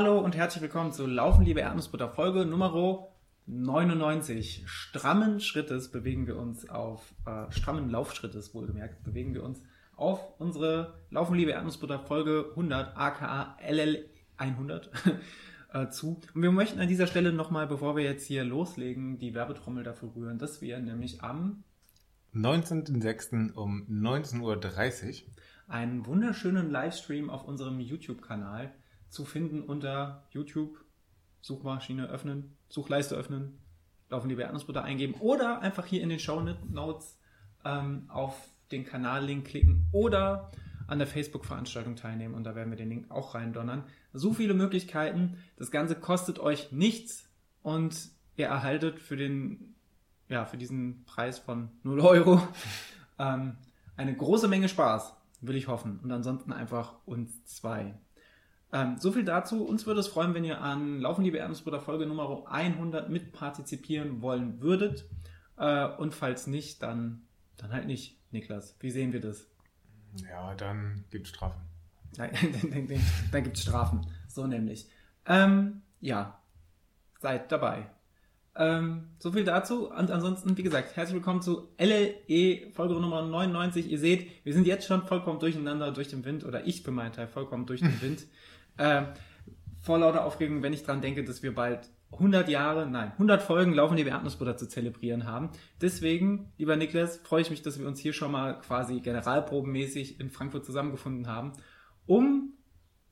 [0.00, 3.08] Hallo und herzlich willkommen zu Laufen, liebe Erdnussbutter, Folge Nummer
[3.46, 4.62] 99.
[4.64, 9.60] Strammen Schrittes bewegen wir uns auf, äh, strammen Laufschrittes wohlgemerkt, bewegen wir uns
[9.96, 14.88] auf unsere Laufen, liebe Erdnussbutter, Folge 100, aka LL 100
[15.72, 16.20] äh, zu.
[16.32, 20.14] Und wir möchten an dieser Stelle nochmal, bevor wir jetzt hier loslegen, die Werbetrommel dafür
[20.14, 21.64] rühren, dass wir nämlich am
[22.36, 23.52] 19.06.
[23.52, 25.28] um 19.30 Uhr
[25.66, 28.72] einen wunderschönen Livestream auf unserem YouTube-Kanal
[29.08, 30.84] zu finden unter YouTube,
[31.40, 33.58] Suchmaschine öffnen, Suchleiste öffnen,
[34.10, 37.18] laufen die Erdnussbutter eingeben oder einfach hier in den Show Notes
[37.64, 38.34] ähm, auf
[38.70, 40.50] den Kanal-Link klicken oder
[40.86, 43.84] an der Facebook-Veranstaltung teilnehmen und da werden wir den Link auch reindonnern.
[44.12, 45.36] So viele Möglichkeiten.
[45.56, 47.28] Das Ganze kostet euch nichts
[47.62, 49.74] und ihr erhaltet für den,
[50.28, 52.42] ja, für diesen Preis von 0 Euro
[53.18, 53.56] ähm,
[53.96, 56.00] eine große Menge Spaß, will ich hoffen.
[56.02, 57.94] Und ansonsten einfach uns zwei.
[58.72, 59.64] Ähm, so viel dazu.
[59.64, 64.60] Uns würde es freuen, wenn ihr an Laufen, liebe Erdnussbrüder, Folge Nummer 100 mitpartizipieren wollen
[64.60, 65.06] würdet.
[65.56, 67.22] Äh, und falls nicht, dann,
[67.56, 68.18] dann halt nicht.
[68.30, 69.46] Niklas, wie sehen wir das?
[70.30, 71.60] Ja, dann gibt es Strafen.
[72.16, 72.30] Nein,
[72.62, 73.00] dann, dann,
[73.32, 74.06] dann gibt es Strafen.
[74.26, 74.88] So nämlich.
[75.26, 76.38] Ähm, ja,
[77.20, 77.86] seid dabei.
[78.54, 79.88] Ähm, so viel dazu.
[79.88, 83.90] Und ansonsten, wie gesagt, herzlich willkommen zu LLE Folge Nummer 99.
[83.90, 87.12] Ihr seht, wir sind jetzt schon vollkommen durcheinander durch den Wind, oder ich für meinen
[87.12, 88.26] Teil vollkommen durch den Wind.
[88.78, 89.06] Ähm,
[89.80, 93.74] vor lauter Aufregung, wenn ich dran denke, dass wir bald 100 Jahre, nein, 100 Folgen
[93.74, 95.50] Laufen die Erdnussbutter zu zelebrieren haben.
[95.80, 100.30] Deswegen, lieber Niklas, freue ich mich, dass wir uns hier schon mal quasi generalprobenmäßig in
[100.30, 101.52] Frankfurt zusammengefunden haben,
[102.06, 102.54] um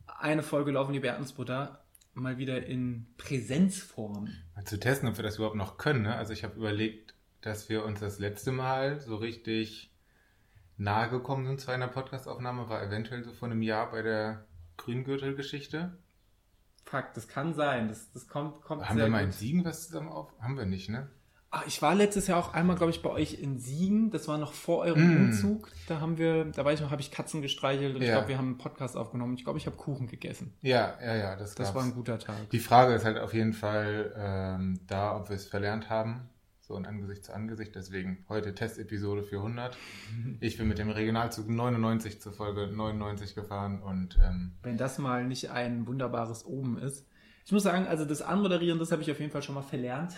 [0.07, 4.29] eine Folge Laufen die Erdnussbutter mal wieder in Präsenzform
[4.65, 6.03] zu testen, ob wir das überhaupt noch können.
[6.03, 6.17] Ne?
[6.17, 9.93] Also ich habe überlegt, dass wir uns das letzte Mal so richtig
[10.79, 14.46] nahe gekommen sind zu einer Podcastaufnahme, war eventuell so vor einem Jahr bei der
[14.77, 15.99] Grüngürtel-Geschichte.
[16.85, 17.89] Fuck, das kann sein.
[17.89, 20.33] Das, das kommt, kommt Haben wir mal in Siegen was zusammen auf?
[20.41, 21.11] Haben wir nicht, ne?
[21.51, 24.11] Ach, ich war letztes Jahr auch einmal, glaube ich, bei euch in Siegen.
[24.11, 25.17] Das war noch vor eurem mm.
[25.17, 25.71] Umzug.
[25.89, 28.09] Da haben wir, da weiß ich noch, habe ich Katzen gestreichelt und ja.
[28.09, 29.35] ich glaube, wir haben einen Podcast aufgenommen.
[29.35, 30.55] Ich glaube, ich habe Kuchen gegessen.
[30.61, 31.37] Ja, ja, ja.
[31.37, 32.51] Das, das war ein guter Tag.
[32.51, 36.29] Die Frage ist halt auf jeden Fall ähm, da, ob wir es verlernt haben.
[36.67, 37.77] So ein Angesicht zu Angesicht.
[37.77, 39.77] Deswegen heute Testepisode für 100.
[40.41, 44.19] Ich bin mit dem Regionalzug 99 zur Folge 99 gefahren und.
[44.21, 47.07] Ähm, Wenn das mal nicht ein wunderbares Oben ist.
[47.45, 50.15] Ich muss sagen, also das Anmoderieren, das habe ich auf jeden Fall schon mal verlernt.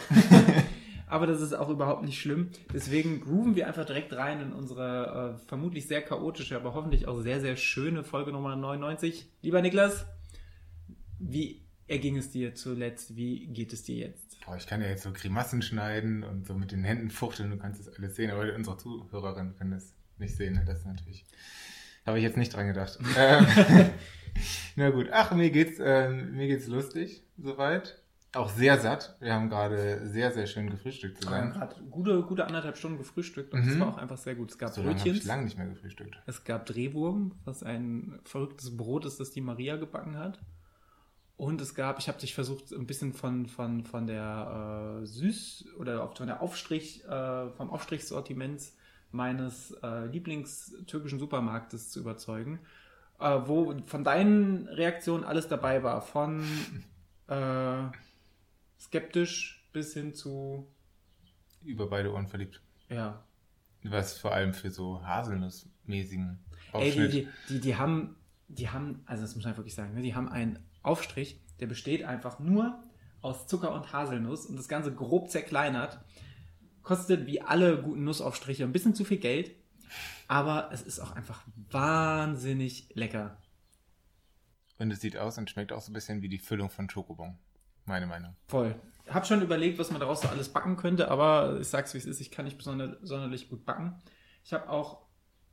[1.06, 2.48] aber das ist auch überhaupt nicht schlimm.
[2.72, 7.20] Deswegen grooven wir einfach direkt rein in unsere äh, vermutlich sehr chaotische, aber hoffentlich auch
[7.20, 9.30] sehr, sehr schöne Folge Nummer 99.
[9.42, 10.06] Lieber Niklas,
[11.18, 13.16] wie erging es dir zuletzt?
[13.16, 14.27] Wie geht es dir jetzt?
[14.48, 17.58] Boah, ich kann ja jetzt so Grimassen schneiden und so mit den Händen fuchteln, du
[17.58, 20.54] kannst das alles sehen, aber unsere Zuhörerinnen können das nicht sehen.
[20.54, 20.64] Ne?
[20.66, 21.26] Das ist natürlich.
[22.06, 22.98] Habe ich jetzt nicht dran gedacht.
[23.18, 23.46] ähm,
[24.76, 28.00] na gut, ach, mir geht's, äh, mir geht's lustig, soweit
[28.32, 29.16] auch sehr satt.
[29.20, 31.36] Wir haben gerade sehr, sehr schön gefrühstückt zusammen.
[31.36, 33.80] Wir haben gerade gute, gute anderthalb Stunden gefrühstückt und es mhm.
[33.80, 34.50] war auch einfach sehr gut.
[34.50, 35.14] Es gab so Brötchen.
[35.14, 36.22] ich lange nicht mehr gefrühstückt.
[36.26, 40.40] Es gab Drehwurm, was ein verrücktes Brot ist, das die Maria gebacken hat.
[41.38, 45.72] Und es gab, ich habe dich versucht, ein bisschen von, von, von der äh, Süß-
[45.76, 48.60] oder von der Aufstrich, äh, vom Aufstrichsortiment
[49.12, 52.58] meines äh, Lieblingstürkischen Supermarktes zu überzeugen,
[53.20, 56.02] äh, wo von deinen Reaktionen alles dabei war.
[56.02, 56.42] Von
[57.28, 57.84] äh,
[58.80, 60.66] skeptisch bis hin zu.
[61.64, 62.60] Über beide Ohren verliebt.
[62.88, 63.22] Ja.
[63.84, 66.40] Was vor allem für so haselnussmäßigen
[66.72, 66.96] Aufschnitt.
[66.96, 68.16] Ey, die, die, die, die, haben,
[68.48, 72.04] die haben, also das muss man wirklich sagen, ne, die haben einen Aufstrich, der besteht
[72.04, 72.82] einfach nur
[73.20, 76.00] aus Zucker und Haselnuss und das Ganze grob zerkleinert.
[76.82, 79.54] Kostet wie alle guten Nussaufstriche ein bisschen zu viel Geld,
[80.26, 83.36] aber es ist auch einfach wahnsinnig lecker.
[84.78, 87.36] Und es sieht aus und schmeckt auch so ein bisschen wie die Füllung von Schokobon.
[87.84, 88.36] Meine Meinung.
[88.46, 88.74] Voll.
[89.08, 92.04] Hab schon überlegt, was man daraus so alles backen könnte, aber ich sag's wie es
[92.04, 94.00] ist, ich kann nicht besonder, sonderlich gut backen.
[94.44, 95.06] Ich habe auch,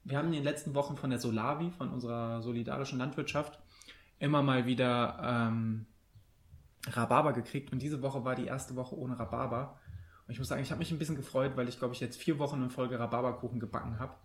[0.04, 3.60] wir haben in den letzten Wochen von der Solavi, von unserer solidarischen Landwirtschaft,
[4.20, 5.86] immer mal wieder ähm,
[6.88, 9.80] Rhabarber gekriegt und diese Woche war die erste Woche ohne Rhabarber.
[10.28, 12.18] Und ich muss sagen, ich habe mich ein bisschen gefreut, weil ich glaube ich jetzt
[12.18, 14.16] vier Wochen in Folge Rhabarberkuchen gebacken habe.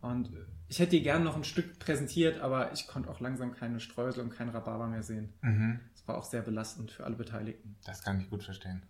[0.00, 0.30] Und
[0.68, 4.22] ich hätte dir gerne noch ein Stück präsentiert, aber ich konnte auch langsam keine Streusel
[4.22, 5.32] und kein Rhabarber mehr sehen.
[5.40, 5.80] Mhm.
[5.92, 7.76] Das war auch sehr belastend für alle Beteiligten.
[7.86, 8.82] Das kann ich gut verstehen.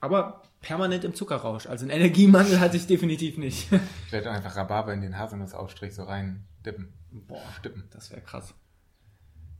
[0.00, 1.66] Aber permanent im Zuckerrausch.
[1.66, 3.72] Also einen Energiemangel hatte ich definitiv nicht.
[4.06, 6.92] ich werde einfach Rhabarber in den Haselnussaufstrich so rein dippen.
[7.10, 7.84] Boah, stippen.
[7.90, 8.54] Das wäre krass.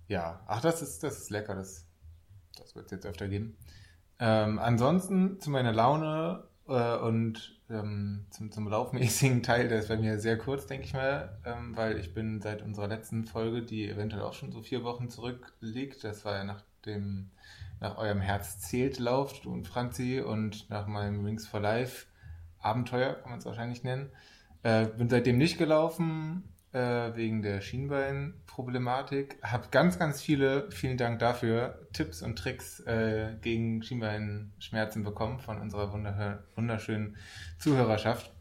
[0.08, 1.54] Ja, ach, das ist, das ist lecker.
[1.54, 1.86] Das,
[2.58, 3.56] das wird es jetzt öfter geben.
[4.18, 9.96] Ähm, ansonsten zu meiner Laune äh, und ähm, zum, zum laufmäßigen Teil, der ist bei
[9.96, 13.88] mir sehr kurz, denke ich mal, ähm, weil ich bin seit unserer letzten Folge, die
[13.88, 17.30] eventuell auch schon so vier Wochen zurückliegt, das war ja nach dem
[17.80, 22.06] nach eurem Herz zählt lauft, du und Franzi, und nach meinem Rings for Life
[22.58, 24.10] Abenteuer, kann man es wahrscheinlich nennen.
[24.64, 26.42] Äh, bin seitdem nicht gelaufen,
[26.72, 29.38] äh, wegen der Schienbeinproblematik.
[29.42, 35.60] Hab ganz, ganz viele, vielen Dank dafür, Tipps und Tricks äh, gegen Schienbeinschmerzen bekommen von
[35.60, 35.92] unserer
[36.54, 37.16] wunderschönen
[37.58, 38.32] Zuhörerschaft.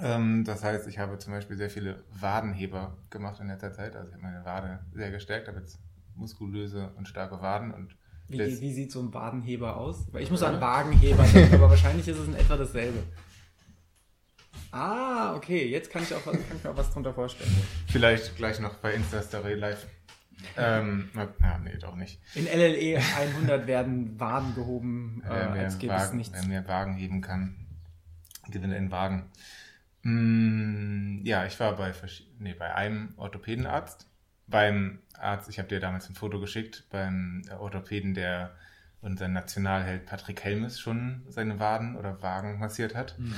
[0.00, 3.94] Ähm, das heißt, ich habe zum Beispiel sehr viele Wadenheber gemacht in letzter Zeit.
[3.94, 5.78] Also ich habe meine Wade sehr gestärkt, habe jetzt
[6.14, 7.96] muskulöse und starke Waden und
[8.28, 10.06] wie, wie, sieht so ein Wadenheber aus?
[10.10, 13.02] Weil ich muss an Wagenheber denken, aber wahrscheinlich ist es in etwa dasselbe.
[14.72, 17.50] Ah, okay, jetzt kann ich, auch, kann ich mir auch was drunter vorstellen.
[17.88, 19.86] Vielleicht gleich noch bei Insta-Story live.
[20.56, 22.18] Ähm, na, nee, doch nicht.
[22.34, 26.32] In LLE 100 werden Waden gehoben, äh, als gäbe es nichts.
[26.34, 27.54] Wer mehr Wagen heben kann,
[28.48, 29.30] gewinnt in Wagen.
[30.02, 31.92] Mm, ja, ich war bei,
[32.38, 34.08] nee, bei einem Orthopädenarzt.
[34.48, 38.52] Beim Arzt, ich habe dir damals ein Foto geschickt, beim Orthopäden, der
[39.00, 43.18] unser Nationalheld Patrick Helmes schon seine Waden oder Wagen massiert hat.
[43.18, 43.34] Mhm.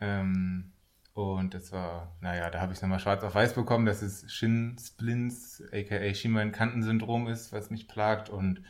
[0.00, 0.72] Ähm,
[1.14, 5.62] und das war, naja, da habe ich nochmal schwarz auf weiß bekommen, dass es Shin-Splints,
[5.72, 8.28] aka Schienbeinkantensyndrom ist, was mich plagt.
[8.28, 8.62] Und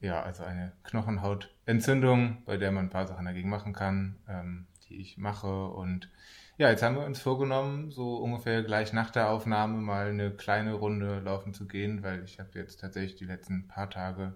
[0.00, 5.00] ja, also eine Knochenhautentzündung, bei der man ein paar Sachen dagegen machen kann, ähm, die
[5.00, 5.66] ich mache.
[5.66, 6.10] Und
[6.58, 10.74] ja, jetzt haben wir uns vorgenommen, so ungefähr gleich nach der Aufnahme mal eine kleine
[10.74, 14.34] Runde laufen zu gehen, weil ich habe jetzt tatsächlich die letzten paar Tage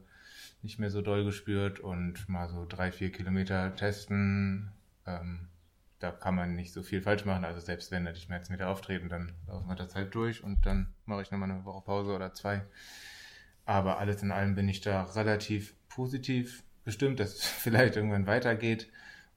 [0.63, 4.73] nicht mehr so doll gespürt und mal so drei, vier Kilometer testen.
[5.07, 5.48] Ähm,
[5.99, 7.45] da kann man nicht so viel falsch machen.
[7.45, 10.65] Also selbst wenn da die Schmerzen wieder auftreten, dann laufen wir das halt durch und
[10.65, 12.63] dann mache ich nochmal eine Woche Pause oder zwei.
[13.65, 18.89] Aber alles in allem bin ich da relativ positiv bestimmt, dass es vielleicht irgendwann weitergeht.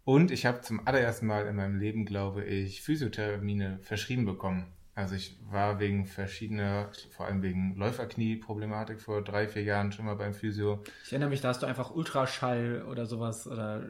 [0.03, 4.71] Und ich habe zum allerersten Mal in meinem Leben, glaube ich, Physiothermine verschrieben bekommen.
[4.93, 10.15] Also ich war wegen verschiedener, vor allem wegen Läuferknie-Problematik vor drei, vier Jahren schon mal
[10.15, 10.83] beim Physio.
[11.05, 13.89] Ich erinnere mich, da hast du einfach Ultraschall oder sowas oder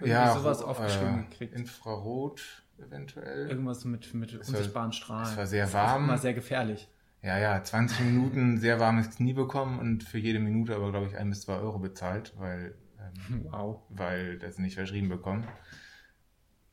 [0.00, 1.54] ja, sowas äh, aufgeschrieben gekriegt.
[1.54, 2.42] Infrarot
[2.78, 3.48] eventuell.
[3.48, 5.28] Irgendwas mit, mit unsichtbaren Strahlen.
[5.28, 6.08] Es war sehr warm.
[6.08, 6.88] Das sehr gefährlich.
[7.22, 11.16] Ja, ja, 20 Minuten sehr warmes Knie bekommen und für jede Minute aber, glaube ich,
[11.16, 13.80] ein bis zwei Euro bezahlt, weil, ähm, wow.
[13.90, 15.46] weil das nicht verschrieben bekommen.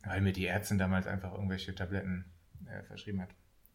[0.03, 2.25] Weil mir die Ärztin damals einfach irgendwelche Tabletten
[2.65, 3.29] äh, verschrieben hat.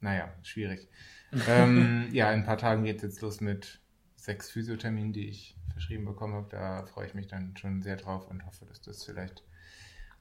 [0.04, 0.86] Naja, schwierig.
[1.48, 3.80] ähm, ja, in ein paar Tagen geht es jetzt los mit
[4.16, 6.46] sechs Physiotherminen, die ich verschrieben bekommen habe.
[6.50, 9.42] Da freue ich mich dann schon sehr drauf und hoffe, dass das vielleicht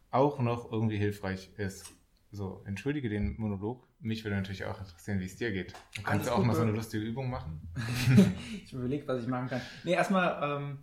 [0.09, 1.94] auch noch irgendwie hilfreich ist.
[2.31, 3.85] So, entschuldige den Monolog.
[4.00, 5.74] Mich würde natürlich auch interessieren, wie es dir geht.
[6.03, 7.62] Kannst du auch mal so eine lustige Übung machen?
[8.63, 9.62] ich überlege, was ich machen kann.
[9.83, 10.79] Nee, erstmal ähm,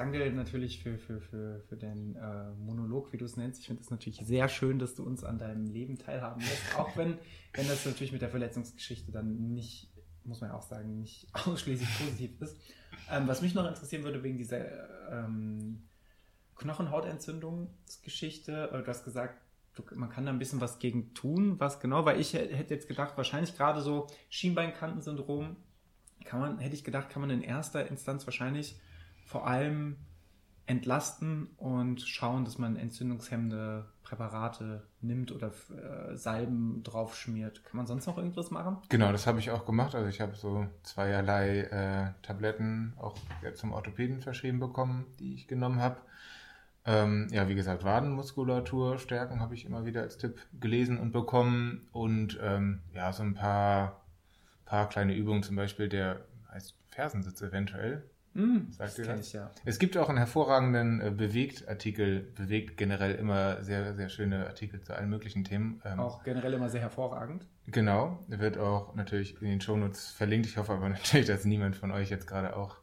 [0.00, 3.60] danke natürlich für, für, für, für den äh, Monolog, wie du es nennst.
[3.60, 6.96] Ich finde es natürlich sehr schön, dass du uns an deinem Leben teilhaben lässt, auch
[6.96, 7.18] wenn,
[7.52, 9.90] wenn das natürlich mit der Verletzungsgeschichte dann nicht,
[10.24, 12.56] muss man auch sagen, nicht ausschließlich positiv ist.
[13.10, 15.82] Ähm, was mich noch interessieren würde wegen dieser ähm,
[16.56, 19.38] Knochenhautentzündungsgeschichte, äh, du hast gesagt,
[19.74, 21.60] du, man kann da ein bisschen was gegen tun.
[21.60, 22.06] Was genau?
[22.06, 25.56] Weil ich hätte jetzt gedacht, wahrscheinlich gerade so Schienbeinkantensyndrom,
[26.24, 28.80] kann man, hätte ich gedacht, kann man in erster Instanz wahrscheinlich
[29.30, 29.96] vor allem
[30.66, 37.64] entlasten und schauen, dass man entzündungshemmende Präparate nimmt oder äh, Salben drauf schmiert.
[37.64, 38.78] Kann man sonst noch irgendwas machen?
[38.88, 39.94] Genau, das habe ich auch gemacht.
[39.94, 43.16] Also ich habe so zweierlei äh, Tabletten auch
[43.54, 45.98] zum Orthopäden verschrieben bekommen, die ich genommen habe.
[46.84, 51.88] Ähm, ja, wie gesagt, Wadenmuskulatur stärken habe ich immer wieder als Tipp gelesen und bekommen.
[51.92, 54.00] Und ähm, ja, so ein paar,
[54.64, 58.02] paar kleine Übungen, zum Beispiel der heißt Fersensitz eventuell.
[58.34, 59.26] Mm, Sagt das, das?
[59.26, 59.50] Ich, ja.
[59.64, 64.94] Es gibt auch einen hervorragenden äh, Bewegt-Artikel, bewegt generell immer sehr, sehr schöne Artikel zu
[64.94, 65.80] allen möglichen Themen.
[65.84, 67.46] Ähm, auch generell immer sehr hervorragend.
[67.66, 70.46] Genau, wird auch natürlich in den Shownotes verlinkt.
[70.46, 72.76] Ich hoffe aber natürlich, dass niemand von euch jetzt gerade auch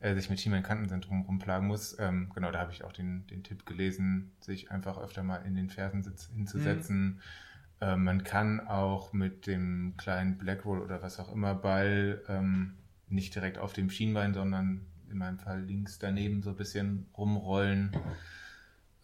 [0.00, 1.98] äh, sich mit Schienbeinkantensyndrom rumplagen muss.
[1.98, 5.56] Ähm, genau, da habe ich auch den, den Tipp gelesen, sich einfach öfter mal in
[5.56, 7.20] den Fersensitz hinzusetzen.
[7.80, 7.84] Mm.
[7.84, 12.76] Äh, man kann auch mit dem kleinen Blackroll oder was auch immer Ball ähm,
[13.08, 17.96] nicht direkt auf dem Schienbein, sondern in meinem Fall links daneben so ein bisschen rumrollen.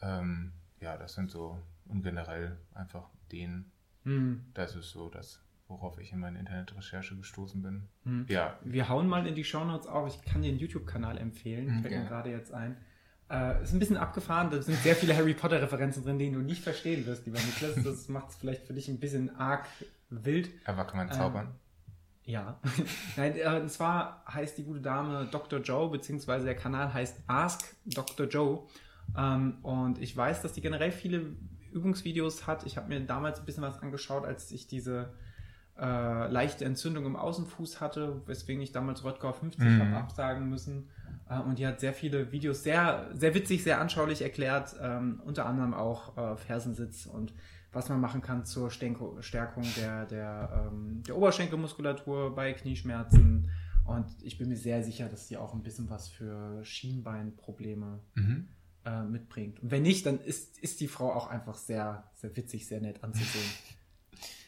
[0.00, 3.70] Ähm, ja, das sind so und generell einfach den.
[4.04, 4.44] Hm.
[4.54, 7.88] Das ist so das, worauf ich in meiner Internetrecherche gestoßen bin.
[8.04, 8.26] Hm.
[8.28, 8.58] Ja.
[8.62, 10.08] Wir hauen mal in die Shownotes auf.
[10.08, 11.76] Ich kann dir einen YouTube-Kanal empfehlen.
[11.76, 12.76] Hm, Fällt mir gerade jetzt ein.
[13.30, 14.50] Äh, ist ein bisschen abgefahren.
[14.50, 17.82] Da sind sehr viele Harry Potter-Referenzen drin, die du nicht verstehen wirst, lieber Niklas.
[17.84, 19.66] Das macht es vielleicht für dich ein bisschen arg
[20.10, 20.50] wild.
[20.64, 21.46] Aber kann man zaubern?
[21.46, 21.54] Ähm,
[22.24, 22.58] ja.
[23.16, 25.60] Nein, äh, und zwar heißt die gute Dame Dr.
[25.60, 28.26] Joe, beziehungsweise der Kanal heißt Ask Dr.
[28.26, 28.60] Joe.
[29.16, 31.36] Ähm, und ich weiß, dass die generell viele
[31.72, 32.64] Übungsvideos hat.
[32.66, 35.12] Ich habe mir damals ein bisschen was angeschaut, als ich diese
[35.78, 39.80] äh, leichte Entzündung im Außenfuß hatte, weswegen ich damals Röttgau 50 mhm.
[39.80, 40.88] habe absagen müssen.
[41.28, 44.76] Äh, und die hat sehr viele Videos sehr, sehr witzig, sehr anschaulich erklärt.
[44.80, 47.32] Ähm, unter anderem auch äh, Fersensitz und
[47.72, 53.50] was man machen kann zur Stenko Stärkung der, der, ähm, der Oberschenkelmuskulatur bei Knieschmerzen.
[53.84, 58.48] Und ich bin mir sehr sicher, dass sie auch ein bisschen was für Schienbeinprobleme Mhm.
[58.84, 59.60] äh, mitbringt.
[59.62, 63.02] Und wenn nicht, dann ist, ist die Frau auch einfach sehr, sehr witzig, sehr nett
[63.02, 63.44] anzusehen.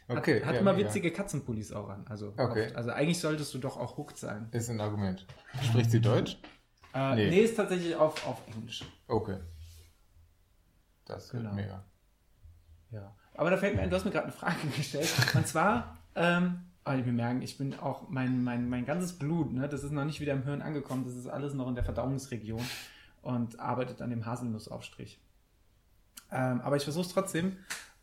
[0.06, 0.40] Okay.
[0.40, 2.04] Hat, hat ja, immer witzige Katzenpullis auch an.
[2.10, 2.66] Also, Okay.
[2.66, 2.76] oft.
[2.76, 4.48] also eigentlich solltest du doch auch hooked sein.
[4.52, 5.26] Ist ein Argument.
[5.62, 6.36] Spricht sie Deutsch?
[6.92, 7.30] Äh, Nee.
[7.30, 7.40] nee.
[7.40, 8.84] ist tatsächlich auf, auf Englisch.
[9.08, 9.38] Okay.
[11.06, 11.54] Das wird Genau.
[11.54, 11.84] mega.
[12.94, 13.12] Ja.
[13.34, 15.12] Aber da fällt mir ein, du hast mir gerade eine Frage gestellt.
[15.34, 19.68] Und zwar, ähm, oh, wir merken, ich bin auch, mein, mein, mein ganzes Blut, ne,
[19.68, 22.64] das ist noch nicht wieder im Hirn angekommen, das ist alles noch in der Verdauungsregion
[23.22, 25.20] und arbeitet an dem Haselnussaufstrich.
[26.30, 27.56] Ähm, aber ich versuche es trotzdem.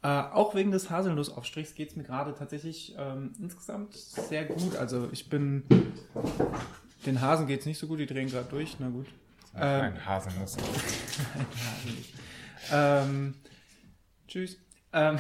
[0.04, 4.76] Äh, auch wegen des Haselnussaufstrichs geht es mir gerade tatsächlich ähm, insgesamt sehr gut.
[4.76, 5.64] Also ich bin,
[7.06, 9.08] den Hasen geht es nicht so gut, die drehen gerade durch, na gut.
[9.56, 10.58] Ähm, Ein Haselnuss.
[11.36, 12.14] Nein, ja, nicht.
[12.72, 13.36] Ähm,
[14.28, 14.58] tschüss.
[14.94, 15.18] Ähm,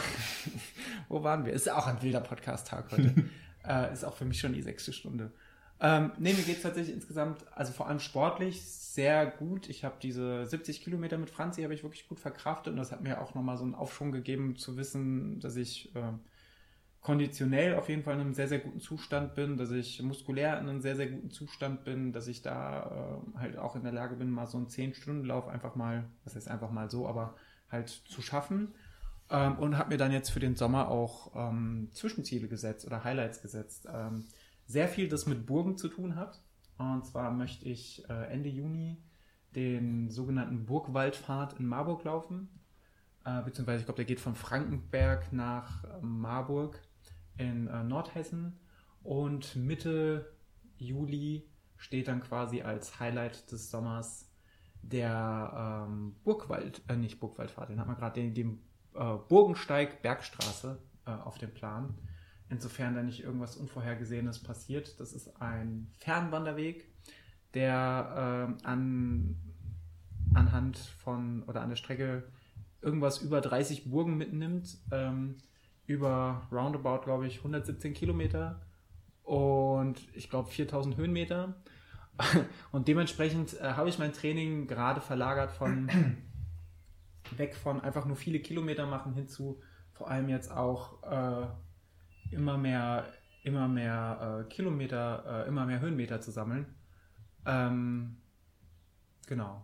[1.09, 1.53] wo waren wir?
[1.53, 3.13] Ist auch ein wilder Podcast-Tag heute.
[3.67, 5.31] äh, ist auch für mich schon die sechste Stunde.
[5.79, 9.67] Ähm, nee, mir geht es tatsächlich insgesamt, also vor allem sportlich, sehr gut.
[9.67, 13.01] Ich habe diese 70 Kilometer mit Franzi, habe ich wirklich gut verkraftet und das hat
[13.01, 16.19] mir auch nochmal so einen Aufschwung gegeben, zu wissen, dass ich ähm,
[17.01, 20.69] konditionell auf jeden Fall in einem sehr, sehr guten Zustand bin, dass ich muskulär in
[20.69, 24.15] einem sehr, sehr guten Zustand bin, dass ich da äh, halt auch in der Lage
[24.15, 27.35] bin, mal so einen 10-Stunden-Lauf einfach mal, was heißt einfach mal so, aber
[27.71, 28.75] halt zu schaffen.
[29.31, 33.41] Ähm, und habe mir dann jetzt für den Sommer auch ähm, Zwischenziele gesetzt oder Highlights
[33.41, 33.87] gesetzt.
[33.91, 34.25] Ähm,
[34.65, 36.41] sehr viel, das mit Burgen zu tun hat.
[36.77, 38.97] Und zwar möchte ich äh, Ende Juni
[39.55, 42.49] den sogenannten Burgwaldpfad in Marburg laufen.
[43.23, 46.81] Äh, beziehungsweise ich glaube, der geht von Frankenberg nach äh, Marburg
[47.37, 48.59] in äh, Nordhessen.
[49.03, 50.33] Und Mitte
[50.77, 51.47] Juli
[51.77, 54.29] steht dann quasi als Highlight des Sommers
[54.81, 58.59] der ähm, Burgwald, äh, nicht Burgwaldpfad, den hat man gerade, den, den
[58.95, 61.93] äh, Burgensteig Bergstraße äh, auf dem Plan.
[62.49, 64.99] Insofern da nicht irgendwas Unvorhergesehenes passiert.
[64.99, 66.85] Das ist ein Fernwanderweg,
[67.53, 69.37] der äh, an,
[70.33, 72.23] anhand von oder an der Strecke
[72.81, 74.77] irgendwas über 30 Burgen mitnimmt.
[74.91, 75.37] Ähm,
[75.87, 78.61] über roundabout, glaube ich, 117 Kilometer
[79.23, 81.55] und ich glaube 4000 Höhenmeter.
[82.71, 85.89] Und dementsprechend äh, habe ich mein Training gerade verlagert von
[87.37, 89.61] weg von einfach nur viele Kilometer machen hin zu
[90.01, 91.45] vor allem jetzt auch äh,
[92.33, 93.05] immer mehr,
[93.43, 96.65] immer mehr äh, Kilometer, äh, immer mehr Höhenmeter zu sammeln.
[97.45, 98.17] Ähm,
[99.27, 99.63] genau.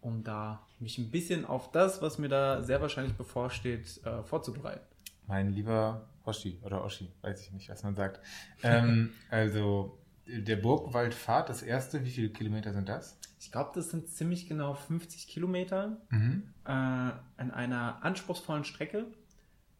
[0.00, 4.84] Um da mich ein bisschen auf das, was mir da sehr wahrscheinlich bevorsteht, äh, vorzubereiten.
[5.28, 8.20] Mein lieber Hoshi oder Oschi, weiß ich nicht, was man sagt.
[8.64, 9.96] Ähm, also,
[10.26, 13.18] der Burgwaldpfad, das erste, wie viele Kilometer sind das?
[13.40, 16.44] Ich glaube, das sind ziemlich genau 50 Kilometer Mhm.
[16.64, 19.06] äh, an einer anspruchsvollen Strecke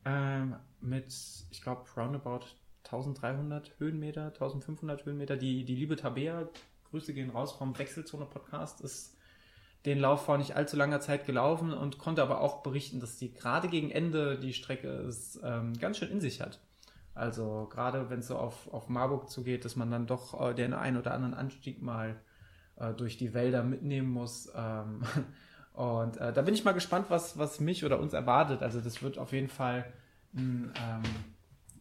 [0.04, 0.42] äh,
[0.80, 1.14] mit,
[1.50, 2.46] ich glaube, roundabout
[2.84, 5.36] 1300 Höhenmeter, 1500 Höhenmeter.
[5.36, 6.48] Die, die liebe Tabea,
[6.90, 9.16] Grüße gehen raus vom Wechselzone-Podcast, ist
[9.86, 13.32] den Lauf vor nicht allzu langer Zeit gelaufen und konnte aber auch berichten, dass die
[13.32, 16.60] gerade gegen Ende die Strecke es ähm, ganz schön in sich hat.
[17.14, 20.72] Also gerade wenn es so auf, auf Marburg zugeht, dass man dann doch äh, den
[20.72, 22.16] einen oder anderen Anstieg mal
[22.76, 24.50] äh, durch die Wälder mitnehmen muss.
[24.54, 25.02] Ähm,
[25.74, 28.62] und äh, da bin ich mal gespannt, was, was mich oder uns erwartet.
[28.62, 29.84] Also das wird auf jeden Fall
[30.34, 31.02] ein ähm,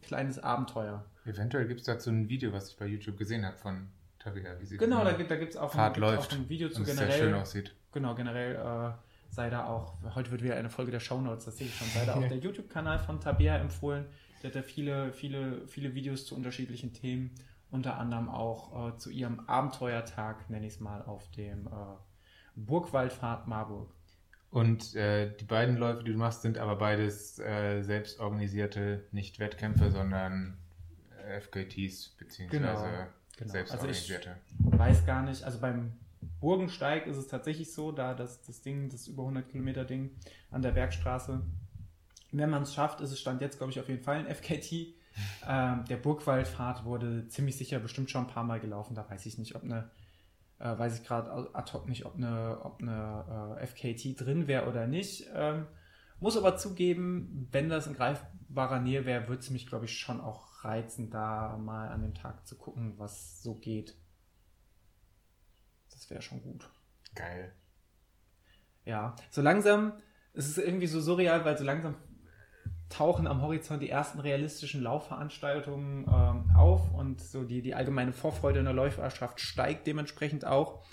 [0.02, 1.04] kleines Abenteuer.
[1.24, 4.66] Eventuell gibt es dazu ein Video, was ich bei YouTube gesehen habe von Tabea, wie
[4.66, 7.18] sie Genau, da gibt es auch, läuft auch ein Video zu es sehr generell.
[7.18, 7.74] schön aussieht.
[7.92, 8.92] Genau, generell äh,
[9.30, 12.04] sei da auch, heute wird wieder eine Folge der Shownotes, das sehe ich schon, sei
[12.04, 14.06] da auch der YouTube-Kanal von Tabea empfohlen.
[14.42, 17.30] Der hat da viele, viele, viele Videos zu unterschiedlichen Themen,
[17.70, 21.70] unter anderem auch äh, zu ihrem Abenteuertag, nenne ich es mal, auf dem äh,
[22.56, 23.90] Burgwaldpfad Marburg.
[24.50, 29.90] Und äh, die beiden Läufe, die du machst, sind aber beides äh, selbstorganisierte, nicht Wettkämpfe,
[29.90, 30.58] sondern
[31.26, 33.06] äh, FKTs, beziehungsweise Genau,
[33.38, 33.50] genau.
[33.50, 34.36] selbstorganisierte.
[34.58, 35.92] weiß gar nicht, also beim
[36.40, 40.10] Burgensteig ist es tatsächlich so, da das, das Ding, das über 100 Kilometer Ding
[40.50, 41.40] an der Bergstraße,
[42.32, 44.94] wenn man es schafft, ist es Stand jetzt, glaube ich, auf jeden Fall ein FKT.
[45.46, 49.36] Ähm, der Burgwaldpfad wurde ziemlich sicher bestimmt schon ein paar Mal gelaufen, da weiß ich
[49.36, 49.90] nicht, ob eine,
[50.58, 54.66] äh, weiß ich gerade ad hoc nicht, ob eine, ob eine äh, FKT drin wäre
[54.70, 55.26] oder nicht.
[55.34, 55.66] Ähm,
[56.18, 60.18] muss aber zugeben, wenn das in greifbarer Nähe wäre, würde es mich, glaube ich, schon
[60.18, 63.94] auch reizen, da mal an dem Tag zu gucken, was so geht.
[65.90, 66.70] Das wäre schon gut.
[67.14, 67.52] Geil.
[68.84, 69.92] Ja, so langsam,
[70.32, 71.96] es ist irgendwie so surreal, weil so langsam
[72.92, 78.58] tauchen am Horizont die ersten realistischen Laufveranstaltungen ähm, auf und so die, die allgemeine Vorfreude
[78.58, 80.84] in der Läuferschaft steigt dementsprechend auch.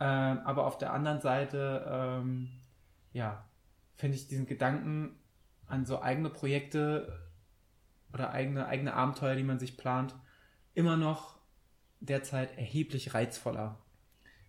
[0.00, 2.50] Ähm, aber auf der anderen Seite, ähm,
[3.12, 3.44] ja,
[3.96, 5.16] finde ich diesen Gedanken
[5.66, 7.20] an so eigene Projekte
[8.12, 10.14] oder eigene, eigene Abenteuer, die man sich plant,
[10.74, 11.38] immer noch
[12.00, 13.78] derzeit erheblich reizvoller.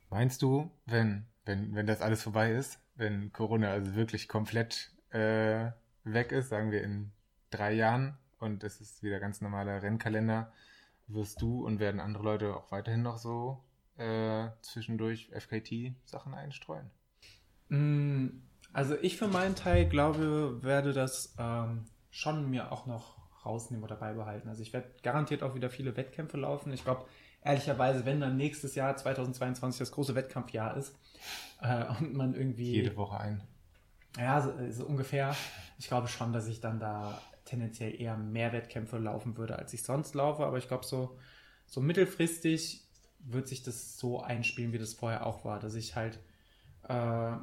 [0.09, 5.71] Meinst du, wenn, wenn, wenn das alles vorbei ist, wenn Corona also wirklich komplett äh,
[6.05, 7.11] weg ist, sagen wir in
[7.49, 10.51] drei Jahren und es ist wieder ganz normaler Rennkalender,
[11.07, 13.63] wirst du und werden andere Leute auch weiterhin noch so
[13.97, 16.89] äh, zwischendurch FKT-Sachen einstreuen?
[17.69, 18.27] Mm,
[18.73, 23.95] also ich für meinen Teil glaube, werde das ähm, schon mir auch noch rausnehmen oder
[23.95, 24.49] beibehalten.
[24.49, 26.73] Also ich werde garantiert auch wieder viele Wettkämpfe laufen.
[26.73, 27.05] Ich glaube,
[27.43, 30.97] ehrlicherweise, wenn dann nächstes Jahr 2022 das große Wettkampfjahr ist
[31.61, 32.73] äh, und man irgendwie...
[32.73, 33.43] Jede Woche ein.
[34.17, 35.35] Ja, so, so, ungefähr.
[35.77, 39.83] Ich glaube schon, dass ich dann da tendenziell eher mehr Wettkämpfe laufen würde, als ich
[39.83, 40.45] sonst laufe.
[40.45, 41.17] Aber ich glaube, so,
[41.65, 42.83] so mittelfristig
[43.19, 46.19] wird sich das so einspielen, wie das vorher auch war, dass ich halt
[46.87, 47.35] äh,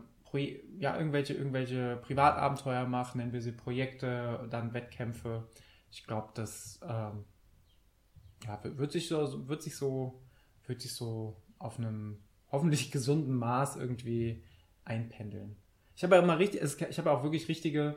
[0.78, 5.46] ja, irgendwelche, irgendwelche Privatabenteuer mache, nennen wir sie Projekte, dann Wettkämpfe.
[5.90, 7.24] Ich glaube, das ähm,
[8.46, 10.22] ja, wird sich so, wird sich so,
[10.66, 14.42] wird sich so auf einem hoffentlich gesunden Maß irgendwie
[14.84, 15.56] einpendeln.
[15.94, 17.96] Ich habe ja immer richtig, ich habe auch wirklich richtige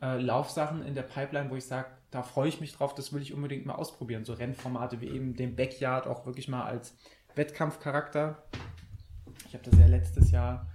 [0.00, 3.22] äh, Laufsachen in der Pipeline, wo ich sage, da freue ich mich drauf, das will
[3.22, 4.24] ich unbedingt mal ausprobieren.
[4.24, 6.94] So Rennformate wie eben den Backyard auch wirklich mal als
[7.34, 8.42] Wettkampfcharakter.
[9.48, 10.66] Ich habe das ja letztes Jahr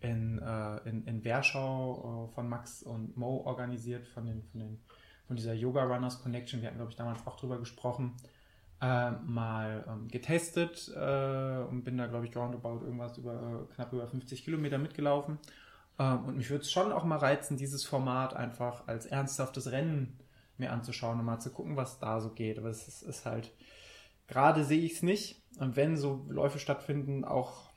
[0.00, 4.80] in, äh, in, in Werschau äh, von Max und Mo organisiert, von, den, von, den,
[5.26, 6.60] von dieser Yoga Runners Connection.
[6.60, 8.14] Wir hatten, glaube ich, damals auch drüber gesprochen.
[8.80, 13.92] Äh, mal ähm, getestet äh, und bin da, glaube ich, roundabout irgendwas über äh, knapp
[13.92, 15.38] über 50 Kilometer mitgelaufen.
[15.98, 20.18] Ähm, und mich würde es schon auch mal reizen, dieses Format einfach als ernsthaftes Rennen
[20.56, 22.58] mir anzuschauen und mal zu gucken, was da so geht.
[22.58, 23.52] Aber es ist, ist halt,
[24.26, 25.42] gerade sehe ich es nicht.
[25.58, 27.68] Und wenn so Läufe stattfinden, auch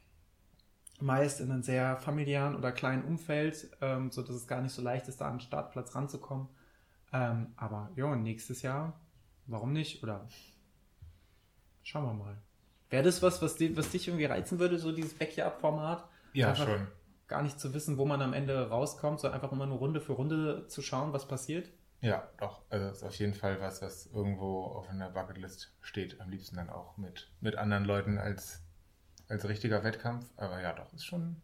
[1.00, 4.82] meist in einem sehr familiären oder kleinen Umfeld, ähm, so dass es gar nicht so
[4.82, 6.48] leicht ist, da an den Startplatz ranzukommen.
[7.12, 9.00] Ähm, aber ja, nächstes Jahr,
[9.48, 10.04] warum nicht?
[10.04, 10.28] Oder
[11.84, 12.38] schauen wir mal.
[12.90, 16.08] Wäre das was, was, die, was dich irgendwie reizen würde, so dieses Backyard-Format?
[16.34, 16.88] Ja, einfach schon.
[17.32, 20.12] Gar nicht zu wissen, wo man am Ende rauskommt, sondern einfach immer nur Runde für
[20.12, 21.70] Runde zu schauen, was passiert?
[22.02, 22.62] Ja, doch.
[22.70, 26.20] Also ist auf jeden Fall was, was irgendwo auf einer Bucketlist steht.
[26.20, 28.62] Am liebsten dann auch mit, mit anderen Leuten als,
[29.30, 30.30] als richtiger Wettkampf.
[30.36, 31.38] Aber ja, doch, ist schon.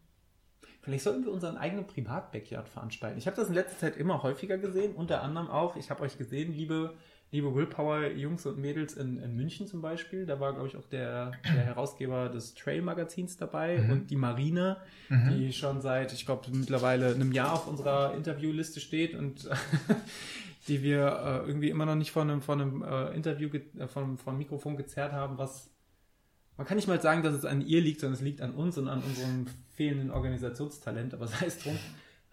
[0.82, 3.16] Vielleicht sollten wir unseren eigenen Privat-Backyard veranstalten.
[3.16, 6.18] Ich habe das in letzter Zeit immer häufiger gesehen, unter anderem auch, ich habe euch
[6.18, 6.98] gesehen, liebe
[7.30, 10.24] liebe Willpower-Jungs und Mädels in, in, München zum Beispiel.
[10.24, 13.90] Da war, glaube ich, auch der, der Herausgeber des Trail-Magazins dabei mhm.
[13.90, 15.36] und die Marina, mhm.
[15.36, 19.48] die schon seit, ich glaube, mittlerweile einem Jahr auf unserer Interviewliste steht und
[20.68, 24.16] die wir äh, irgendwie immer noch nicht von einem, von einem äh, Interview, äh, von,
[24.16, 25.70] vom Mikrofon gezerrt haben, was
[26.56, 28.76] man kann nicht mal sagen, dass es an ihr liegt, sondern es liegt an uns
[28.78, 31.78] und an unserem fehlenden Organisationstalent, aber sei es drum.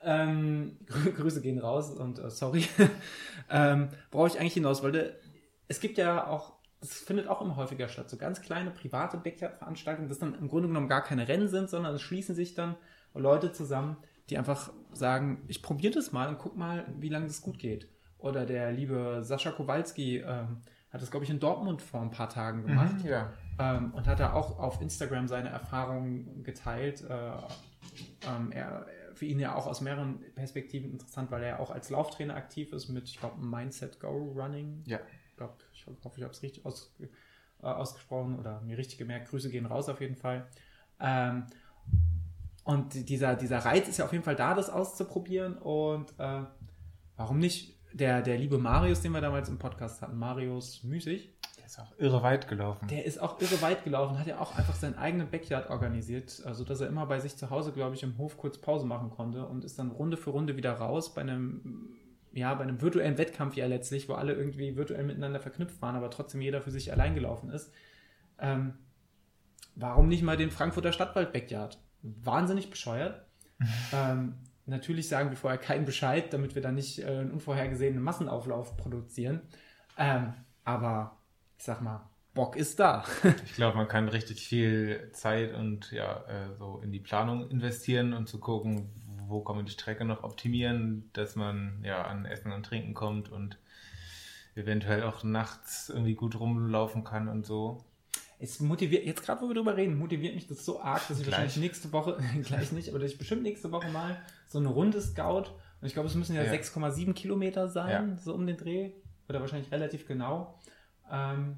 [0.06, 0.78] Ähm,
[1.18, 2.65] Grüße gehen raus und äh, sorry.
[3.50, 5.20] ähm, worauf ich eigentlich hinaus wollte,
[5.68, 10.08] es gibt ja auch, es findet auch immer häufiger statt, so ganz kleine private Backyard-Veranstaltungen,
[10.08, 12.76] das dann im Grunde genommen gar keine Rennen sind, sondern es schließen sich dann
[13.15, 13.98] Leute zusammen,
[14.30, 17.89] die einfach sagen, ich probiere das mal und guck mal, wie lange das gut geht.
[18.18, 22.30] Oder der liebe Sascha Kowalski ähm, hat das, glaube ich, in Dortmund vor ein paar
[22.30, 23.04] Tagen mhm, gemacht.
[23.04, 23.34] Mhm, ja.
[23.60, 27.04] ähm, und hat da auch auf Instagram seine Erfahrungen geteilt.
[27.08, 27.32] Äh,
[28.28, 31.89] ähm, er, für ihn ja auch aus mehreren Perspektiven interessant, weil er ja auch als
[31.89, 34.84] Lauftrainer aktiv ist mit, ich glaube, Mindset Go Running.
[34.86, 34.99] Ja.
[35.30, 37.08] Ich, glaub, ich hoffe, ich habe es richtig aus, äh,
[37.65, 39.30] ausgesprochen oder mir richtig gemerkt.
[39.30, 40.47] Grüße gehen raus auf jeden Fall.
[40.99, 41.45] Ähm,
[42.63, 45.58] und dieser, dieser Reiz ist ja auf jeden Fall da, das auszuprobieren.
[45.58, 46.43] Und äh,
[47.15, 47.75] warum nicht?
[47.93, 51.35] Der, der liebe Marius, den wir damals im Podcast hatten, Marius Müßig,
[51.65, 52.88] ist auch irre weit gelaufen.
[52.88, 56.63] Der ist auch irre weit gelaufen, hat ja auch einfach seinen eigenen Backyard organisiert, also
[56.63, 59.45] dass er immer bei sich zu Hause, glaube ich, im Hof kurz Pause machen konnte
[59.45, 61.89] und ist dann Runde für Runde wieder raus bei einem,
[62.34, 66.10] ja, bei einem virtuellen Wettkampf ja letztlich, wo alle irgendwie virtuell miteinander verknüpft waren, aber
[66.10, 67.71] trotzdem jeder für sich allein gelaufen ist.
[68.39, 68.73] Ähm,
[69.75, 71.80] warum nicht mal den Frankfurter Stadtwald Backyard?
[72.01, 73.25] Wahnsinnig bescheuert.
[73.93, 78.78] ähm, natürlich sagen wir vorher keinen Bescheid, damit wir dann nicht äh, einen unvorhergesehenen Massenauflauf
[78.78, 79.41] produzieren.
[79.97, 80.34] Ähm,
[80.65, 81.17] aber
[81.58, 83.06] ich sag mal, Bock ist da.
[83.46, 88.13] ich glaube, man kann richtig viel Zeit und ja, äh, so in die Planung investieren
[88.13, 88.89] und zu gucken,
[89.28, 93.32] wo kann man die Strecke noch optimieren, dass man ja an Essen und Trinken kommt
[93.32, 93.58] und
[94.56, 97.84] eventuell auch nachts irgendwie gut rumlaufen kann und so.
[98.38, 101.24] Es motiviert, jetzt gerade wo wir drüber reden, motiviert mich das so arg, dass ich
[101.24, 101.39] gleich.
[101.39, 105.02] wahrscheinlich nächste Woche, gleich nicht, aber dass ich bestimmt nächste Woche mal so eine Runde
[105.02, 106.52] Scout und ich glaube, es müssen ja, ja.
[106.52, 108.18] 6,7 Kilometer sein, ja.
[108.18, 108.91] so um den Dreh.
[109.30, 110.60] Oder wahrscheinlich relativ genau.
[111.12, 111.58] Ähm,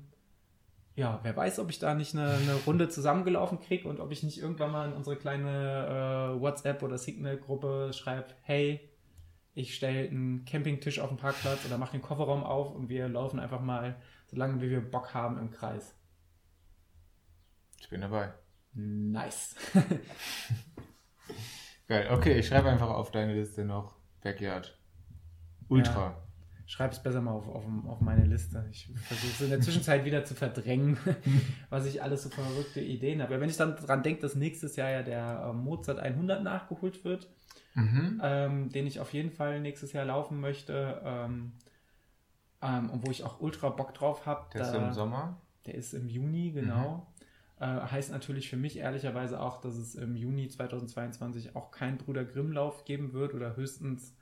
[0.96, 4.24] ja, wer weiß, ob ich da nicht eine, eine Runde zusammengelaufen kriege und ob ich
[4.24, 8.80] nicht irgendwann mal in unsere kleine äh, WhatsApp- oder Signal-Gruppe schreibe, hey,
[9.54, 13.40] ich stelle einen Campingtisch auf den Parkplatz oder mache den Kofferraum auf und wir laufen
[13.40, 15.94] einfach mal, solange wie wir Bock haben, im Kreis.
[17.80, 18.34] Ich bin dabei.
[18.74, 19.56] Nice.
[21.88, 24.78] Geil, okay, ich schreibe einfach auf deine Liste noch Backyard.
[25.70, 26.10] Ultra.
[26.10, 26.27] Ja.
[26.70, 28.68] Schreib es besser mal auf, auf, auf meine Liste.
[28.70, 30.98] Ich versuche es in der Zwischenzeit wieder zu verdrängen,
[31.70, 33.40] was ich alles so verrückte Ideen habe.
[33.40, 37.30] Wenn ich dann daran denke, dass nächstes Jahr ja der äh, Mozart 100 nachgeholt wird,
[37.74, 38.20] mhm.
[38.22, 41.54] ähm, den ich auf jeden Fall nächstes Jahr laufen möchte ähm,
[42.62, 44.48] ähm, und wo ich auch ultra Bock drauf habe.
[44.54, 45.42] Der da, ist im Sommer?
[45.68, 47.08] Der ist im Juni, genau.
[47.60, 47.64] Mhm.
[47.64, 52.26] Äh, heißt natürlich für mich ehrlicherweise auch, dass es im Juni 2022 auch keinen Brüder
[52.26, 54.17] Grimm-Lauf geben wird oder höchstens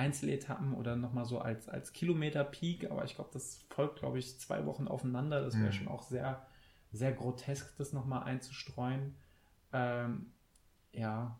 [0.00, 2.90] Einzeletappen oder nochmal so als, als Kilometer-Peak.
[2.90, 5.42] Aber ich glaube, das folgt, glaube ich, zwei Wochen aufeinander.
[5.42, 5.72] Das wäre mhm.
[5.72, 6.46] schon auch sehr,
[6.90, 9.14] sehr grotesk, das nochmal einzustreuen.
[9.72, 10.32] Ähm,
[10.92, 11.38] ja,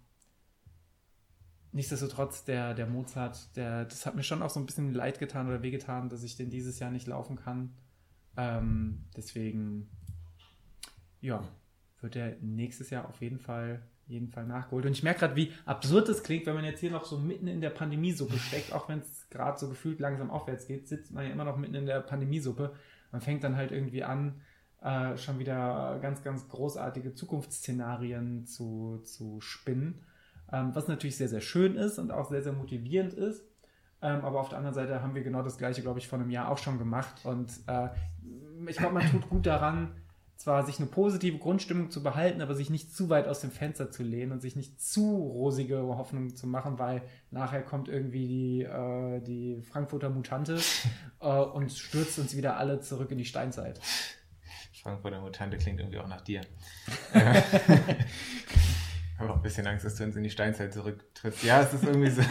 [1.73, 5.49] nichtsdestotrotz, der, der Mozart, der, das hat mir schon auch so ein bisschen leid getan
[5.49, 7.75] oder wehgetan, dass ich den dieses Jahr nicht laufen kann.
[8.37, 9.88] Ähm, deswegen,
[11.23, 11.42] ja,
[12.03, 14.85] wird er nächstes Jahr auf jeden Fall, jeden Fall nachgeholt.
[14.87, 17.46] Und ich merke gerade, wie absurd es klingt, wenn man jetzt hier noch so mitten
[17.46, 21.25] in der Pandemiesuppe steckt, auch wenn es gerade so gefühlt langsam aufwärts geht, sitzt man
[21.25, 22.73] ja immer noch mitten in der Pandemiesuppe.
[23.12, 24.40] Man fängt dann halt irgendwie an,
[24.83, 30.03] äh, schon wieder ganz, ganz großartige Zukunftsszenarien zu, zu spinnen.
[30.53, 33.44] Ähm, was natürlich sehr, sehr schön ist und auch sehr, sehr motivierend ist.
[34.03, 36.31] Ähm, aber auf der anderen Seite haben wir genau das gleiche, glaube ich, vor einem
[36.31, 37.25] Jahr auch schon gemacht.
[37.25, 37.88] Und äh,
[38.66, 39.92] ich glaube, man tut gut daran,
[40.40, 43.90] zwar sich eine positive Grundstimmung zu behalten, aber sich nicht zu weit aus dem Fenster
[43.90, 48.62] zu lehnen und sich nicht zu rosige Hoffnungen zu machen, weil nachher kommt irgendwie die,
[48.62, 50.59] äh, die Frankfurter Mutante
[51.20, 53.81] äh, und stürzt uns wieder alle zurück in die Steinzeit.
[54.83, 56.40] Frankfurter Mutante klingt irgendwie auch nach dir.
[57.12, 57.35] habe
[59.31, 61.44] auch ein bisschen Angst, dass du uns in die Steinzeit zurücktrittst.
[61.44, 62.22] Ja, es ist irgendwie so.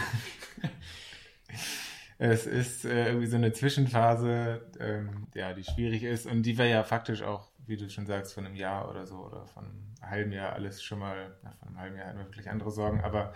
[2.22, 6.66] Es ist äh, irgendwie so eine Zwischenphase, ähm, ja, die schwierig ist und die wir
[6.66, 9.94] ja faktisch auch, wie du schon sagst, von einem Jahr oder so oder von einem
[10.02, 13.00] halben Jahr alles schon mal, na, von einem halben Jahr hatten wir wirklich andere Sorgen,
[13.00, 13.32] aber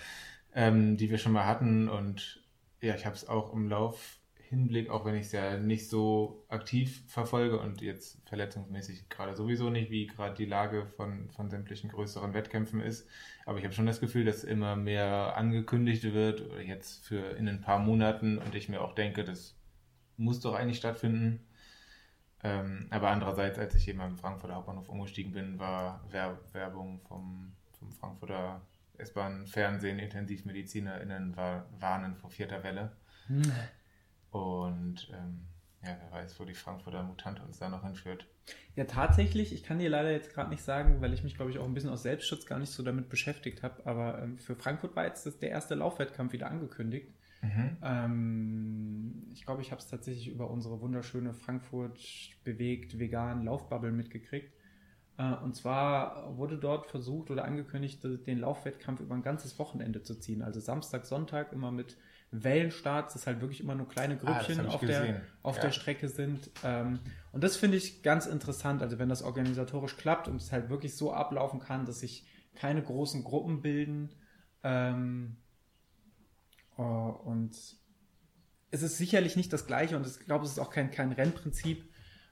[0.55, 2.45] ähm, die wir schon mal hatten und
[2.83, 4.19] ja, ich habe es auch im Lauf
[4.49, 9.71] Hinblick, auch wenn ich es ja nicht so aktiv verfolge und jetzt verletzungsmäßig gerade sowieso
[9.71, 13.09] nicht, wie gerade die Lage von, von sämtlichen größeren Wettkämpfen ist.
[13.47, 17.61] Aber ich habe schon das Gefühl, dass immer mehr angekündigt wird, jetzt für in ein
[17.61, 19.57] paar Monaten und ich mir auch denke, das
[20.17, 21.47] muss doch eigentlich stattfinden.
[22.43, 26.05] Ähm, aber andererseits, als ich eben am Frankfurter Hauptbahnhof umgestiegen bin, war
[26.53, 28.61] Werbung vom, vom Frankfurter
[28.99, 32.93] S-Bahn, Fernsehen, IntensivmedizinerInnen war, warnen vor vierter Welle.
[34.35, 35.47] Und ähm,
[35.85, 38.27] ja, wer weiß, wo die Frankfurter Mutante uns da noch hinführt.
[38.75, 41.59] Ja, tatsächlich, ich kann dir leider jetzt gerade nicht sagen, weil ich mich, glaube ich,
[41.59, 44.97] auch ein bisschen aus Selbstschutz gar nicht so damit beschäftigt habe, aber ähm, für Frankfurt
[44.97, 47.15] war jetzt das, der erste Laufwettkampf wieder angekündigt.
[47.43, 47.77] Mhm.
[47.81, 52.01] Ähm, ich glaube, ich habe es tatsächlich über unsere wunderschöne Frankfurt
[52.43, 54.53] bewegt vegan Laufbubble mitgekriegt.
[55.17, 60.19] Äh, und zwar wurde dort versucht oder angekündigt, den Laufwettkampf über ein ganzes Wochenende zu
[60.19, 60.43] ziehen.
[60.43, 61.97] Also Samstag, Sonntag immer mit
[62.43, 65.63] Wellenstarts, dass halt wirklich immer nur kleine ah, Grüppchen ah, auf, der, auf ja.
[65.63, 66.51] der Strecke sind.
[66.65, 67.01] Ähm,
[67.33, 70.97] und das finde ich ganz interessant, also wenn das organisatorisch klappt und es halt wirklich
[70.97, 74.11] so ablaufen kann, dass sich keine großen Gruppen bilden.
[74.63, 75.37] Ähm,
[76.77, 76.83] oh,
[77.25, 77.57] und
[78.71, 81.89] es ist sicherlich nicht das Gleiche und ich glaube, es ist auch kein, kein Rennprinzip,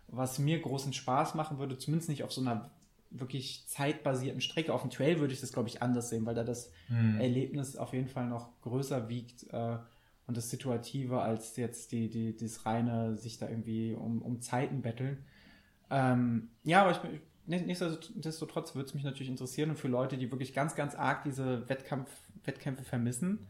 [0.09, 2.71] was mir großen Spaß machen würde, zumindest nicht auf so einer
[3.13, 4.73] wirklich zeitbasierten Strecke.
[4.73, 7.21] Auf dem Trail würde ich das, glaube ich, anders sehen, weil da das hm.
[7.21, 9.45] Erlebnis auf jeden Fall noch größer wiegt.
[9.53, 9.79] Äh,
[10.27, 14.81] und das Situative als jetzt die, die, das reine sich da irgendwie um, um Zeiten
[14.81, 15.25] betteln.
[15.91, 20.55] Ähm, ja, aber ich, nichtsdestotrotz würde es mich natürlich interessieren und für Leute, die wirklich
[20.55, 22.09] ganz, ganz arg diese Wettkampf,
[22.45, 23.47] Wettkämpfe vermissen,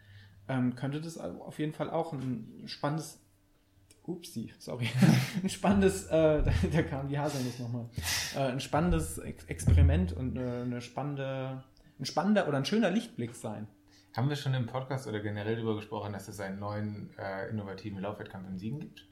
[0.48, 3.21] ähm, könnte das auf jeden Fall auch ein spannendes
[4.04, 4.88] Upsi, sorry.
[5.42, 7.88] ein spannendes, äh, da, kam die Haselnuss nochmal.
[8.34, 11.62] Äh, ein spannendes Experiment und äh, eine spannende,
[11.98, 13.68] ein spannender oder ein schöner Lichtblick sein.
[14.14, 18.00] Haben wir schon im Podcast oder generell darüber gesprochen, dass es einen neuen äh, innovativen
[18.00, 19.08] Laufwettkampf in Siegen gibt?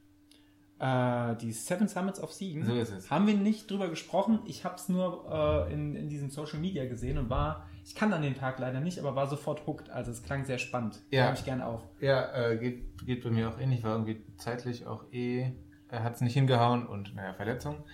[0.78, 2.66] Äh, die Seven Summits of Siegen.
[2.66, 3.10] So ist es.
[3.10, 4.40] Haben wir nicht drüber gesprochen.
[4.46, 8.12] Ich habe es nur äh, in, in diesem Social Media gesehen und war, ich kann
[8.12, 9.90] an den Tag leider nicht, aber war sofort hooked.
[9.90, 11.00] Also es klang sehr spannend.
[11.10, 11.24] Ja.
[11.24, 11.82] Nehme ich gerne auf.
[12.00, 13.82] Ja, äh, geht, geht bei mir auch ähnlich.
[13.82, 15.52] War irgendwie zeitlich auch eh,
[15.88, 17.84] er hat es nicht hingehauen und naja, Verletzung.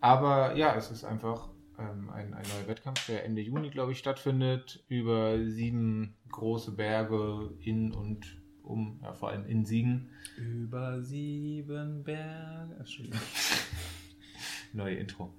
[0.00, 3.98] Aber ja, es ist einfach ähm, ein, ein neuer Wettkampf, der Ende Juni, glaube ich,
[3.98, 10.10] stattfindet, über sieben große Berge in und um, ja, vor allem in Siegen.
[10.38, 12.84] Über sieben Berge.
[14.72, 15.34] Neue Intro.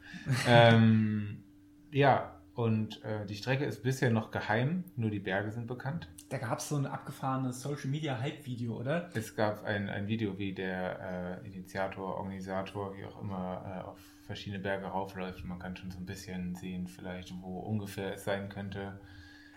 [0.48, 1.44] ähm,
[1.92, 6.08] ja, und äh, die Strecke ist bisher noch geheim, nur die Berge sind bekannt.
[6.30, 9.10] Da gab es so ein abgefahrenes Social Media Hype-Video, oder?
[9.16, 14.00] Es gab ein, ein Video, wie der äh, Initiator, Organisator, wie auch immer, äh, auf
[14.22, 15.44] verschiedene Berge raufläuft.
[15.46, 19.00] Man kann schon so ein bisschen sehen, vielleicht, wo ungefähr es sein könnte.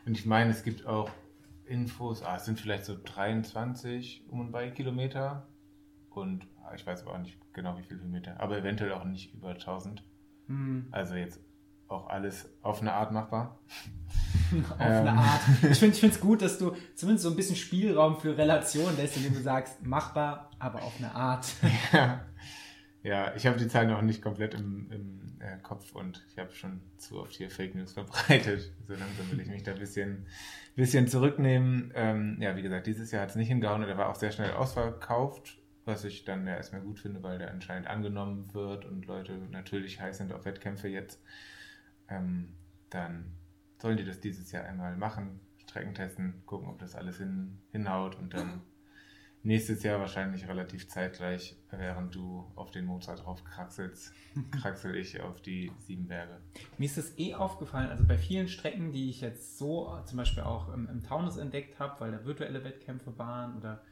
[0.07, 1.11] Und ich meine, es gibt auch
[1.67, 5.47] Infos, ah, es sind vielleicht so 23 um und bei Kilometer.
[6.11, 9.35] Und ah, ich weiß aber auch nicht genau, wie viele Kilometer, aber eventuell auch nicht
[9.35, 10.03] über 1000.
[10.47, 10.87] Hm.
[10.93, 11.41] Also jetzt
[11.89, 13.59] auch alles auf eine Art machbar.
[14.71, 15.13] auf eine.
[15.13, 15.41] Art.
[15.71, 19.35] Ich finde es gut, dass du zumindest so ein bisschen Spielraum für Relation lässt, indem
[19.35, 21.47] du sagst, machbar, aber auf eine Art.
[21.93, 22.25] ja.
[23.03, 26.53] ja, ich habe die Zahlen noch nicht komplett im, im äh, Kopf und ich habe
[26.53, 28.73] schon zu oft hier Fake News verbreitet.
[28.87, 30.27] So langsam will ich mich da ein bisschen,
[30.75, 31.93] bisschen zurücknehmen.
[31.95, 34.33] Ähm, ja, wie gesagt, dieses Jahr hat es nicht hingehauen und er war auch sehr
[34.33, 39.07] schnell ausverkauft, was ich dann ja erstmal gut finde, weil der anscheinend angenommen wird und
[39.07, 41.21] Leute natürlich heiß sind auf Wettkämpfe jetzt.
[42.09, 42.55] Ähm,
[42.91, 43.37] dann
[43.79, 48.17] sollen die das dieses Jahr einmal machen, Strecken testen, gucken, ob das alles hin, hinhaut
[48.17, 48.63] und dann
[49.47, 54.13] nächstes Jahr wahrscheinlich relativ zeitgleich, während du auf den Mozart drauf kraxelst,
[54.61, 56.41] kraxel ich auf die sieben Berge.
[56.79, 60.43] Mir ist das eh aufgefallen, also bei vielen Strecken, die ich jetzt so zum Beispiel
[60.43, 63.83] auch im, im Taunus entdeckt habe, weil da virtuelle Wettkämpfe waren oder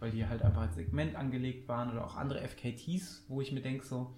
[0.00, 3.62] weil die halt einfach als Segment angelegt waren oder auch andere FKTs, wo ich mir
[3.62, 4.14] denke, so,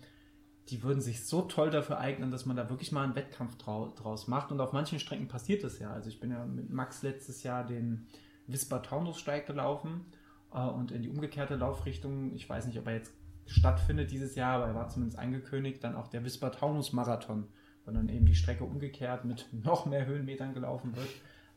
[0.68, 3.92] die würden sich so toll dafür eignen, dass man da wirklich mal einen Wettkampf drau
[3.96, 4.50] draus macht.
[4.50, 5.92] Und auf manchen Strecken passiert das ja.
[5.92, 8.06] Also ich bin ja mit Max letztes Jahr den
[8.48, 10.06] Wisper Taunussteig gelaufen
[10.52, 12.34] äh, und in die umgekehrte Laufrichtung.
[12.34, 13.12] Ich weiß nicht, ob er jetzt
[13.46, 17.46] stattfindet dieses Jahr, aber er war zumindest angekündigt, dann auch der Wisper Taunus Marathon,
[17.84, 21.08] wo dann eben die Strecke umgekehrt mit noch mehr Höhenmetern gelaufen wird.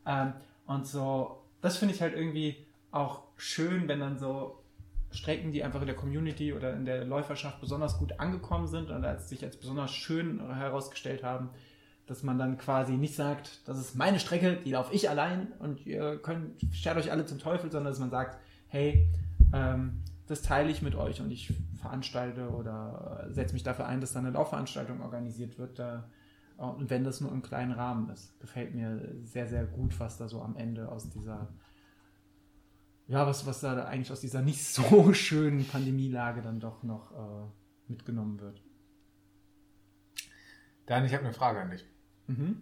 [0.05, 0.33] Ähm,
[0.67, 4.63] und so, das finde ich halt irgendwie auch schön, wenn dann so
[5.11, 9.03] Strecken, die einfach in der Community oder in der Läuferschaft besonders gut angekommen sind und
[9.03, 11.49] als sich als besonders schön herausgestellt haben,
[12.05, 15.85] dass man dann quasi nicht sagt, das ist meine Strecke, die laufe ich allein und
[15.85, 19.07] ihr könnt, schert euch alle zum Teufel, sondern dass man sagt, hey,
[19.53, 24.13] ähm, das teile ich mit euch und ich veranstalte oder setze mich dafür ein, dass
[24.13, 25.79] da eine Laufveranstaltung organisiert wird.
[25.79, 26.07] Da,
[26.57, 30.27] und wenn das nur im kleinen Rahmen ist, gefällt mir sehr, sehr gut, was da
[30.27, 31.47] so am Ende aus dieser
[33.09, 37.91] ja, was, was da eigentlich aus dieser nicht so schönen Pandemielage dann doch noch äh,
[37.91, 38.61] mitgenommen wird.
[40.85, 41.85] Dan, ich habe eine Frage an dich.
[42.27, 42.61] Mhm.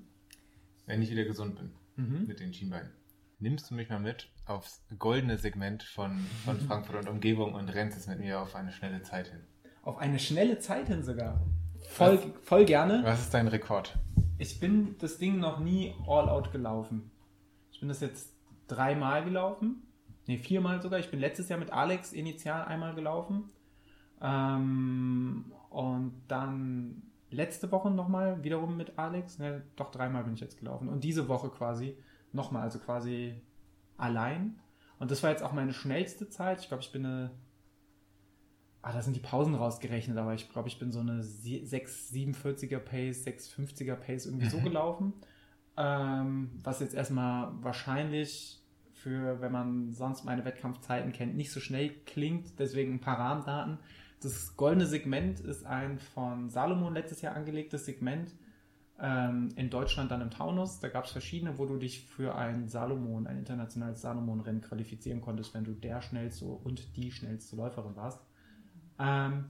[0.86, 2.28] Wenn ich wieder gesund bin Mhm.
[2.28, 2.92] mit den Schienbeinen,
[3.40, 7.98] nimmst du mich mal mit aufs goldene Segment von, von Frankfurt und Umgebung und rennst
[7.98, 9.40] es mit mir auf eine schnelle Zeit hin?
[9.82, 11.42] Auf eine schnelle Zeit hin sogar.
[11.90, 13.02] Voll, voll gerne.
[13.04, 13.98] Was ist dein Rekord?
[14.38, 17.10] Ich bin das Ding noch nie all out gelaufen.
[17.72, 18.32] Ich bin das jetzt
[18.68, 19.87] dreimal gelaufen.
[20.28, 21.00] Ne, viermal sogar.
[21.00, 23.46] Ich bin letztes Jahr mit Alex initial einmal gelaufen.
[24.22, 29.40] Ähm, und dann letzte Woche nochmal wiederum mit Alex.
[29.40, 30.90] Ne, doch dreimal bin ich jetzt gelaufen.
[30.90, 31.98] Und diese Woche quasi
[32.34, 33.42] nochmal, also quasi
[33.98, 34.60] allein.
[35.00, 36.60] Und das war jetzt auch meine schnellste Zeit.
[36.62, 37.32] Ich glaube, ich bin eine.
[38.82, 43.26] Ah, da sind die Pausen rausgerechnet, aber ich glaube, ich bin so eine 6,47er Pace,
[43.26, 44.64] 6,50er Pace irgendwie so Mhm.
[44.64, 45.14] gelaufen.
[45.76, 48.64] Ähm, was jetzt erstmal wahrscheinlich
[49.08, 52.60] für, wenn man sonst meine Wettkampfzeiten kennt, nicht so schnell klingt.
[52.60, 53.80] Deswegen ein paar Rahmendaten.
[54.22, 58.32] Das goldene Segment ist ein von Salomon letztes Jahr angelegtes Segment.
[59.00, 60.82] Ähm, in Deutschland dann im Taunus.
[60.82, 65.54] Da gab es verschiedene, wo du dich für ein Salomon, ein internationales Salomon-Rennen qualifizieren konntest,
[65.54, 68.20] wenn du der schnellste und die schnellste Läuferin warst.
[69.00, 69.46] Ähm,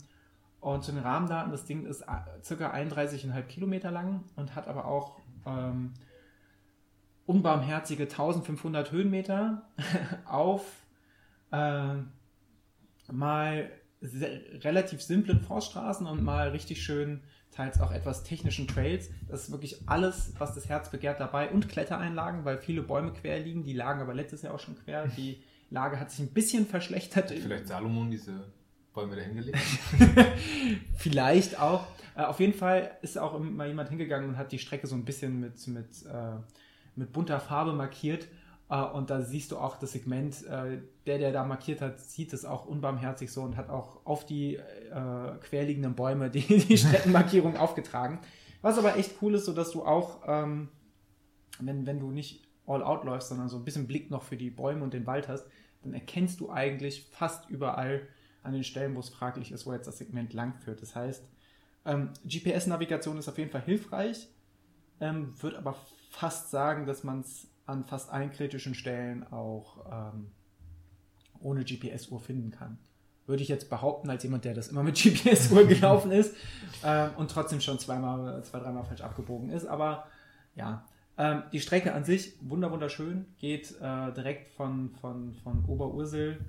[0.59, 4.85] und zu den Rahmendaten, das Ding ist äh, circa 31,5 Kilometer lang und hat aber
[4.85, 5.17] auch
[5.47, 5.93] ähm,
[7.27, 9.69] unbarmherzige 1500 Höhenmeter
[10.25, 10.65] auf
[11.51, 11.95] äh,
[13.11, 19.09] mal relativ simplen Forststraßen und mal richtig schön, teils auch etwas technischen Trails.
[19.27, 23.39] Das ist wirklich alles, was das Herz begehrt dabei und Klettereinlagen, weil viele Bäume quer
[23.39, 23.63] liegen.
[23.63, 25.07] Die lagen aber letztes Jahr auch schon quer.
[25.17, 27.31] Die Lage hat sich ein bisschen verschlechtert.
[27.31, 28.45] Vielleicht Salomon diese
[28.93, 29.57] Bäume da hingelegt?
[30.95, 31.87] Vielleicht auch.
[32.15, 35.03] Äh, auf jeden Fall ist auch mal jemand hingegangen und hat die Strecke so ein
[35.03, 36.37] bisschen mit, mit, äh,
[36.97, 38.27] mit bunter Farbe markiert.
[38.69, 42.33] Äh, und da siehst du auch das Segment, äh, der, der da markiert hat, sieht
[42.33, 47.57] es auch unbarmherzig so und hat auch auf die äh, querliegenden Bäume die, die Streckenmarkierung
[47.57, 48.19] aufgetragen.
[48.61, 50.69] Was aber echt cool ist, so dass du auch, ähm,
[51.59, 54.49] wenn, wenn du nicht all out läufst, sondern so ein bisschen Blick noch für die
[54.49, 55.45] Bäume und den Wald hast,
[55.83, 58.07] dann erkennst du eigentlich fast überall
[58.43, 60.81] an den Stellen, wo es fraglich ist, wo jetzt das Segment lang führt.
[60.81, 61.23] Das heißt,
[61.85, 64.27] ähm, GPS-Navigation ist auf jeden Fall hilfreich,
[64.99, 65.75] ähm, würde aber
[66.09, 70.31] fast sagen, dass man es an fast allen kritischen Stellen auch ähm,
[71.39, 72.79] ohne GPS-Uhr finden kann.
[73.25, 76.35] würde ich jetzt behaupten, als jemand, der das immer mit GPS-Uhr gelaufen ist
[76.83, 79.65] ähm, und trotzdem schon zweimal, zwei, dreimal falsch abgebogen ist.
[79.65, 80.07] Aber
[80.55, 80.85] ja,
[81.17, 86.39] ähm, die Strecke an sich wunder wunderschön, geht äh, direkt von, von, von Oberursel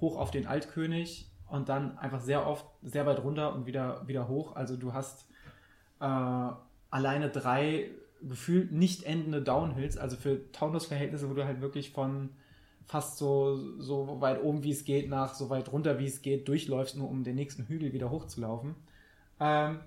[0.00, 4.28] hoch auf den Altkönig und dann einfach sehr oft sehr weit runter und wieder, wieder
[4.28, 4.56] hoch.
[4.56, 5.26] Also du hast
[6.00, 6.04] äh,
[6.90, 7.90] alleine drei
[8.28, 12.30] gefühlt nicht endende Downhills, also für Taunus-Verhältnisse, wo du halt wirklich von
[12.86, 16.48] fast so, so weit oben wie es geht nach so weit runter wie es geht
[16.48, 18.74] durchläufst, nur um den nächsten Hügel wieder hochzulaufen.
[19.40, 19.80] Ähm,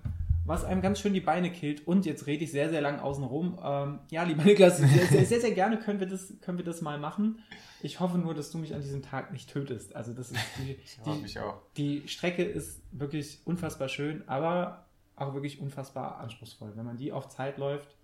[0.48, 1.86] was einem ganz schön die Beine killt.
[1.86, 3.58] Und jetzt rede ich sehr, sehr lang außen rum.
[3.62, 6.80] Ähm, ja, lieber Niklas, sehr, sehr, sehr, sehr, gerne können wir, das, können wir das
[6.80, 7.40] mal machen.
[7.82, 9.94] Ich hoffe nur, dass du mich an diesem Tag nicht tötest.
[9.94, 16.18] Also das ist die, die, die Strecke ist wirklich unfassbar schön, aber auch wirklich unfassbar
[16.18, 16.72] anspruchsvoll.
[16.76, 17.97] Wenn man die auf Zeit läuft,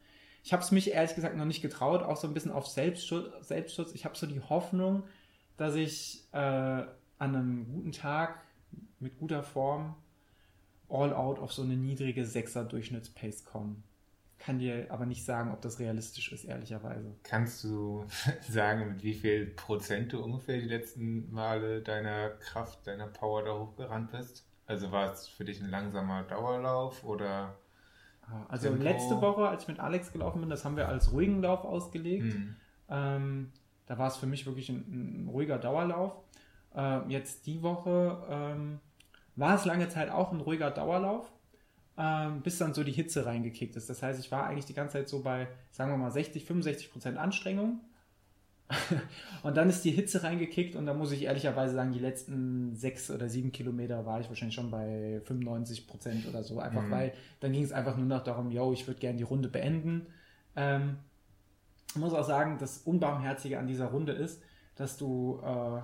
[0.45, 3.49] ich habe es mich ehrlich gesagt noch nicht getraut, auch so ein bisschen auf Selbstschutz.
[3.49, 3.95] Selbstschutz.
[3.95, 5.03] Ich habe so die Hoffnung,
[5.57, 8.43] dass ich äh, an einem guten Tag
[9.01, 9.95] mit guter Form
[10.91, 13.77] all out auf so eine niedrige 6er Durchschnittspace komme.
[14.39, 17.15] Kann dir aber nicht sagen, ob das realistisch ist, ehrlicherweise.
[17.23, 18.05] Kannst du
[18.47, 23.59] sagen, mit wie viel Prozent du ungefähr die letzten Male deiner Kraft, deiner Power da
[23.59, 24.45] hochgerannt bist?
[24.67, 27.57] Also war es für dich ein langsamer Dauerlauf oder
[28.49, 28.83] also Tempo.
[28.83, 32.35] letzte Woche, als ich mit Alex gelaufen bin, das haben wir als ruhigen Lauf ausgelegt.
[32.35, 32.57] Mhm.
[32.89, 33.53] Ähm,
[33.87, 36.17] da war es für mich wirklich ein, ein ruhiger Dauerlauf.
[36.75, 38.81] Ähm, jetzt die Woche ähm,
[39.37, 41.31] war es lange Zeit auch ein ruhiger Dauerlauf,
[41.99, 43.89] ähm, bis dann so die Hitze reingekickt ist.
[43.91, 46.93] Das heißt, ich war eigentlich die ganze Zeit so bei, sagen wir mal, 60, 65
[46.93, 47.81] Prozent Anstrengung
[49.43, 53.11] und dann ist die Hitze reingekickt und da muss ich ehrlicherweise sagen, die letzten sechs
[53.11, 56.59] oder sieben Kilometer war ich wahrscheinlich schon bei 95 Prozent oder so.
[56.61, 56.91] Einfach mhm.
[56.91, 60.07] weil dann ging es einfach nur noch darum, yo, ich würde gerne die Runde beenden.
[60.57, 60.97] Ähm,
[61.89, 64.43] ich muss auch sagen, das Unbarmherzige an dieser Runde ist,
[64.77, 65.81] dass du äh,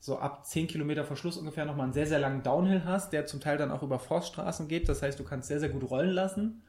[0.00, 3.40] so ab 10 Kilometer Verschluss ungefähr nochmal einen sehr, sehr langen Downhill hast, der zum
[3.40, 4.88] Teil dann auch über Forststraßen geht.
[4.88, 6.62] Das heißt, du kannst sehr, sehr gut rollen lassen.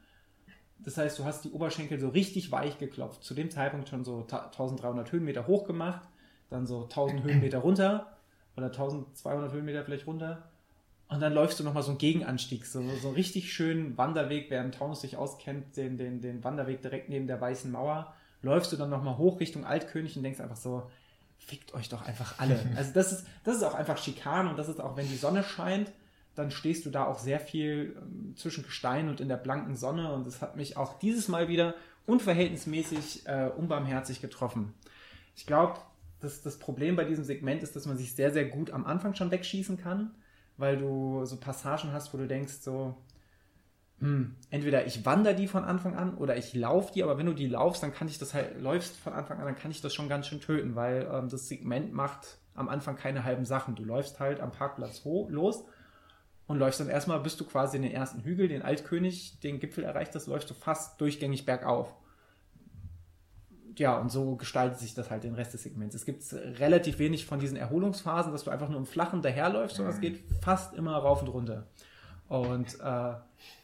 [0.84, 3.22] Das heißt, du hast die Oberschenkel so richtig weich geklopft.
[3.22, 6.02] Zu dem Zeitpunkt schon so 1300 Höhenmeter hoch gemacht,
[6.48, 8.16] dann so 1000 Höhenmeter runter
[8.56, 10.50] oder 1200 Höhenmeter vielleicht runter.
[11.08, 14.76] Und dann läufst du nochmal so einen Gegenanstieg, so, so einen richtig schönen Wanderweg, während
[14.76, 18.14] Taunus sich auskennt, den, den, den Wanderweg direkt neben der Weißen Mauer.
[18.42, 20.88] Läufst du dann nochmal hoch Richtung Altkönig und denkst einfach so,
[21.36, 22.60] fickt euch doch einfach alle.
[22.76, 25.42] Also das ist, das ist auch einfach Schikan und das ist auch, wenn die Sonne
[25.42, 25.90] scheint,
[26.40, 30.12] dann stehst du da auch sehr viel ähm, zwischen Gestein und in der blanken Sonne
[30.12, 31.74] und es hat mich auch dieses Mal wieder
[32.06, 34.72] unverhältnismäßig äh, unbarmherzig getroffen.
[35.36, 35.78] Ich glaube,
[36.20, 39.14] das, das Problem bei diesem Segment ist, dass man sich sehr, sehr gut am Anfang
[39.14, 40.10] schon wegschießen kann,
[40.56, 42.96] weil du so Passagen hast, wo du denkst so,
[44.00, 47.34] hm, entweder ich wandere die von Anfang an oder ich laufe die, aber wenn du
[47.34, 49.94] die laufst, dann kann ich das halt, läufst von Anfang an, dann kann ich das
[49.94, 53.74] schon ganz schön töten, weil ähm, das Segment macht am Anfang keine halben Sachen.
[53.74, 55.64] Du läufst halt am Parkplatz los
[56.50, 59.84] und läufst dann erstmal, bis du quasi in den ersten Hügel, den Altkönig, den Gipfel
[59.84, 61.94] erreicht hast, läufst du fast durchgängig bergauf.
[63.76, 65.94] Ja, und so gestaltet sich das halt den Rest des Segments.
[65.94, 66.24] Es gibt
[66.58, 70.24] relativ wenig von diesen Erholungsphasen, dass du einfach nur im Flachen daherläufst, sondern es geht
[70.42, 71.68] fast immer rauf und runter.
[72.26, 73.14] Und äh,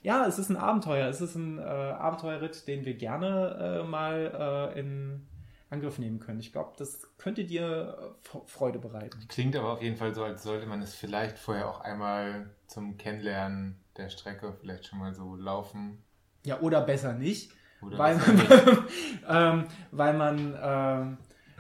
[0.05, 1.09] ja, es ist ein Abenteuer.
[1.09, 5.27] Es ist ein äh, Abenteuerritt, den wir gerne äh, mal äh, in
[5.71, 6.39] Angriff nehmen können.
[6.39, 9.27] Ich glaube, das könnte dir äh, Freude bereiten.
[9.29, 12.97] Klingt aber auf jeden Fall so, als sollte man es vielleicht vorher auch einmal zum
[12.97, 16.03] Kennenlernen der Strecke vielleicht schon mal so laufen.
[16.45, 17.53] Ja, oder besser nicht.
[17.83, 18.51] Oder weil, man, nicht.
[19.29, 21.19] ähm, weil man ähm,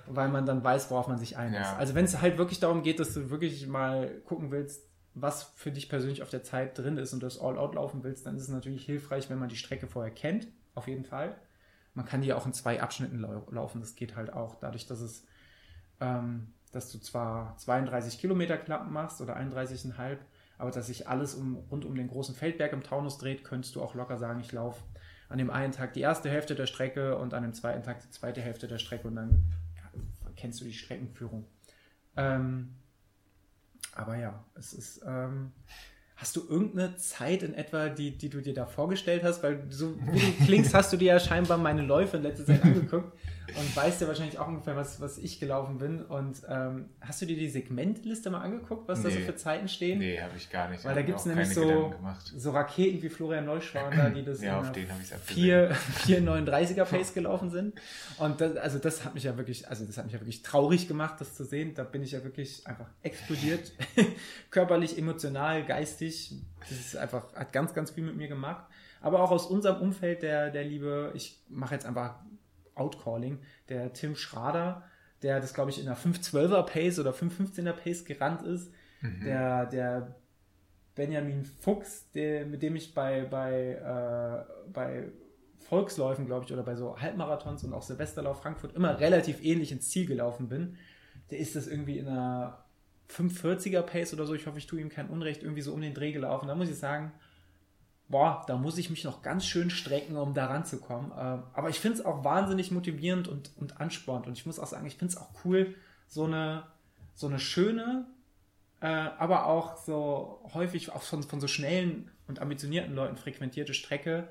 [0.09, 1.73] weil man dann weiß, worauf man sich einlässt.
[1.73, 1.77] Ja.
[1.77, 5.71] Also wenn es halt wirklich darum geht, dass du wirklich mal gucken willst, was für
[5.71, 8.49] dich persönlich auf der Zeit drin ist und das All-Out laufen willst, dann ist es
[8.49, 11.37] natürlich hilfreich, wenn man die Strecke vorher kennt, auf jeden Fall.
[11.97, 13.81] Man kann die auch in zwei Abschnitten lau laufen.
[13.81, 15.25] Das geht halt auch dadurch, dass es,
[16.01, 20.19] ähm, dass du zwar 32 Kilometer Klappen machst oder 31,5,
[20.59, 23.83] aber dass sich alles um, rund um den großen Feldberg im Taunus dreht, könntest du
[23.83, 24.83] auch locker sagen, ich laufe
[25.31, 28.11] an dem einen Tag die erste Hälfte der Strecke und an dem zweiten Tag die
[28.11, 29.45] zweite Hälfte der Strecke und dann
[30.37, 31.47] kennst du die Streckenführung.
[32.15, 32.75] Ähm,
[33.93, 35.53] aber ja, es ist, ähm,
[36.17, 39.43] Hast du irgendeine Zeit in etwa, die, die du dir da vorgestellt hast?
[39.43, 42.63] Weil so wie du klingst, hast du dir ja scheinbar meine Läufe in letzter Zeit
[42.65, 43.13] angeguckt
[43.55, 46.03] und weißt ja wahrscheinlich auch ungefähr, was, was ich gelaufen bin.
[46.03, 49.05] Und ähm, hast du dir die Segmentliste mal angeguckt, was nee.
[49.05, 49.99] da so für Zeiten stehen?
[49.99, 50.85] Nee, habe ich gar nicht.
[50.85, 51.95] Weil da gibt es nämlich so,
[52.37, 55.75] so Raketen wie Florian Neuschwander, die das ja, auf den 4,
[56.07, 57.75] 439er Pace gelaufen sind.
[58.19, 60.89] Und das, also das hat mich ja wirklich, also das hat mich ja wirklich traurig
[60.89, 61.75] gemacht, das zu sehen.
[61.75, 63.73] Da bin ich ja wirklich einfach explodiert.
[64.51, 66.35] Körperlich, emotional, geistig.
[66.61, 68.67] Das ist einfach, hat ganz, ganz viel mit mir gemacht.
[69.01, 72.17] Aber auch aus unserem Umfeld der, der Liebe, ich mache jetzt einfach
[72.77, 74.85] Outcalling, der Tim Schrader,
[75.23, 78.71] der das, glaube ich, in einer 512er Pace oder 515er Pace gerannt ist,
[79.01, 79.25] Mhm.
[79.25, 80.17] Der, der
[80.95, 85.09] Benjamin Fuchs, der, mit dem ich bei, bei, äh, bei
[85.69, 89.91] Volksläufen, glaube ich, oder bei so Halbmarathons und auch Silvesterlauf Frankfurt immer relativ ähnlich ins
[89.91, 90.77] Ziel gelaufen bin,
[91.31, 92.65] der ist das irgendwie in einer
[93.11, 95.95] 540er Pace oder so, ich hoffe, ich tue ihm kein Unrecht, irgendwie so um den
[95.95, 96.49] Dreh gelaufen.
[96.49, 97.13] Da muss ich sagen,
[98.09, 101.11] boah, da muss ich mich noch ganz schön strecken, um da ranzukommen.
[101.19, 104.27] Ähm, aber ich finde es auch wahnsinnig motivierend und, und anspornend.
[104.27, 105.75] Und ich muss auch sagen, ich finde es auch cool,
[106.07, 106.65] so eine,
[107.15, 108.07] so eine schöne,
[108.81, 114.29] äh, aber auch so häufig auch von, von so schnellen und ambitionierten Leuten frequentierte Strecke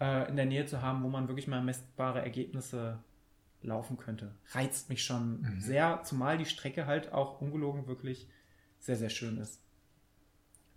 [0.00, 2.98] äh, in der Nähe zu haben, wo man wirklich mal messbare Ergebnisse
[3.62, 4.34] laufen könnte.
[4.52, 5.60] Reizt mich schon mhm.
[5.60, 8.28] sehr, zumal die Strecke halt auch ungelogen wirklich
[8.78, 9.63] sehr, sehr schön ist.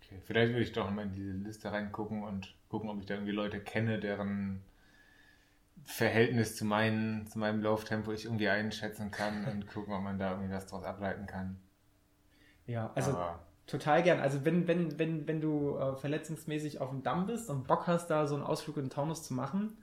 [0.08, 3.14] Okay, vielleicht würde ich doch mal in diese Liste reingucken und gucken, ob ich da
[3.14, 4.62] irgendwie Leute kenne, deren
[5.84, 10.30] Verhältnis zu, meinen, zu meinem Lauftempo ich irgendwie einschätzen kann und gucken, ob man da
[10.32, 11.58] irgendwie was draus ableiten kann.
[12.66, 14.20] Ja, also Aber total gern.
[14.20, 18.08] Also wenn, wenn, wenn, wenn du äh, verletzungsmäßig auf dem Damm bist und Bock hast,
[18.08, 19.76] da so einen Ausflug in den Taunus zu machen,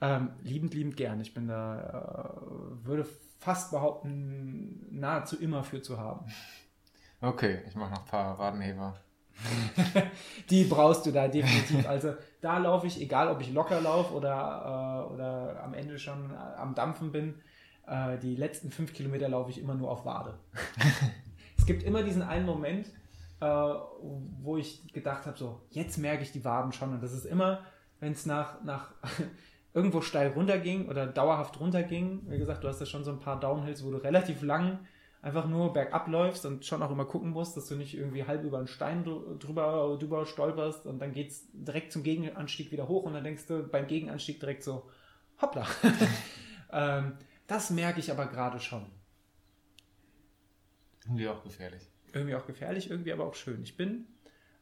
[0.00, 1.20] ähm, liebend, liebend gern.
[1.20, 3.06] Ich bin da, äh, würde
[3.38, 6.26] fast behaupten, nahezu immer für zu haben.
[7.20, 9.00] Okay, ich mache noch ein paar Wadenheber.
[10.50, 11.88] die brauchst du da definitiv.
[11.88, 16.30] Also da laufe ich, egal ob ich locker laufe oder, äh, oder am Ende schon
[16.30, 17.34] äh, am Dampfen bin,
[17.86, 20.38] äh, die letzten fünf Kilometer laufe ich immer nur auf Wade.
[21.58, 22.88] es gibt immer diesen einen Moment,
[23.40, 26.92] äh, wo ich gedacht habe, so, jetzt merke ich die Waden schon.
[26.92, 27.60] Und das ist immer,
[28.00, 28.92] wenn es nach, nach
[29.74, 32.22] irgendwo steil runterging oder dauerhaft runterging.
[32.26, 34.80] Wie gesagt, du hast ja schon so ein paar Downhills, wo du relativ lang
[35.22, 38.42] einfach nur bergab läufst und schon auch immer gucken musst, dass du nicht irgendwie halb
[38.42, 43.04] über einen Stein drüber, drüber stolperst und dann geht es direkt zum Gegenanstieg wieder hoch
[43.04, 44.90] und dann denkst du beim Gegenanstieg direkt so,
[45.40, 45.64] hoppla.
[46.72, 47.16] ähm,
[47.46, 48.84] das merke ich aber gerade schon.
[51.04, 51.82] Irgendwie auch gefährlich.
[52.12, 53.62] Irgendwie auch gefährlich, irgendwie aber auch schön.
[53.62, 54.06] Ich bin,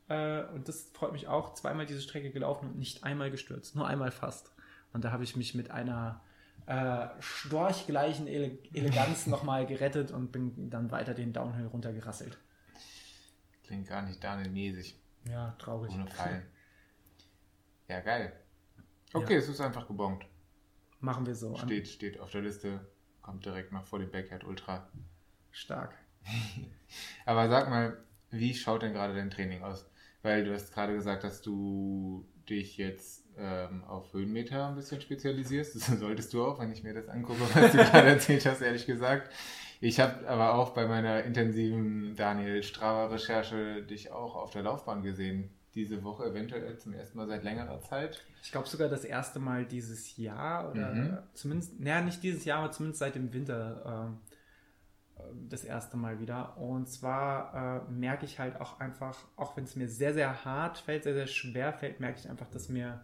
[0.09, 3.77] äh, und das freut mich auch, zweimal diese Strecke gelaufen und nicht einmal gestürzt.
[3.77, 4.53] Nur einmal fast.
[4.93, 6.23] Und da habe ich mich mit einer
[6.67, 12.39] äh, storchgleichen Ele Eleganz nochmal gerettet und bin dann weiter den Downhill runtergerasselt.
[13.65, 14.99] Klingt gar nicht Daniel-mäßig.
[15.29, 15.93] Ja, traurig.
[15.93, 16.43] Ohne Fallen.
[17.89, 18.33] Ja, geil.
[19.13, 19.39] Okay, ja.
[19.39, 20.25] es ist einfach gebongt.
[21.01, 21.57] Machen wir so.
[21.57, 22.81] Steht, steht auf der Liste,
[23.23, 24.89] kommt direkt noch vor dem Backyard Ultra.
[25.51, 25.95] Stark.
[27.27, 29.87] Aber sag mal, wie schaut denn gerade dein Training aus?
[30.23, 35.77] Weil du hast gerade gesagt, dass du dich jetzt ähm, auf Höhenmeter ein bisschen spezialisierst.
[35.77, 38.87] Das solltest du auch, wenn ich mir das angucke, was du gerade erzählt hast, ehrlich
[38.87, 39.31] gesagt.
[39.81, 45.51] Ich habe aber auch bei meiner intensiven Daniel Strava-Recherche dich auch auf der Laufbahn gesehen.
[45.75, 48.21] Diese Woche eventuell zum ersten Mal seit längerer Zeit.
[48.43, 51.19] Ich glaube sogar das erste Mal dieses Jahr oder mhm.
[51.33, 54.31] zumindest, naja, nicht dieses Jahr, aber zumindest seit dem Winter äh,
[55.49, 56.57] das erste Mal wieder.
[56.59, 60.79] Und zwar äh, merke ich halt auch einfach, auch wenn es mir sehr, sehr hart
[60.79, 63.01] fällt, sehr, sehr schwer fällt, merke ich einfach, dass mir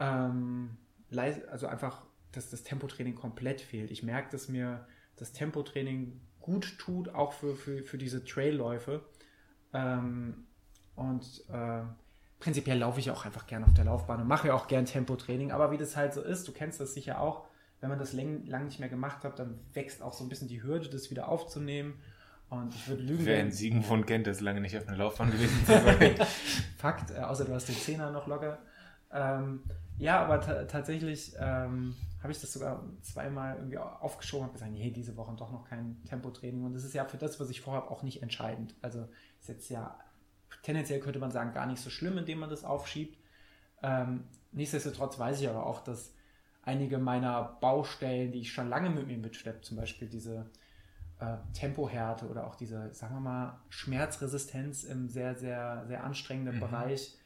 [0.00, 0.76] ähm,
[1.10, 3.90] also einfach, dass das Tempotraining komplett fehlt.
[3.90, 4.86] Ich merke, dass mir
[5.16, 9.02] das Tempotraining gut tut, auch für, für, für diese Trailläufe.
[9.72, 10.46] Ähm,
[10.96, 11.82] und äh,
[12.40, 15.52] prinzipiell laufe ich auch einfach gerne auf der Laufbahn und mache ja auch gern Tempotraining.
[15.52, 17.46] Aber wie das halt so ist, du kennst das sicher auch,
[17.80, 20.62] wenn man das lang, nicht mehr gemacht hat, dann wächst auch so ein bisschen die
[20.62, 22.00] Hürde, das wieder aufzunehmen.
[22.50, 23.26] Und ich würde lügen.
[23.26, 25.58] Wer in Siegenfund kennt, das lange nicht auf einer Laufbahn gewesen.
[26.78, 28.58] Fakt, äh, außer du hast den Zehner noch locker.
[29.12, 29.62] Ähm,
[29.98, 35.16] ja, aber tatsächlich ähm, habe ich das sogar zweimal irgendwie aufgeschoben und gesagt, nee, diese
[35.16, 36.64] Woche doch noch kein Tempotraining.
[36.64, 38.74] Und das ist ja für das, was ich vorhabe, auch nicht entscheidend.
[38.82, 39.08] Also
[39.40, 39.98] ist jetzt ja
[40.62, 43.18] tendenziell könnte man sagen, gar nicht so schlimm, indem man das aufschiebt.
[43.82, 46.12] Ähm, nichtsdestotrotz weiß ich aber auch, dass
[46.62, 50.50] einige meiner Baustellen, die ich schon lange mit mir mitschleppe, zum Beispiel diese
[51.20, 56.60] äh, Tempohärte oder auch diese, sagen wir mal, Schmerzresistenz im sehr, sehr, sehr anstrengenden mhm.
[56.60, 57.16] Bereich,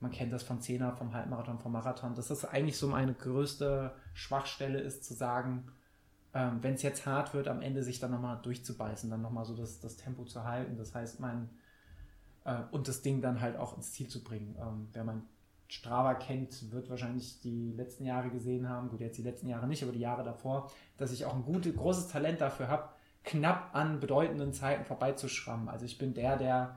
[0.00, 3.92] man kennt das vom Zehner, vom Halbmarathon, vom Marathon, dass das eigentlich so meine größte
[4.14, 5.72] Schwachstelle ist, zu sagen,
[6.34, 9.56] ähm, wenn es jetzt hart wird, am Ende sich dann nochmal durchzubeißen, dann nochmal so
[9.56, 10.76] das, das Tempo zu halten.
[10.76, 11.50] Das heißt, mein
[12.44, 14.56] äh, und das Ding dann halt auch ins Ziel zu bringen.
[14.60, 15.22] Ähm, wer mein
[15.68, 19.82] Strava kennt, wird wahrscheinlich die letzten Jahre gesehen haben, gut, jetzt die letzten Jahre nicht,
[19.82, 22.88] aber die Jahre davor, dass ich auch ein gutes, großes Talent dafür habe,
[23.24, 25.68] knapp an bedeutenden Zeiten vorbeizuschrammen.
[25.68, 26.76] Also ich bin der, der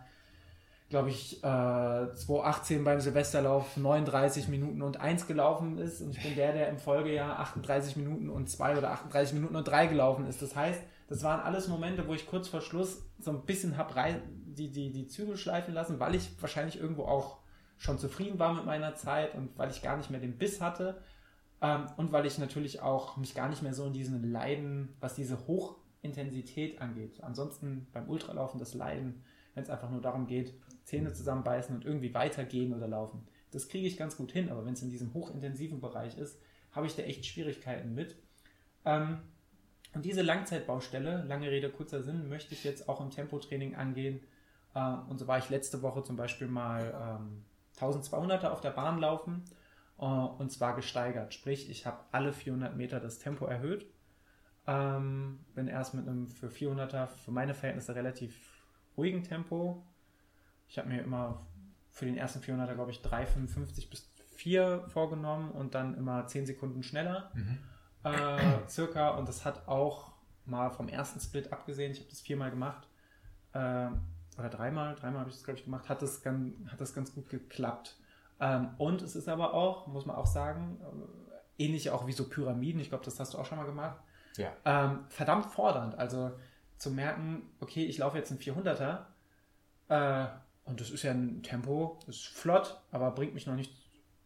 [0.91, 6.35] glaube ich, äh, 2018 beim Silvesterlauf 39 Minuten und 1 gelaufen ist und ich bin
[6.35, 10.41] der, der im Folgejahr 38 Minuten und 2 oder 38 Minuten und 3 gelaufen ist.
[10.41, 13.93] Das heißt, das waren alles Momente, wo ich kurz vor Schluss so ein bisschen habe
[14.45, 17.39] die, die, die Zügel schleifen lassen, weil ich wahrscheinlich irgendwo auch
[17.77, 21.01] schon zufrieden war mit meiner Zeit und weil ich gar nicht mehr den Biss hatte
[21.61, 25.15] ähm, und weil ich natürlich auch mich gar nicht mehr so in diesen Leiden, was
[25.15, 27.23] diese Hochintensität angeht.
[27.23, 29.23] Ansonsten beim Ultralaufen das Leiden
[29.53, 30.53] wenn es einfach nur darum geht,
[30.83, 33.27] Zähne zusammenbeißen und irgendwie weitergehen oder laufen.
[33.51, 36.39] Das kriege ich ganz gut hin, aber wenn es in diesem hochintensiven Bereich ist,
[36.71, 38.15] habe ich da echt Schwierigkeiten mit.
[38.85, 39.19] Ähm,
[39.93, 44.21] und diese Langzeitbaustelle, lange Rede, kurzer Sinn, möchte ich jetzt auch im Tempotraining angehen.
[44.73, 47.43] Äh, und so war ich letzte Woche zum Beispiel mal ähm,
[47.77, 49.43] 1200er auf der Bahn laufen
[49.99, 51.33] äh, und zwar gesteigert.
[51.33, 53.85] Sprich, ich habe alle 400 Meter das Tempo erhöht.
[54.67, 58.63] Ähm, bin erst mit einem für 400er, für meine Verhältnisse relativ
[58.95, 59.83] ruhigen Tempo.
[60.71, 61.45] Ich habe mir immer
[61.89, 66.81] für den ersten 400er, glaube ich, 3,55 bis 4 vorgenommen und dann immer 10 Sekunden
[66.81, 67.29] schneller.
[67.33, 67.57] Mhm.
[68.03, 69.09] Äh, circa.
[69.09, 70.13] Und das hat auch
[70.45, 71.91] mal vom ersten Split abgesehen.
[71.91, 72.87] Ich habe das viermal gemacht.
[73.51, 73.87] Äh,
[74.37, 75.89] oder dreimal, dreimal habe ich das, glaube ich, gemacht.
[75.89, 77.97] Hat das, ganz, hat das ganz gut geklappt.
[78.39, 80.79] Ähm, und es ist aber auch, muss man auch sagen,
[81.57, 83.99] äh, ähnlich auch wie so Pyramiden, ich glaube, das hast du auch schon mal gemacht,
[84.37, 84.53] ja.
[84.63, 85.95] ähm, verdammt fordernd.
[85.95, 86.31] Also
[86.77, 88.99] zu merken, okay, ich laufe jetzt einen 400er
[89.89, 90.27] äh,
[90.71, 93.73] und das ist ja ein Tempo, ist flott, aber bringt mich noch nicht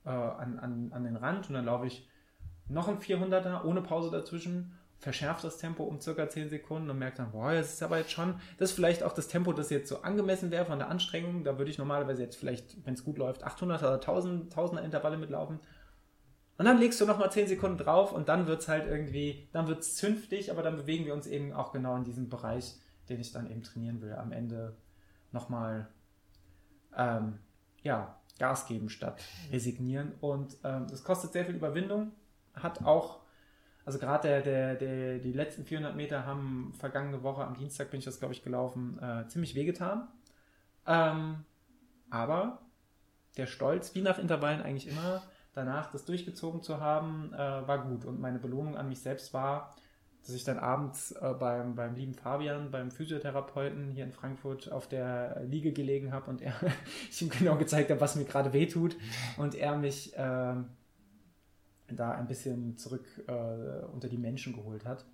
[0.06, 2.08] äh, an, an, an den Rand und dann laufe ich
[2.68, 7.20] noch ein 400er ohne Pause dazwischen verschärft das Tempo um circa 10 Sekunden und merkt
[7.20, 9.89] dann, boah, das ist aber jetzt schon, das ist vielleicht auch das Tempo, das jetzt
[9.89, 11.43] so angemessen wäre von der Anstrengung.
[11.43, 15.18] Da würde ich normalerweise jetzt vielleicht, wenn es gut läuft, 800 oder 1000, 1000er Intervalle
[15.18, 15.60] mitlaufen.
[16.58, 19.68] Und dann legst du nochmal 10 Sekunden drauf und dann wird es halt irgendwie, dann
[19.68, 22.76] wird es zünftig, aber dann bewegen wir uns eben auch genau in diesem Bereich,
[23.10, 24.14] den ich dann eben trainieren will.
[24.14, 24.76] Am Ende
[25.34, 25.89] nochmal,
[26.98, 27.39] ähm,
[27.84, 29.22] ja, Gas geben statt
[29.52, 30.14] resignieren.
[30.22, 32.12] Und ähm, das kostet sehr viel Überwindung,
[32.54, 33.20] hat auch
[33.86, 38.00] also gerade der, der, der, die letzten 400 Meter haben vergangene Woche, am Dienstag bin
[38.00, 40.08] ich das, glaube ich, gelaufen, äh, ziemlich wehgetan.
[40.88, 41.46] Ähm,
[42.10, 42.60] aber
[43.38, 45.22] der Stolz, wie nach Intervallen eigentlich immer,
[45.54, 48.06] danach das durchgezogen zu haben, äh, war gut.
[48.06, 49.76] Und meine Belohnung an mich selbst war,
[50.26, 54.88] dass ich dann abends äh, beim, beim lieben Fabian, beim Physiotherapeuten hier in Frankfurt auf
[54.88, 56.53] der Liege gelegen habe und er
[57.09, 58.97] ich ihm genau gezeigt habe, was mir gerade wehtut
[59.38, 60.65] und er mich ähm,
[61.88, 65.05] da ein bisschen zurück äh, unter die Menschen geholt hat.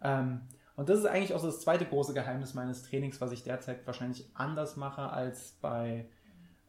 [0.00, 0.42] Ähm,
[0.76, 4.30] und das ist eigentlich auch das zweite große Geheimnis meines Trainings, was ich derzeit wahrscheinlich
[4.34, 6.06] anders mache als bei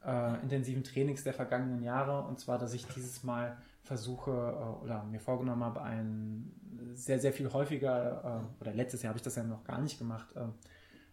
[0.03, 2.27] äh, intensiven Trainings der vergangenen Jahre.
[2.27, 6.51] Und zwar, dass ich dieses Mal versuche äh, oder mir vorgenommen habe, ein
[6.93, 9.99] sehr, sehr viel häufiger, äh, oder letztes Jahr habe ich das ja noch gar nicht
[9.99, 10.45] gemacht, äh,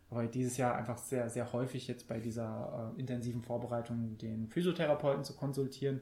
[0.08, 5.34] aber dieses Jahr einfach sehr, sehr häufig jetzt bei dieser intensiven Vorbereitung den Physiotherapeuten zu
[5.34, 6.00] konsultieren,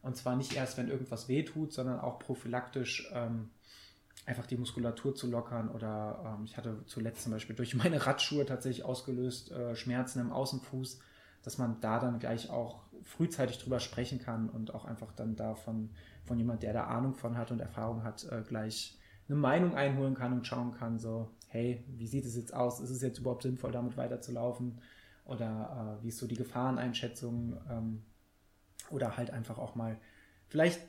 [0.00, 3.50] und zwar nicht erst, wenn irgendwas wehtut, sondern auch prophylaktisch ähm,
[4.26, 5.70] einfach die Muskulatur zu lockern.
[5.70, 11.00] Oder ähm, ich hatte zuletzt zum Beispiel durch meine Radschuhe tatsächlich ausgelöst Schmerzen im Außenfuß,
[11.42, 15.90] dass man da dann gleich auch frühzeitig drüber sprechen kann und auch einfach dann davon
[16.24, 20.14] von jemand, der da Ahnung von hat und Erfahrung hat, äh, gleich eine Meinung einholen
[20.14, 22.80] kann und schauen kann, so, hey, wie sieht es jetzt aus?
[22.80, 24.80] Ist es jetzt überhaupt sinnvoll, damit weiterzulaufen?
[25.24, 27.58] Oder äh, wie ist so die Gefahreneinschätzung?
[27.70, 28.02] Ähm,
[28.90, 29.98] oder halt einfach auch mal
[30.48, 30.80] vielleicht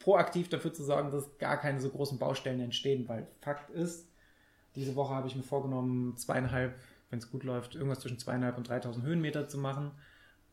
[0.00, 4.08] proaktiv dafür zu sorgen, dass gar keine so großen Baustellen entstehen, weil Fakt ist,
[4.74, 6.74] diese Woche habe ich mir vorgenommen, zweieinhalb,
[7.10, 9.90] wenn es gut läuft, irgendwas zwischen zweieinhalb und 3000 Höhenmeter zu machen.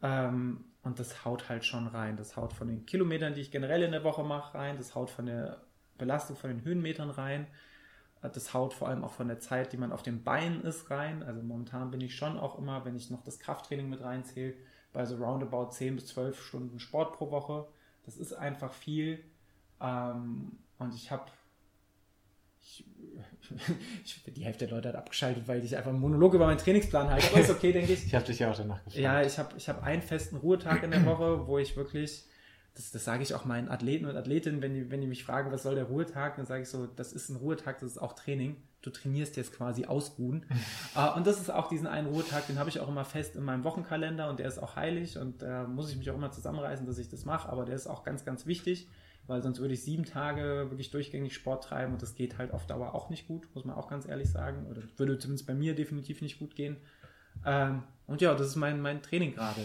[0.02, 2.18] Ähm, und das haut halt schon rein.
[2.18, 4.78] Das haut von den Kilometern, die ich generell in der Woche mache, rein.
[4.78, 5.62] Das haut von der
[5.98, 7.48] Belastung von den Höhenmetern rein.
[8.22, 11.24] Das haut vor allem auch von der Zeit, die man auf den Beinen ist, rein.
[11.24, 14.56] Also momentan bin ich schon auch immer, wenn ich noch das Krafttraining mit reinzähle,
[14.94, 17.68] bei so roundabout 10 bis 12 Stunden Sport pro Woche.
[18.06, 19.24] Das ist einfach viel.
[19.82, 21.26] Ähm, und ich habe
[22.68, 22.86] ich,
[24.04, 27.10] ich, die Hälfte der Leute hat abgeschaltet, weil ich einfach einen Monolog über meinen Trainingsplan
[27.10, 27.28] halte.
[27.32, 28.06] Aber ist okay, denke ich.
[28.06, 29.02] Ich habe dich ja auch danach gefragt.
[29.02, 32.26] Ja, ich habe ich hab einen festen Ruhetag in der Woche, wo ich wirklich,
[32.76, 35.52] das, das sage ich auch meinen Athleten und Athletinnen, wenn die, wenn die mich fragen,
[35.52, 38.14] was soll der Ruhetag, dann sage ich so, das ist ein Ruhetag, das ist auch
[38.14, 40.46] Training du trainierst jetzt quasi ausruhen.
[40.96, 43.44] uh, und das ist auch diesen einen Ruhetag, den habe ich auch immer fest in
[43.44, 46.32] meinem Wochenkalender und der ist auch heilig und da äh, muss ich mich auch immer
[46.32, 48.88] zusammenreißen, dass ich das mache, aber der ist auch ganz, ganz wichtig,
[49.28, 52.66] weil sonst würde ich sieben Tage wirklich durchgängig Sport treiben und das geht halt auf
[52.66, 55.76] Dauer auch nicht gut, muss man auch ganz ehrlich sagen, oder würde zumindest bei mir
[55.76, 56.78] definitiv nicht gut gehen.
[57.46, 59.62] Ähm, und ja, das ist mein, mein Training gerade.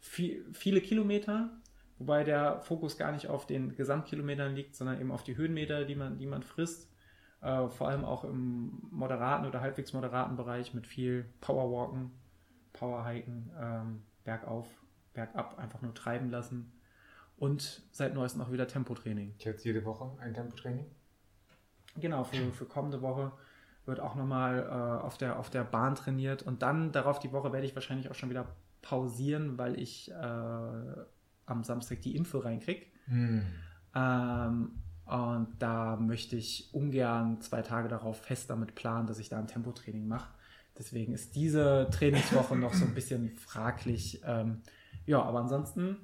[0.00, 1.50] Viel, viele Kilometer,
[1.98, 5.94] wobei der Fokus gar nicht auf den Gesamtkilometern liegt, sondern eben auf die Höhenmeter, die
[5.94, 6.88] man, die man frisst
[7.46, 12.10] äh, vor allem auch im moderaten oder halbwegs moderaten Bereich mit viel Powerwalken,
[12.72, 14.66] Powerhiken, ähm, bergauf,
[15.14, 16.72] bergab einfach nur treiben lassen.
[17.36, 19.34] Und seit neuestem auch wieder Tempotraining.
[19.38, 20.86] Jetzt jede Woche ein Tempotraining?
[21.98, 23.32] Genau, für, für kommende Woche
[23.84, 26.42] wird auch nochmal äh, auf, der, auf der Bahn trainiert.
[26.42, 28.46] Und dann darauf die Woche werde ich wahrscheinlich auch schon wieder
[28.82, 32.86] pausieren, weil ich äh, am Samstag die Impfe reinkriege.
[33.06, 33.42] Hm.
[33.94, 39.38] Ähm, und da möchte ich ungern zwei Tage darauf fest damit planen, dass ich da
[39.38, 40.34] ein Tempotraining mache.
[40.78, 44.20] deswegen ist diese Trainingswoche noch so ein bisschen fraglich.
[44.24, 44.62] Ähm,
[45.06, 45.98] ja, aber ansonsten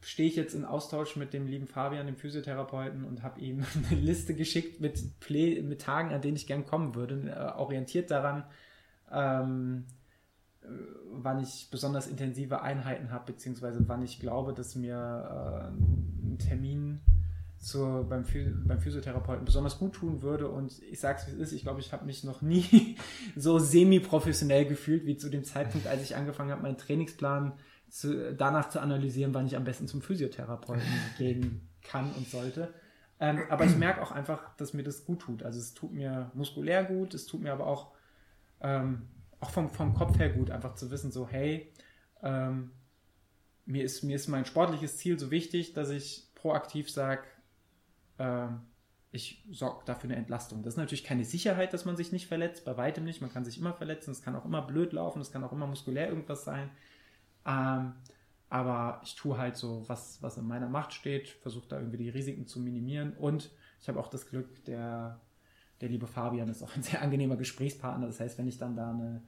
[0.00, 4.00] stehe ich jetzt in Austausch mit dem lieben Fabian, dem Physiotherapeuten, und habe ihm eine
[4.00, 8.44] Liste geschickt mit, Play mit Tagen, an denen ich gern kommen würde, äh, orientiert daran,
[9.10, 9.84] ähm,
[10.62, 10.66] äh,
[11.12, 17.00] wann ich besonders intensive Einheiten habe, beziehungsweise wann ich glaube, dass mir äh, ein Termin
[17.58, 18.24] zu, beim,
[18.66, 20.48] beim Physiotherapeuten besonders gut tun würde.
[20.48, 22.96] Und ich sage es, wie es ist, ich glaube, ich habe mich noch nie
[23.36, 27.52] so semi-professionell gefühlt wie zu dem Zeitpunkt, als ich angefangen habe, meinen Trainingsplan
[27.88, 30.86] zu, danach zu analysieren, wann ich am besten zum Physiotherapeuten
[31.18, 32.72] gehen kann und sollte.
[33.18, 35.42] Ähm, aber ich merke auch einfach, dass mir das gut tut.
[35.42, 37.92] Also es tut mir muskulär gut, es tut mir aber auch,
[38.60, 39.08] ähm,
[39.40, 41.72] auch vom, vom Kopf her gut, einfach zu wissen, so, hey,
[42.22, 42.72] ähm,
[43.64, 47.22] mir, ist, mir ist mein sportliches Ziel so wichtig, dass ich proaktiv sage,
[48.18, 48.60] ähm,
[49.12, 50.62] ich sorge dafür eine Entlastung.
[50.62, 53.22] Das ist natürlich keine Sicherheit, dass man sich nicht verletzt, bei weitem nicht.
[53.22, 55.66] Man kann sich immer verletzen, es kann auch immer blöd laufen, es kann auch immer
[55.66, 56.70] muskulär irgendwas sein.
[57.46, 57.94] Ähm,
[58.48, 62.08] aber ich tue halt so, was, was in meiner Macht steht, versuche da irgendwie die
[62.08, 63.12] Risiken zu minimieren.
[63.14, 65.20] Und ich habe auch das Glück, der,
[65.80, 68.06] der liebe Fabian ist auch ein sehr angenehmer Gesprächspartner.
[68.06, 69.22] Das heißt, wenn ich dann da eine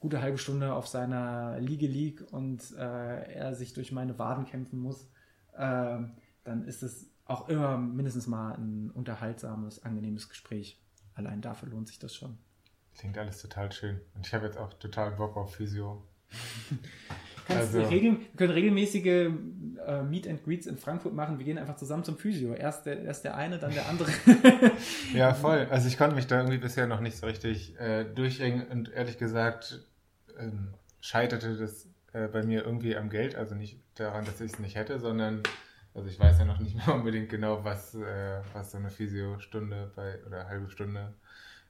[0.00, 4.78] gute halbe Stunde auf seiner Liege liege und äh, er sich durch meine Waden kämpfen
[4.78, 5.08] muss,
[5.52, 5.98] äh,
[6.44, 10.82] dann ist es auch immer mindestens mal ein unterhaltsames, angenehmes Gespräch.
[11.14, 12.38] Allein dafür lohnt sich das schon.
[12.98, 14.00] Klingt alles total schön.
[14.14, 16.06] Und ich habe jetzt auch total Bock auf Physio.
[17.48, 19.30] Also, regel, wir können regelmäßige
[19.86, 21.38] äh, Meet and Greets in Frankfurt machen.
[21.38, 22.54] Wir gehen einfach zusammen zum Physio.
[22.54, 24.10] Erst der, erst der eine, dann der andere.
[25.14, 25.66] ja, voll.
[25.70, 29.18] Also ich konnte mich da irgendwie bisher noch nicht so richtig äh, durchringen und ehrlich
[29.18, 29.80] gesagt
[30.38, 33.36] ähm, scheiterte das äh, bei mir irgendwie am Geld.
[33.36, 35.42] Also nicht daran, dass ich es nicht hätte, sondern
[35.94, 39.92] also ich weiß ja noch nicht mehr unbedingt genau, was, äh, was so eine Physio-Stunde
[39.94, 41.14] bei oder eine halbe Stunde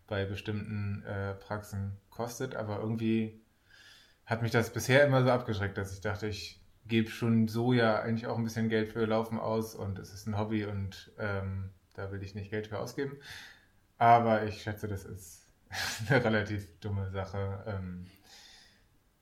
[0.06, 3.40] bei bestimmten äh, Praxen kostet, aber irgendwie
[4.26, 8.00] hat mich das bisher immer so abgeschreckt, dass ich dachte, ich gebe schon so ja
[8.00, 11.70] eigentlich auch ein bisschen Geld für Laufen aus und es ist ein Hobby und ähm,
[11.94, 13.16] da will ich nicht Geld für ausgeben.
[13.98, 15.46] Aber ich schätze, das ist
[16.08, 18.06] eine relativ dumme Sache, ähm,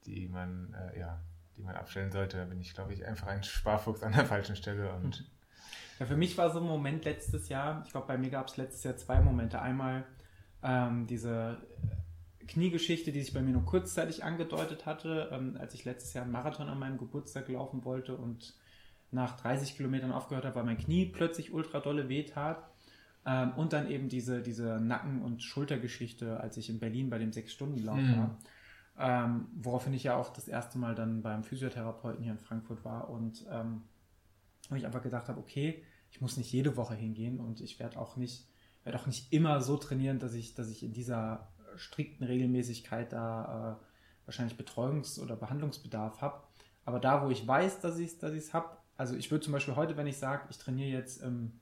[0.06, 1.20] die man äh, ja
[1.56, 2.38] die man abstellen sollte.
[2.38, 4.92] Da bin ich, glaube ich, einfach ein Sparfuchs an der falschen Stelle.
[4.94, 5.24] Und
[5.98, 8.56] ja, für mich war so ein Moment letztes Jahr, ich glaube, bei mir gab es
[8.56, 9.60] letztes Jahr zwei Momente.
[9.60, 10.04] Einmal
[10.62, 11.58] ähm, diese
[12.46, 16.32] Kniegeschichte, die sich bei mir nur kurzzeitig angedeutet hatte, ähm, als ich letztes Jahr einen
[16.32, 18.54] Marathon an meinem Geburtstag laufen wollte und
[19.10, 22.68] nach 30 Kilometern aufgehört habe, weil mein Knie plötzlich ultra dolle wehtat.
[23.24, 27.32] Ähm, und dann eben diese, diese Nacken- und Schultergeschichte, als ich in Berlin bei dem
[27.32, 28.16] Sechs-Stunden-Lauf mhm.
[28.16, 28.38] war.
[28.98, 33.08] Ähm, woraufhin ich ja auch das erste Mal dann beim Physiotherapeuten hier in Frankfurt war
[33.08, 33.82] und ähm,
[34.68, 37.98] wo ich einfach gedacht habe, okay, ich muss nicht jede Woche hingehen und ich werde
[37.98, 38.46] auch nicht,
[38.84, 43.78] werde auch nicht immer so trainieren, dass ich, dass ich in dieser strikten Regelmäßigkeit da
[43.80, 46.42] äh, wahrscheinlich Betreuungs- oder Behandlungsbedarf habe.
[46.84, 49.76] Aber da, wo ich weiß, dass ich es dass habe, also ich würde zum Beispiel
[49.76, 51.60] heute, wenn ich sage, ich trainiere jetzt im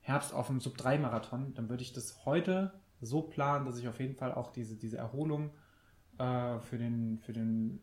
[0.00, 4.14] Herbst auf dem Sub-3-Marathon, dann würde ich das heute so planen, dass ich auf jeden
[4.14, 5.50] Fall auch diese, diese Erholung
[6.18, 7.80] äh, für den, für den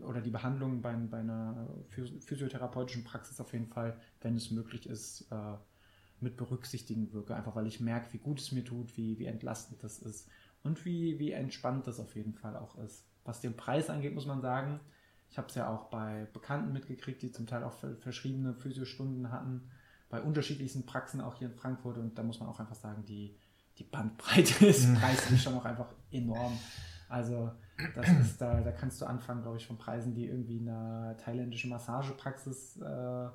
[0.00, 4.88] äh, oder die Behandlung bei, bei einer physiotherapeutischen Praxis auf jeden Fall, wenn es möglich
[4.88, 5.56] ist, äh,
[6.20, 7.34] mit berücksichtigen wirke.
[7.34, 10.28] Einfach weil ich merke, wie gut es mir tut, wie, wie entlastend das ist
[10.62, 13.04] und wie, wie entspannt das auf jeden Fall auch ist.
[13.24, 14.80] Was den Preis angeht, muss man sagen,
[15.30, 19.70] ich habe es ja auch bei Bekannten mitgekriegt, die zum Teil auch verschriebene Physiostunden hatten,
[20.08, 23.36] bei unterschiedlichsten Praxen auch hier in Frankfurt und da muss man auch einfach sagen, die,
[23.78, 24.94] die Bandbreite ist mhm.
[24.94, 26.56] preislich schon auch einfach enorm.
[27.08, 27.50] Also
[27.94, 31.70] das ist, da, da kannst du anfangen, glaube ich, von Preisen, die irgendwie einer thailändischen
[31.70, 33.28] Massagepraxis, äh,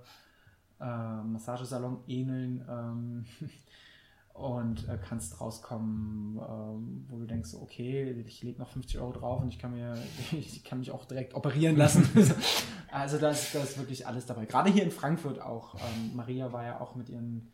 [0.80, 3.26] äh, Massagesalon ähneln ähm,
[4.34, 9.42] und äh, kannst rauskommen, ähm, wo du denkst, okay, ich lege noch 50 Euro drauf
[9.42, 9.98] und ich kann, mir,
[10.32, 12.08] ich kann mich auch direkt operieren lassen.
[12.92, 14.46] also da ist, da ist wirklich alles dabei.
[14.46, 15.76] Gerade hier in Frankfurt auch.
[15.76, 17.52] Ähm, Maria war ja auch mit ihren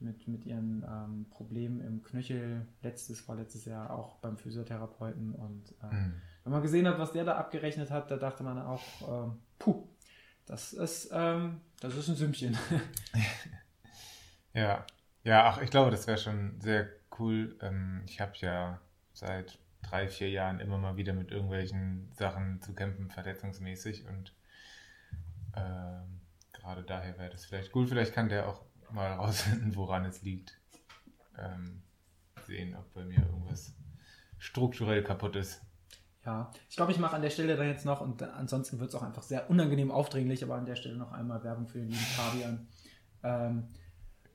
[0.00, 5.34] mit, mit ihren ähm, Problemen im Knöchel letztes, vorletztes Jahr auch beim Physiotherapeuten.
[5.34, 6.12] Und äh, mhm.
[6.44, 9.88] wenn man gesehen hat, was der da abgerechnet hat, da dachte man auch, äh, puh,
[10.48, 12.56] das ist, ähm, das ist ein Sümmchen.
[14.54, 14.84] ja,
[15.22, 16.88] ja, ach, ich glaube, das wäre schon sehr
[17.18, 17.56] cool.
[17.60, 18.80] Ähm, ich habe ja
[19.12, 24.06] seit drei, vier Jahren immer mal wieder mit irgendwelchen Sachen zu kämpfen, verletzungsmäßig.
[24.06, 24.34] Und
[25.52, 26.00] äh,
[26.52, 27.86] gerade daher wäre das vielleicht cool.
[27.86, 30.58] Vielleicht kann der auch mal rausfinden, woran es liegt.
[31.38, 31.82] Ähm,
[32.46, 33.74] sehen, ob bei mir irgendwas
[34.38, 35.60] strukturell kaputt ist.
[36.28, 38.94] Ja, ich glaube, ich mache an der Stelle dann jetzt noch, und ansonsten wird es
[38.94, 41.98] auch einfach sehr unangenehm aufdringlich, aber an der Stelle noch einmal Werbung für den lieben
[42.00, 42.68] Fabian.
[43.22, 43.68] Ähm,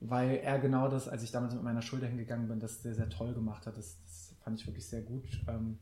[0.00, 3.08] weil er genau das, als ich damals mit meiner Schulter hingegangen bin, das sehr, sehr
[3.10, 3.76] toll gemacht hat.
[3.76, 5.22] Das, das fand ich wirklich sehr gut.
[5.46, 5.78] Ähm,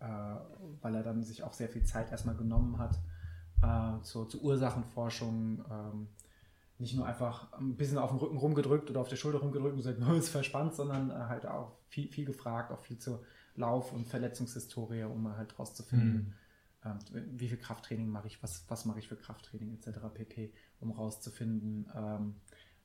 [0.00, 0.04] äh,
[0.82, 2.98] weil er dann sich auch sehr viel Zeit erstmal genommen hat
[3.62, 5.64] äh, zur, zur, Ursachenforschung.
[5.70, 6.08] Ähm,
[6.76, 9.78] nicht nur einfach ein bisschen auf dem Rücken rumgedrückt oder auf der Schulter rumgedrückt und
[9.78, 13.24] gesagt, oh, ist verspannt, sondern äh, halt auch viel, viel gefragt, auch viel zur
[13.54, 16.34] Lauf- und Verletzungshistorie, um halt rauszufinden,
[16.84, 16.98] mhm.
[17.14, 19.98] ähm, wie viel Krafttraining mache ich, was, was mache ich für Krafttraining etc.
[20.12, 22.36] pp, um rauszufinden, ähm,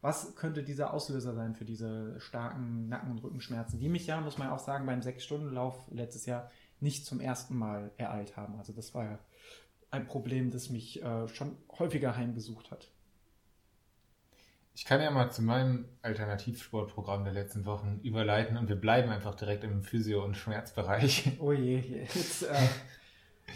[0.01, 4.37] was könnte dieser Auslöser sein für diese starken Nacken- und Rückenschmerzen, die mich ja, muss
[4.37, 8.57] man auch sagen, beim Sechs-Stunden-Lauf letztes Jahr nicht zum ersten Mal ereilt haben.
[8.57, 9.19] Also das war ja
[9.89, 12.91] ein Problem, das mich äh, schon häufiger heimgesucht hat.
[14.77, 19.33] Ich kann ja mal zu meinem Alternativsportprogramm der letzten Wochen überleiten und wir bleiben einfach
[19.33, 21.31] direkt im Physio- und Schmerzbereich.
[21.39, 22.67] Oh je, jetzt, äh,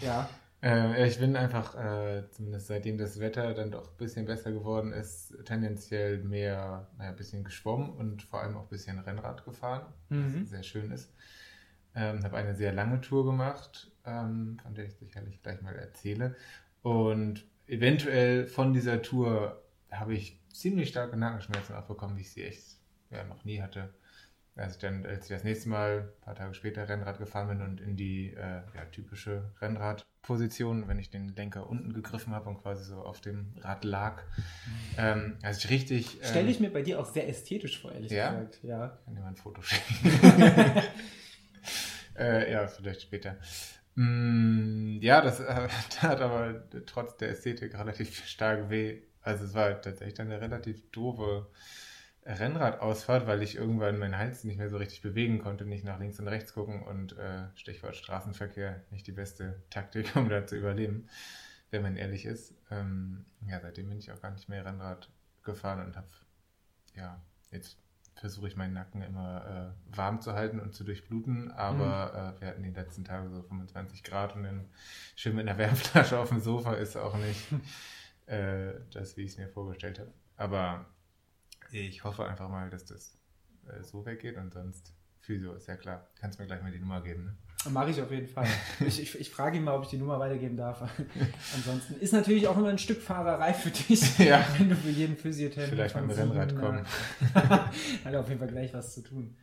[0.04, 0.28] ja.
[0.64, 4.92] Äh, ich bin einfach, äh, zumindest seitdem das Wetter dann doch ein bisschen besser geworden
[4.92, 9.86] ist, tendenziell mehr, naja, ein bisschen geschwommen und vor allem auch ein bisschen Rennrad gefahren,
[10.08, 10.42] mhm.
[10.42, 11.14] was sehr schön ist.
[11.94, 16.34] Ähm, habe eine sehr lange Tour gemacht, ähm, von der ich sicherlich gleich mal erzähle.
[16.82, 19.62] Und eventuell von dieser Tour
[19.92, 22.78] habe ich ziemlich starke Nackenschmerzen abbekommen, wie ich sie echt
[23.10, 23.92] ja, noch nie hatte.
[24.54, 27.62] Als ich dann, als ich das nächste Mal, ein paar Tage später, Rennrad gefahren bin
[27.62, 32.60] und in die äh, ja, typische Rennradposition, wenn ich den Lenker unten gegriffen habe und
[32.60, 34.22] quasi so auf dem Rad lag.
[34.98, 36.20] Ähm, also ich richtig.
[36.20, 38.30] Ähm, Stelle ich mir bei dir auch sehr ästhetisch vor, ehrlich ja?
[38.30, 38.60] gesagt.
[38.62, 38.98] Ja.
[39.06, 40.10] Kann dir mal ein Foto schicken.
[42.18, 43.38] äh, ja, vielleicht später.
[43.94, 49.80] Mm, ja, das äh, tat aber trotz der Ästhetik relativ stark weh also es war
[49.80, 51.46] tatsächlich eine relativ doofe
[52.24, 56.20] Rennradausfahrt, weil ich irgendwann meinen Hals nicht mehr so richtig bewegen konnte, nicht nach links
[56.20, 61.08] und rechts gucken und äh, Stichwort Straßenverkehr nicht die beste Taktik, um da zu überleben,
[61.70, 62.54] wenn man ehrlich ist.
[62.70, 65.10] Ähm, ja, seitdem bin ich auch gar nicht mehr Rennrad
[65.42, 66.08] gefahren und habe,
[66.94, 67.20] ja,
[67.50, 67.76] jetzt
[68.14, 72.36] versuche ich meinen Nacken immer äh, warm zu halten und zu durchbluten, aber mhm.
[72.36, 74.68] äh, wir hatten die letzten Tage so 25 Grad und dann
[75.16, 77.48] schön mit einer Wärmflasche auf dem Sofa ist auch nicht
[78.32, 80.12] äh, das, wie ich es mir vorgestellt habe.
[80.36, 80.86] Aber
[81.70, 83.18] ich hoffe einfach mal, dass das
[83.68, 86.08] äh, so weggeht und sonst Physio ist ja klar.
[86.18, 87.36] Kannst mir gleich mal die Nummer geben, ne?
[87.70, 88.48] Mache ich auf jeden Fall.
[88.80, 90.82] Ich, ich, ich, frage ihn mal, ob ich die Nummer weitergeben darf.
[91.54, 94.44] Ansonsten ist natürlich auch immer ein Stück Fahrerei für dich, ja.
[94.58, 96.84] wenn du für jeden Physiotherapie Vielleicht mal mit Rennrad kommen.
[97.34, 99.36] Hat auf jeden Fall gleich was zu tun.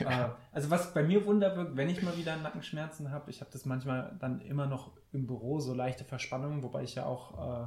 [0.00, 3.52] Äh, also was bei mir Wunder wirkt, wenn ich mal wieder Nackenschmerzen habe, ich habe
[3.52, 7.66] das manchmal dann immer noch im Büro, so leichte Verspannungen, wobei ich ja auch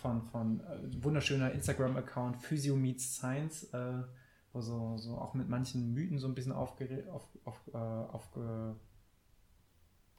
[0.00, 4.02] von, von äh, wunderschöner Instagram-Account Physio Meets Science, äh,
[4.52, 8.76] wo so, so auch mit manchen Mythen so ein bisschen aufge, auf, auf, äh, aufge,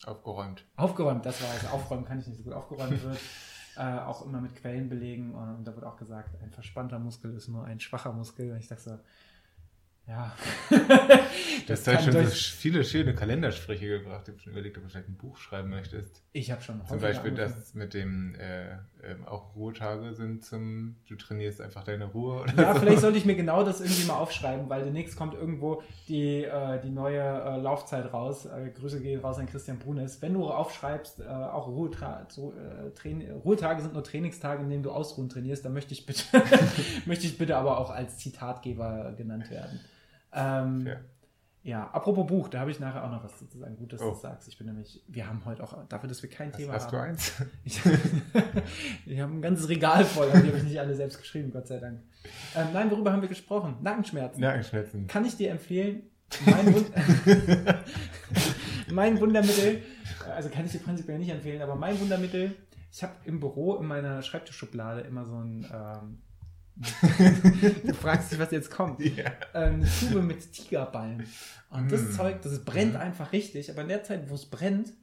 [0.05, 0.65] aufgeräumt.
[0.75, 1.71] Aufgeräumt, das war es.
[1.71, 2.53] Aufräumen kann ich nicht so gut.
[2.53, 3.19] Aufgeräumt wird.
[3.77, 5.35] Äh, auch immer mit Quellen belegen.
[5.35, 8.51] Und da wird auch gesagt, ein verspannter Muskel ist nur ein schwacher Muskel.
[8.53, 8.99] Und ich dachte so,
[10.07, 10.35] ja.
[11.67, 14.27] das du hast schon so viele schöne Kalendersprüche gebracht.
[14.27, 16.21] Ich habe schon überlegt, ob du vielleicht ein Buch schreiben möchtest.
[16.31, 17.55] Ich habe schon Zum Beispiel angefangen.
[17.55, 18.77] das mit dem, äh, äh,
[19.25, 22.41] auch Ruhetage sind zum, du trainierst einfach deine Ruhe.
[22.41, 22.81] Oder ja, so.
[22.81, 26.79] vielleicht sollte ich mir genau das irgendwie mal aufschreiben, weil demnächst kommt irgendwo die, äh,
[26.81, 28.45] die neue äh, Laufzeit raus.
[28.45, 30.21] Äh, Grüße gehen raus an Christian Brunes.
[30.21, 32.53] Wenn du aufschreibst, äh, auch Ruhetra so,
[33.43, 36.23] Ruhetage sind nur Trainingstage, in denen du ausruhen trainierst, dann möchte ich bitte,
[37.07, 39.79] möchte ich bitte aber auch als Zitatgeber genannt werden.
[40.35, 40.95] Ähm, ja.
[41.63, 41.89] ja.
[41.91, 43.77] apropos Buch, da habe ich nachher auch noch was zu sagen.
[43.77, 44.05] Gut, dass oh.
[44.05, 44.47] du das sagst.
[44.47, 47.15] Ich bin nämlich, wir haben heute auch, dafür, dass wir kein was, Thema hast haben.
[47.17, 47.51] Hast du eins?
[47.63, 47.81] Ich,
[49.05, 51.67] ich habe ein ganzes Regal voll, aber die habe ich nicht alle selbst geschrieben, Gott
[51.67, 52.01] sei Dank.
[52.55, 53.77] Ähm, nein, worüber haben wir gesprochen?
[53.81, 54.41] Nackenschmerzen.
[54.41, 55.07] Nackenschmerzen.
[55.07, 56.03] Kann ich dir empfehlen,
[56.45, 56.91] mein, Wund
[58.91, 59.83] mein Wundermittel,
[60.35, 62.55] also kann ich dir prinzipiell nicht empfehlen, aber mein Wundermittel,
[62.91, 66.21] ich habe im Büro in meiner Schreibtischschublade immer so ein ähm,
[66.75, 68.99] du fragst dich, was jetzt kommt.
[68.99, 69.31] Yeah.
[69.53, 71.25] eine Tube mit Tigerballen.
[71.69, 72.11] Und das mm.
[72.11, 73.71] Zeug, das brennt einfach richtig.
[73.71, 74.93] Aber in der Zeit, wo es brennt,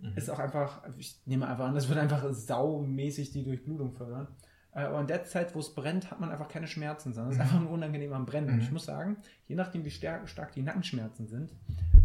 [0.00, 0.16] mm.
[0.16, 4.28] ist auch einfach, ich nehme einfach an, das wird einfach saumäßig die Durchblutung fördern.
[4.74, 7.38] Äh, aber in der Zeit, wo es brennt, hat man einfach keine Schmerzen, sondern es
[7.38, 7.48] ist mhm.
[7.48, 8.50] einfach nur unangenehm am Brennen.
[8.50, 8.74] Und ich mhm.
[8.74, 9.16] muss sagen,
[9.48, 11.52] je nachdem, wie stark, stark die Nackenschmerzen sind,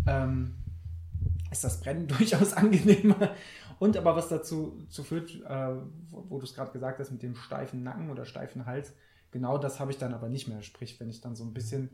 [0.07, 0.55] ähm,
[1.51, 3.35] ist das Brennen durchaus angenehmer.
[3.79, 5.75] Und aber was dazu, dazu führt, äh,
[6.09, 8.93] wo, wo du es gerade gesagt hast, mit dem steifen Nacken oder steifen Hals,
[9.31, 10.61] Genau das habe ich dann aber nicht mehr.
[10.61, 11.89] Sprich, wenn ich dann so ein bisschen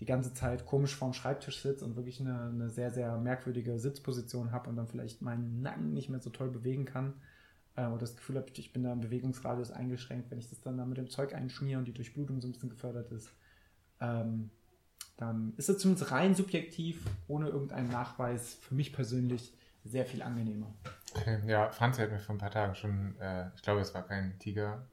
[0.00, 4.50] die ganze Zeit komisch vorm Schreibtisch sitze und wirklich eine, eine sehr, sehr merkwürdige Sitzposition
[4.50, 7.14] habe und dann vielleicht meinen Nacken nicht mehr so toll bewegen kann
[7.76, 10.78] äh, oder das Gefühl habe, ich bin da im Bewegungsradius eingeschränkt, wenn ich das dann
[10.78, 13.30] da mit dem Zeug einschmiere und die Durchblutung so ein bisschen gefördert ist,
[14.00, 14.50] ähm,
[15.18, 19.52] dann ist es zumindest rein subjektiv, ohne irgendeinen Nachweis, für mich persönlich
[19.84, 20.72] sehr viel angenehmer.
[21.14, 24.06] Okay, ja, Franz hat mir vor ein paar Tagen schon, äh, ich glaube, es war
[24.06, 24.86] kein Tiger,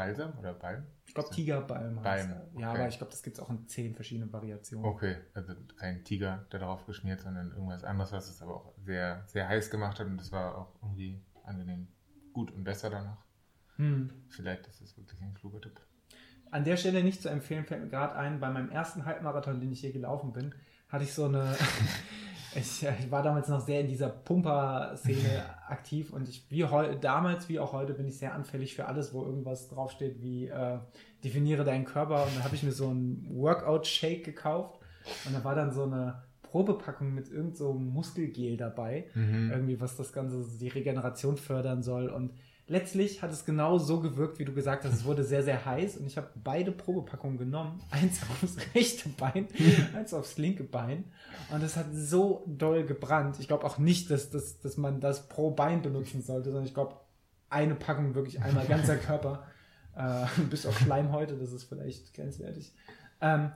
[0.00, 0.86] Balsam oder Balm?
[1.06, 1.96] Ich glaube Tigerbalm.
[1.96, 2.62] Balm, heißt okay.
[2.62, 4.86] Ja, aber ich glaube, das gibt es auch in zehn verschiedenen Variationen.
[4.86, 9.24] Okay, also kein Tiger da drauf geschmiert, sondern irgendwas anderes, was es aber auch sehr,
[9.26, 11.88] sehr heiß gemacht hat und das war auch irgendwie angenehm
[12.32, 13.22] gut und besser danach.
[13.76, 14.10] Hm.
[14.30, 15.78] Vielleicht ist es wirklich ein kluger Tipp.
[16.50, 19.70] An der Stelle nicht zu empfehlen, fällt mir gerade ein, bei meinem ersten Halbmarathon, den
[19.70, 20.54] ich hier gelaufen bin,
[20.88, 21.54] hatte ich so eine.
[22.54, 27.48] ich, ich war damals noch sehr in dieser Pumper-Szene aktiv und ich, wie heu, damals
[27.48, 30.78] wie auch heute, bin ich sehr anfällig für alles, wo irgendwas draufsteht wie äh,
[31.24, 32.24] definiere deinen Körper.
[32.24, 34.78] Und da habe ich mir so einen Workout-Shake gekauft
[35.26, 39.50] und da war dann so eine Probepackung mit irgend so Muskelgel dabei, Mhm.
[39.52, 42.32] irgendwie was das Ganze, die Regeneration fördern soll und
[42.70, 44.94] letztlich hat es genau so gewirkt, wie du gesagt hast.
[44.94, 47.82] Es wurde sehr, sehr heiß und ich habe beide Probepackungen genommen.
[47.90, 49.48] Eins aufs rechte Bein,
[49.94, 51.04] eins aufs linke Bein.
[51.50, 53.38] Und es hat so doll gebrannt.
[53.40, 56.74] Ich glaube auch nicht, dass, dass, dass man das pro Bein benutzen sollte, sondern ich
[56.74, 56.94] glaube,
[57.48, 59.46] eine Packung wirklich einmal ganzer Körper.
[59.96, 62.72] Äh, bis auf Schleimhäute, das ist vielleicht grenzwertig.
[63.20, 63.50] Ähm,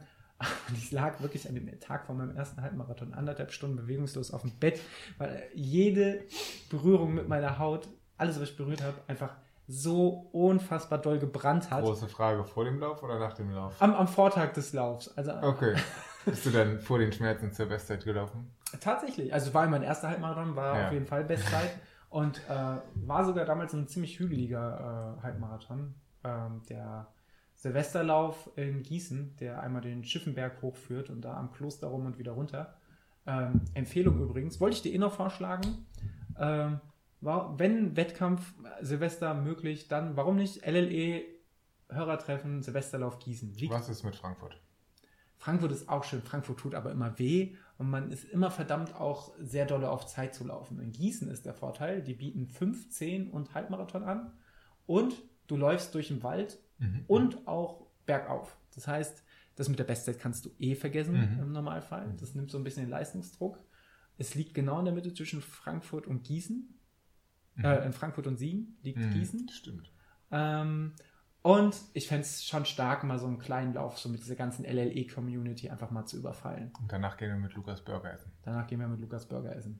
[0.68, 4.42] und ich lag wirklich an dem Tag vor meinem ersten Halbmarathon anderthalb Stunden bewegungslos auf
[4.42, 4.80] dem Bett,
[5.18, 6.24] weil jede
[6.68, 9.30] Berührung mit meiner Haut, alles, was ich berührt habe, einfach
[9.66, 11.82] so unfassbar doll gebrannt hat.
[11.82, 13.74] Große Frage, vor dem Lauf oder nach dem Lauf?
[13.80, 15.08] Am, am Vortag des Laufs.
[15.16, 15.74] Also Okay.
[16.26, 18.50] Bist du dann vor den Schmerzen zur Bestzeit gelaufen?
[18.80, 19.32] tatsächlich.
[19.32, 20.86] Also war mein erster Halbmarathon, war Ja.
[20.86, 21.70] auf jeden Fall Bestzeit
[22.10, 25.94] und äh, war sogar damals ein ziemlich hügeliger äh, Halbmarathon.
[26.24, 27.06] Ähm, der
[27.54, 32.32] Silvesterlauf in Gießen, der einmal den Schiffenberg hochführt und da am Kloster rum und wieder
[32.32, 32.74] runter.
[33.26, 35.86] Ähm, Empfehlung übrigens, wollte ich dir eh noch vorschlagen.
[36.38, 36.80] Ähm,
[37.24, 41.22] war, wenn Wettkampf äh, Silvester möglich, dann warum nicht LLE
[41.88, 43.52] Hörertreffen Silvesterlauf Gießen.
[43.54, 44.60] Liegt Was ist mit Frankfurt?
[45.36, 46.22] Frankfurt ist auch schön.
[46.22, 50.34] Frankfurt tut aber immer weh und man ist immer verdammt auch sehr dolle auf Zeit
[50.34, 50.80] zu laufen.
[50.80, 54.32] In Gießen ist der Vorteil, die bieten 5, 10 und Halbmarathon an
[54.86, 55.14] und
[55.46, 57.04] du läufst durch den Wald Mhm.
[57.06, 58.56] und auch bergauf.
[58.74, 59.22] Das heißt,
[59.54, 61.40] das mit der Bestzeit kannst du eh vergessen Mhm.
[61.42, 62.12] im Normalfall.
[62.18, 63.60] Das nimmt so ein bisschen den Leistungsdruck.
[64.18, 66.74] Es liegt genau in der Mitte zwischen Frankfurt und Gießen.
[67.56, 67.64] Mhm.
[67.64, 69.48] Äh, in Frankfurt und Siegen liegt Mhm, Gießen.
[69.48, 69.90] Stimmt.
[70.30, 70.92] Ähm,
[71.42, 74.64] und ich fände es schon stark, mal so einen kleinen Lauf so mit dieser ganzen
[74.64, 76.72] LLE-Community einfach mal zu überfallen.
[76.80, 78.32] Und danach gehen wir mit Lukas Burger essen.
[78.42, 79.78] Danach gehen wir mit Lukas Burger essen.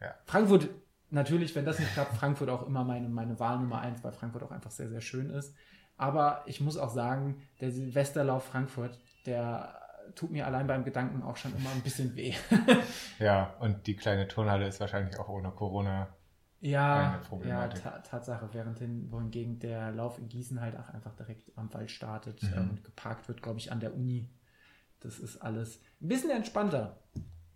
[0.00, 0.14] Ja.
[0.26, 0.68] Frankfurt,
[1.08, 4.42] natürlich, wenn das nicht klappt, Frankfurt auch immer meine, meine Wahl Nummer eins, weil Frankfurt
[4.42, 5.54] auch einfach sehr, sehr schön ist.
[5.96, 9.80] Aber ich muss auch sagen, der Silvesterlauf Frankfurt, der
[10.14, 12.34] tut mir allein beim Gedanken auch schon immer ein bisschen weh.
[13.18, 16.08] Ja, und die kleine Turnhalle ist wahrscheinlich auch ohne Corona.
[16.60, 21.72] Ja, ja ta Tatsache, währendhin, wohingegen der Lauf in Gießen halt auch einfach direkt am
[21.72, 22.48] Wald startet Mhm.
[22.56, 24.28] ähm, und geparkt wird, glaube ich, an der Uni.
[25.00, 26.98] Das ist alles ein bisschen entspannter.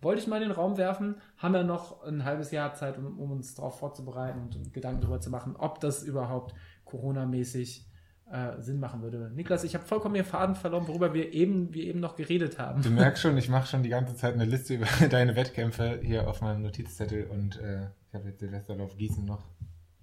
[0.00, 3.18] Wollte ich mal in den Raum werfen, haben wir noch ein halbes Jahr Zeit, um,
[3.18, 7.86] um uns darauf vorzubereiten und Gedanken darüber zu machen, ob das überhaupt Corona-mäßig
[8.30, 9.30] äh, Sinn machen würde.
[9.34, 12.82] Niklas, ich habe vollkommen den Faden verloren, worüber wir eben, wir eben noch geredet haben.
[12.82, 16.28] Du merkst schon, ich mache schon die ganze Zeit eine Liste über deine Wettkämpfe hier
[16.28, 19.42] auf meinem Notizzettel und äh, ich habe jetzt Silvesterlauf Gießen noch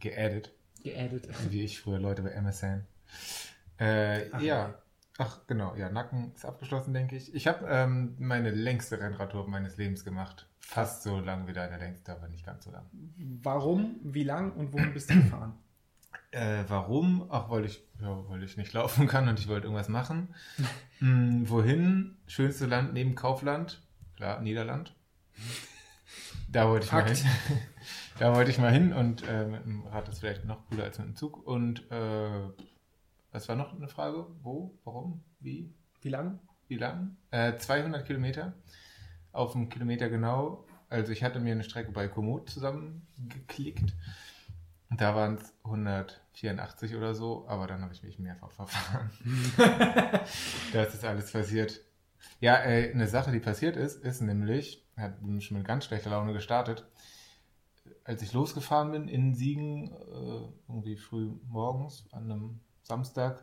[0.01, 0.51] geaddet,
[0.83, 1.29] Geaddet.
[1.49, 2.85] wie ich früher Leute bei MSN.
[3.77, 4.73] Äh, Ach, ja.
[5.17, 7.33] Ach, genau, ja, Nacken ist abgeschlossen, denke ich.
[7.33, 10.45] Ich habe ähm, meine längste Rennradtour meines Lebens gemacht.
[10.59, 12.83] Fast so lang wie deine längste, aber nicht ganz so lang.
[13.41, 15.53] Warum, wie lang und wohin bist du gefahren?
[16.31, 17.27] Äh, warum?
[17.29, 20.35] Ach, weil ich, ja, weil ich nicht laufen kann und ich wollte irgendwas machen.
[20.99, 22.17] hm, wohin?
[22.27, 23.81] Schönste Land neben Kaufland?
[24.17, 24.93] Klar, Niederland.
[26.49, 27.19] Da wollte ich mal Fakt.
[27.19, 27.57] hin.
[28.21, 30.99] Da wollte ich mal hin und äh, mit dem Rad ist vielleicht noch cooler als
[30.99, 31.43] mit dem Zug.
[31.47, 32.49] Und äh,
[33.31, 34.27] was war noch eine Frage?
[34.43, 34.77] Wo?
[34.83, 35.23] Warum?
[35.39, 35.73] Wie?
[36.01, 36.37] Wie lang?
[36.67, 37.17] Wie lang?
[37.31, 38.53] Äh, 200 Kilometer.
[39.31, 40.67] Auf einen Kilometer genau.
[40.87, 43.95] Also ich hatte mir eine Strecke bei Komoot zusammengeklickt.
[44.91, 49.09] Da waren es 184 oder so, aber dann habe ich mich mehrfach verfahren.
[50.73, 51.81] das ist alles passiert.
[52.39, 56.33] Ja, äh, eine Sache, die passiert ist, ist nämlich, hat schon mit ganz schlechter Laune
[56.33, 56.85] gestartet.
[58.11, 63.41] Als ich losgefahren bin in Siegen, äh, irgendwie früh morgens an einem Samstag,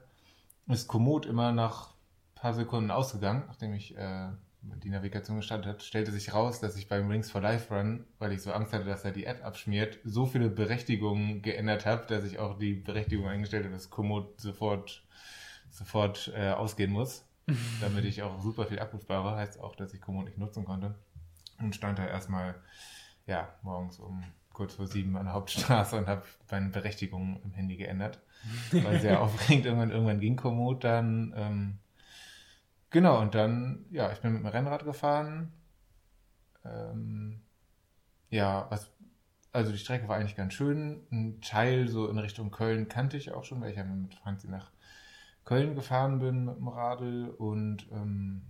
[0.66, 4.28] ist Komoot immer nach ein paar Sekunden ausgegangen, nachdem ich äh,
[4.60, 8.30] die Navigation gestartet hat, stellte sich raus, dass ich beim Rings for Life Run, weil
[8.32, 12.24] ich so Angst hatte, dass er die App abschmiert, so viele Berechtigungen geändert habe, dass
[12.24, 15.02] ich auch die Berechtigung eingestellt habe, dass Komoot sofort,
[15.70, 17.24] sofort äh, ausgehen muss,
[17.80, 20.94] damit ich auch super viel Akku spare, heißt auch, dass ich Komoot nicht nutzen konnte.
[21.58, 22.54] Und stand da erstmal,
[23.26, 24.22] ja, morgens um
[24.58, 28.20] kurz vor sieben an der Hauptstraße und habe meine Berechtigungen im Handy geändert.
[28.72, 29.66] War sehr aufregend.
[29.66, 31.32] Irgendwann, irgendwann ging Komoot dann.
[31.36, 31.78] Ähm,
[32.90, 35.52] genau, und dann, ja, ich bin mit dem Rennrad gefahren.
[36.64, 37.40] Ähm,
[38.30, 38.90] ja, was,
[39.52, 41.06] also die Strecke war eigentlich ganz schön.
[41.12, 44.48] Ein Teil so in Richtung Köln kannte ich auch schon, weil ich ja mit Franzi
[44.48, 44.72] nach
[45.44, 48.42] Köln gefahren bin mit dem Radl und ähm,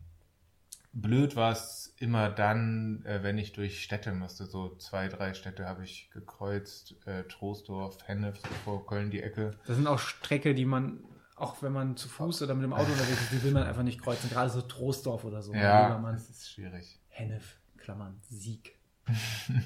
[0.93, 4.47] blöd war es immer dann, äh, wenn ich durch Städte musste.
[4.47, 6.95] So zwei, drei Städte habe ich gekreuzt.
[7.07, 9.53] Äh, Troisdorf, Hennef, so vor Köln die Ecke.
[9.67, 11.01] Das sind auch Strecke, die man,
[11.37, 13.83] auch wenn man zu Fuß oder mit dem Auto unterwegs ist, die will man einfach
[13.83, 14.31] nicht kreuzen.
[14.31, 15.55] Gerade so Troisdorf oder so.
[15.55, 17.01] Ja, das ist schwierig.
[17.09, 18.79] Hennef, Klammern, Sieg.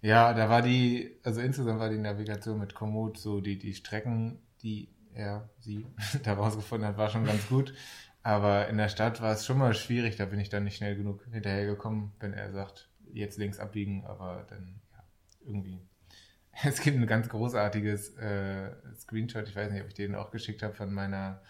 [0.00, 4.40] ja, da war die, also insgesamt war die Navigation mit Komoot so, die, die Strecken,
[4.62, 5.86] die er, sie
[6.22, 7.74] da rausgefunden hat, war schon ganz gut.
[8.22, 10.96] Aber in der Stadt war es schon mal schwierig, da bin ich dann nicht schnell
[10.96, 15.02] genug hinterhergekommen, wenn er sagt, jetzt links abbiegen, aber dann, ja,
[15.46, 15.80] irgendwie.
[16.64, 20.62] Es gibt ein ganz großartiges äh, Screenshot, ich weiß nicht, ob ich den auch geschickt
[20.62, 21.40] habe, von meiner,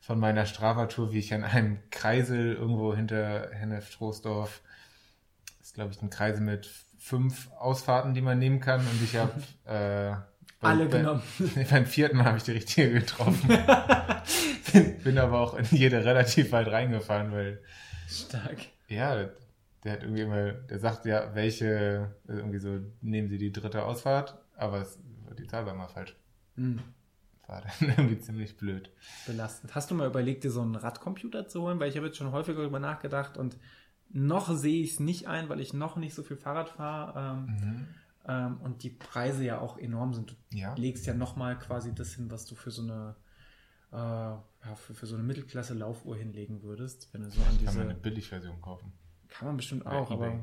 [0.00, 4.62] von meiner Strava-Tour, wie ich an einem Kreisel irgendwo hinter Hennef-Troisdorf,
[5.60, 6.66] ist glaube ich ein Kreisel mit
[6.98, 10.16] fünf Ausfahrten, die man nehmen kann und ich habe äh,
[10.60, 11.22] alle bei, genommen.
[11.70, 13.48] Beim vierten Mal habe ich die richtige getroffen.
[15.04, 17.62] Bin aber auch in jede relativ weit reingefahren, weil.
[18.08, 18.58] Stark.
[18.88, 19.28] Ja,
[19.84, 23.84] der hat irgendwie immer, der sagt ja, welche, also irgendwie so, nehmen Sie die dritte
[23.84, 24.98] Ausfahrt, aber es,
[25.38, 26.16] die Zahl war mal falsch.
[26.56, 26.80] Mhm.
[27.46, 28.90] War dann irgendwie ziemlich blöd.
[29.26, 29.74] Belastend.
[29.74, 31.78] Hast du mal überlegt, dir so einen Radcomputer zu holen?
[31.78, 33.56] Weil ich habe jetzt schon häufiger darüber nachgedacht und
[34.10, 37.36] noch sehe ich es nicht ein, weil ich noch nicht so viel Fahrrad fahre.
[37.36, 37.86] Ähm, mhm
[38.28, 40.30] ähm, und die Preise ja auch enorm sind.
[40.30, 40.74] Du ja.
[40.74, 43.16] legst ja nochmal quasi das hin, was du für so eine
[43.92, 47.64] äh, ja, für, für so eine Mittelklasse-Laufuhr hinlegen würdest, wenn du so an diese.
[47.64, 48.92] Kann man eine Billigversion kaufen.
[49.28, 50.38] Kann man bestimmt auch, aber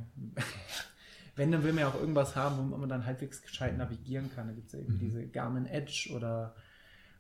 [1.36, 4.48] wenn, dann will man ja auch irgendwas haben, wo man dann halbwegs gescheit navigieren kann.
[4.48, 5.00] Da gibt es ja eben mhm.
[5.00, 6.56] diese Garmin Edge oder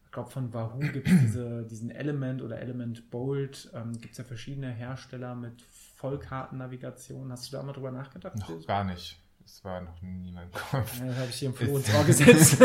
[0.05, 3.70] ich glaube von Wahoo gibt es diese, diesen Element oder Element Bolt.
[3.74, 5.61] Ähm, gibt es ja verschiedene Hersteller mit
[5.97, 7.32] Vollkartennavigation.
[7.32, 8.36] Hast du da mal drüber nachgedacht?
[8.38, 9.20] Noch gar nicht.
[9.46, 11.00] Es war noch nie mein Kopf.
[11.00, 12.58] Ja, das habe ich hier im Ohr gesetzt.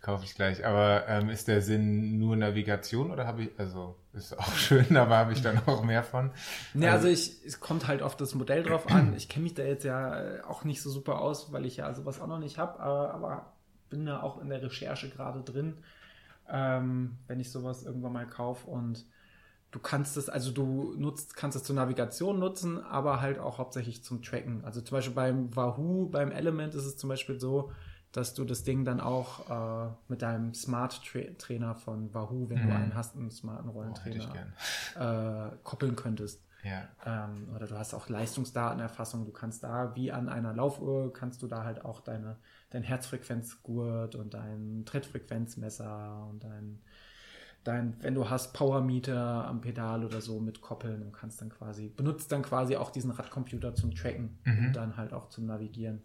[0.00, 0.64] Kaufe ich gleich.
[0.64, 5.16] Aber ähm, ist der Sinn nur Navigation oder habe ich, also ist auch schön, aber
[5.16, 6.30] habe ich dann auch mehr von?
[6.72, 9.14] Ne, also, also ich, es kommt halt auf das Modell drauf an.
[9.16, 12.20] Ich kenne mich da jetzt ja auch nicht so super aus, weil ich ja sowas
[12.20, 13.52] auch noch nicht habe, aber, aber
[13.90, 15.78] bin da auch in der Recherche gerade drin,
[16.48, 19.04] ähm, wenn ich sowas irgendwann mal kaufe und
[19.70, 24.02] du kannst es, also du nutzt, kannst es zur Navigation nutzen, aber halt auch hauptsächlich
[24.02, 24.64] zum Tracken.
[24.64, 27.72] Also zum Beispiel beim Wahoo, beim Element ist es zum Beispiel so,
[28.12, 32.62] dass du das Ding dann auch äh, mit deinem Smart -Tra Trainer von Wahoo, wenn
[32.62, 32.68] mhm.
[32.68, 34.34] du einen hast, einen smarten Rollentrainer,
[34.96, 36.42] oh, äh, koppeln könntest.
[36.64, 36.88] Ja.
[37.06, 39.24] Ähm, oder du hast auch Leistungsdatenerfassung.
[39.24, 42.36] Du kannst da, wie an einer Laufuhr, kannst du da halt auch deine,
[42.70, 46.82] dein Herzfrequenzgurt und dein Trittfrequenzmesser und dein
[47.64, 51.88] dein, wenn du hast Powermeter am Pedal oder so mit koppeln und kannst dann quasi,
[51.88, 54.66] benutzt dann quasi auch diesen Radcomputer zum Tracken mhm.
[54.66, 56.02] und dann halt auch zum Navigieren.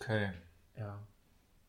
[0.00, 0.30] Okay.
[0.76, 0.98] Ja.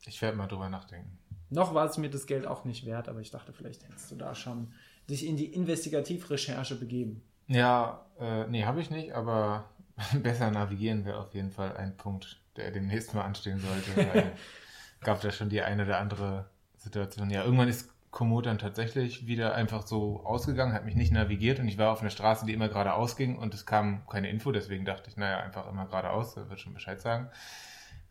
[0.05, 1.17] Ich werde mal drüber nachdenken.
[1.49, 4.15] Noch war es mir das Geld auch nicht wert, aber ich dachte, vielleicht hättest du
[4.15, 4.73] da schon
[5.09, 7.23] dich in die Investigativrecherche begeben.
[7.47, 9.69] Ja, äh, nee, habe ich nicht, aber
[10.23, 13.95] besser navigieren wäre auf jeden Fall ein Punkt, der demnächst mal anstehen sollte.
[13.95, 14.31] Weil
[15.01, 17.29] gab da schon die eine oder andere Situation.
[17.29, 21.67] Ja, irgendwann ist Komoot dann tatsächlich wieder einfach so ausgegangen, hat mich nicht navigiert und
[21.67, 24.85] ich war auf einer Straße, die immer geradeaus ging und es kam keine Info, deswegen
[24.85, 27.29] dachte ich, naja, einfach immer geradeaus, er wird schon Bescheid sagen.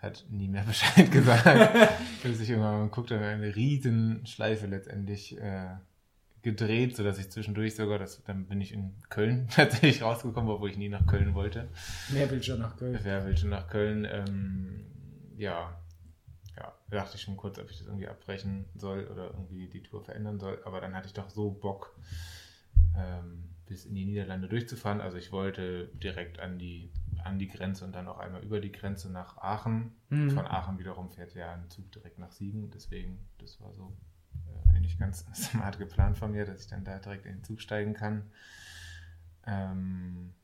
[0.03, 1.45] Hat nie mehr Bescheid gesagt.
[2.23, 5.71] Bis ich irgendwann mal guckte, eine riesen Schleife letztendlich äh,
[6.43, 10.77] gedreht, sodass ich zwischendurch sogar, das, dann bin ich in Köln tatsächlich rausgekommen, obwohl ich
[10.77, 11.71] nie nach Köln wollte.
[12.11, 13.01] Wer will schon nach Köln?
[13.03, 14.05] Wer will schon nach Köln?
[14.05, 14.85] Ähm,
[15.39, 15.75] ja,
[16.57, 20.03] ja, dachte ich schon kurz, ob ich das irgendwie abbrechen soll oder irgendwie die Tour
[20.03, 20.61] verändern soll.
[20.65, 21.97] Aber dann hatte ich doch so Bock,
[22.97, 25.01] ähm, bis in die Niederlande durchzufahren.
[25.01, 26.93] Also ich wollte direkt an die,
[27.25, 29.93] an die Grenze und dann auch einmal über die Grenze nach Aachen.
[30.11, 30.31] Mhm.
[30.31, 32.71] Von Aachen wiederum fährt ja ein Zug direkt nach Siegen.
[32.71, 33.97] Deswegen, das war so
[34.47, 37.61] äh, eigentlich ganz smart geplant von mir, dass ich dann da direkt in den Zug
[37.61, 38.31] steigen kann.
[39.47, 40.35] Ähm,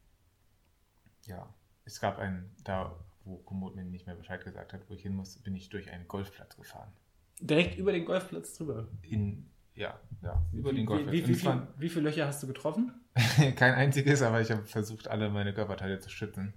[1.26, 1.48] ja,
[1.84, 2.96] es gab einen, da
[3.30, 5.90] wo Komoot mir nicht mehr Bescheid gesagt hat, wo ich hin muss, bin ich durch
[5.90, 6.92] einen Golfplatz gefahren.
[7.40, 8.88] Direkt über den Golfplatz drüber?
[9.02, 11.12] In, ja, ja, über wie, den Golfplatz.
[11.12, 12.92] Wie, wie, wie, viel, wie, viele Löcher hast du getroffen?
[13.56, 16.54] Kein einziges, aber ich habe versucht, alle meine Körperteile zu schützen.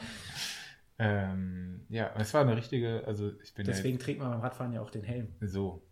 [0.98, 4.72] ähm, ja, es war eine richtige, also ich bin Deswegen ja trägt man beim Radfahren
[4.72, 5.28] ja auch den Helm.
[5.40, 5.82] So.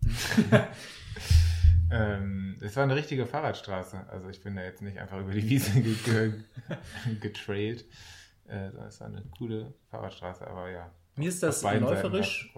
[1.91, 4.07] ähm, es war eine richtige Fahrradstraße.
[4.09, 5.83] Also ich bin da jetzt nicht einfach über die Wiese
[7.21, 7.85] getrailt.
[8.49, 10.91] Äh, das war eine coole Fahrradstraße, aber ja.
[11.17, 12.53] Mir ist das läuferisch.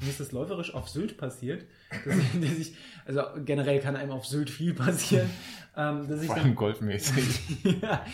[0.00, 1.64] Mir ist das läuferisch auf Sylt passiert.
[2.04, 2.74] Dass ich, dass ich,
[3.06, 5.30] also generell kann einem auf Sylt viel passieren.
[5.76, 7.62] Ähm, dass ich Vor allem dann, golfmäßig.
[7.82, 8.04] ja,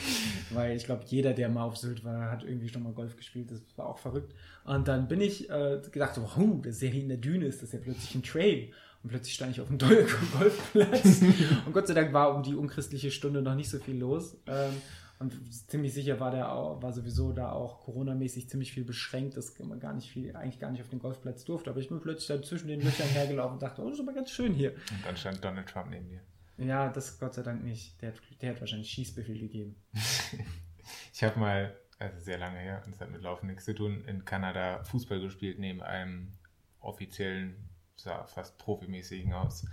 [0.50, 3.50] weil ich glaube, jeder, der mal auf Sylt war, hat irgendwie schon mal Golf gespielt.
[3.50, 4.34] Das war auch verrückt.
[4.64, 7.46] Und dann bin ich äh, gedacht, so, oh, das ist ja hier in der Düne,
[7.46, 8.72] ist das ja plötzlich ein Trail.
[9.02, 11.22] Und plötzlich stand ich auf dem Golfplatz.
[11.66, 14.36] und Gott sei Dank war um die unchristliche Stunde noch nicht so viel los.
[14.46, 14.72] Ähm,
[15.20, 19.58] und ziemlich sicher war der auch, war sowieso da auch Corona-mäßig ziemlich viel beschränkt, dass
[19.58, 21.68] man gar nicht viel, eigentlich gar nicht auf den Golfplatz durfte.
[21.68, 24.14] Aber ich bin plötzlich dann zwischen den Löchern hergelaufen und dachte, oh, das ist aber
[24.14, 24.70] ganz schön hier.
[24.72, 26.22] Und dann stand Donald Trump neben dir.
[26.56, 28.00] Ja, das Gott sei Dank nicht.
[28.00, 29.76] Der, der hat wahrscheinlich Schießbefehl gegeben.
[31.12, 34.02] ich habe mal, also sehr lange her, und es hat mit Laufen nichts zu tun,
[34.06, 36.32] in Kanada Fußball gespielt, neben einem
[36.80, 39.66] offiziellen, sah fast profimäßigen aus,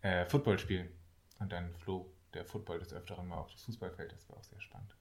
[0.00, 0.90] äh, Footballspiel.
[1.38, 4.12] Und dann flog der Football des Öfteren mal auf das Fußballfeld.
[4.12, 4.94] Das war auch sehr spannend.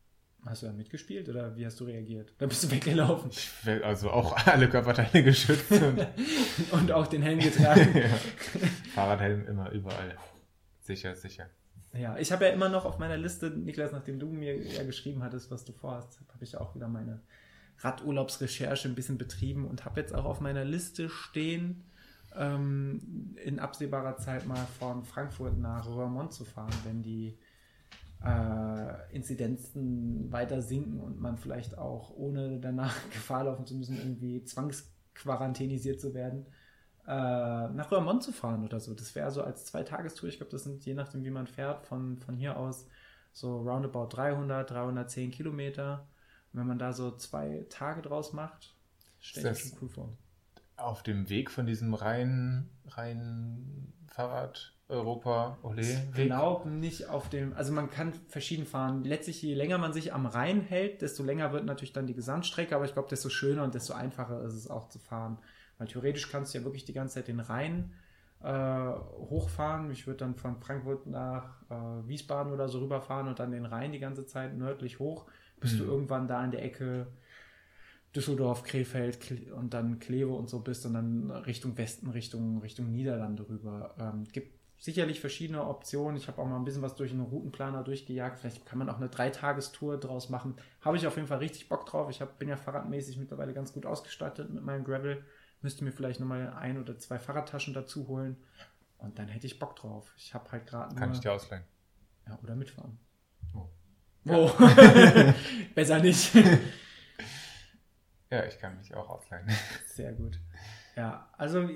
[0.46, 2.34] Hast du da mitgespielt oder wie hast du reagiert?
[2.38, 3.32] Da bist du weggelaufen.
[3.84, 5.72] Also auch alle Körperteile geschützt.
[5.72, 6.08] Und,
[6.72, 7.98] und auch den Helm getragen.
[7.98, 8.10] ja.
[8.94, 10.16] Fahrradhelm immer überall.
[10.82, 11.50] Sicher, sicher.
[11.94, 15.24] Ja, ich habe ja immer noch auf meiner Liste, Niklas, nachdem du mir ja geschrieben
[15.24, 17.22] hattest, was du vorhast, habe ich auch wieder meine
[17.80, 21.86] Radurlaubsrecherche ein bisschen betrieben und habe jetzt auch auf meiner Liste stehen,
[22.38, 27.38] ähm, in absehbarer Zeit mal von Frankfurt nach Roermond zu fahren, wenn die
[28.24, 34.44] äh, Inzidenzen weiter sinken und man vielleicht auch ohne danach Gefahr laufen zu müssen, irgendwie
[34.44, 36.46] zwangsquarantänisiert zu werden,
[37.08, 38.94] äh, nach Roermond zu fahren oder so.
[38.94, 42.18] Das wäre so als Zweitagestour, ich glaube, das sind je nachdem, wie man fährt, von,
[42.18, 42.88] von hier aus
[43.32, 46.08] so roundabout 300, 310 Kilometer.
[46.52, 48.74] Und wenn man da so zwei Tage draus macht,
[49.20, 50.18] stelle ich mir schon cool vor
[50.78, 55.82] auf dem Weg von diesem rein, rein Fahrrad Europa Ole
[56.14, 59.04] Genau, nicht auf dem, also man kann verschieden fahren.
[59.04, 62.76] Letztlich, je länger man sich am Rhein hält, desto länger wird natürlich dann die Gesamtstrecke,
[62.76, 65.40] aber ich glaube, desto schöner und desto einfacher ist es auch zu fahren.
[65.78, 67.94] Weil theoretisch kannst du ja wirklich die ganze Zeit den Rhein
[68.44, 69.90] äh, hochfahren.
[69.92, 73.92] Ich würde dann von Frankfurt nach äh, Wiesbaden oder so rüberfahren und dann den Rhein
[73.92, 75.26] die ganze Zeit nördlich hoch,
[75.60, 75.78] bis mhm.
[75.80, 77.08] du irgendwann da in der Ecke
[78.16, 83.48] Düsseldorf, Krefeld und dann Kleve und so bist und dann Richtung Westen, Richtung, Richtung Niederlande
[83.48, 83.94] rüber.
[84.00, 86.16] Ähm, gibt sicherlich verschiedene Optionen.
[86.16, 88.40] Ich habe auch mal ein bisschen was durch einen Routenplaner durchgejagt.
[88.40, 90.56] Vielleicht kann man auch eine Dreitagestour draus machen.
[90.82, 92.10] Habe ich auf jeden Fall richtig Bock drauf.
[92.10, 95.24] Ich hab, bin ja fahrradmäßig mittlerweile ganz gut ausgestattet mit meinem Gravel.
[95.62, 98.38] Müsste mir vielleicht nochmal ein oder zwei Fahrradtaschen dazu holen.
[98.98, 100.14] Und dann hätte ich Bock drauf.
[100.18, 100.96] Ich habe halt gerade.
[100.96, 101.64] Kann ich dir ausleihen?
[102.28, 102.98] Ja, oder mitfahren.
[103.54, 103.68] Oh.
[104.30, 104.52] oh.
[105.76, 106.32] Besser nicht.
[108.30, 109.48] Ja, ich kann mich auch ausleihen.
[109.86, 110.40] Sehr gut.
[110.96, 111.70] Ja, also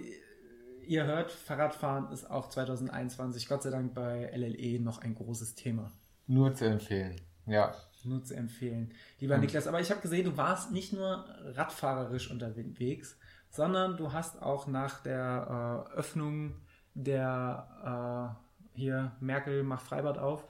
[0.86, 5.92] ihr hört, Fahrradfahren ist auch 2021 Gott sei Dank bei LLE noch ein großes Thema.
[6.28, 7.74] Nur zu empfehlen, ja.
[8.04, 8.94] Nur zu empfehlen.
[9.20, 11.26] Lieber Und Niklas, aber ich habe gesehen, du warst nicht nur
[11.56, 13.18] radfahrerisch unterwegs,
[13.50, 16.56] sondern du hast auch nach der äh, Öffnung
[16.94, 18.36] der
[18.76, 20.48] äh, hier Merkel macht Freibad auf,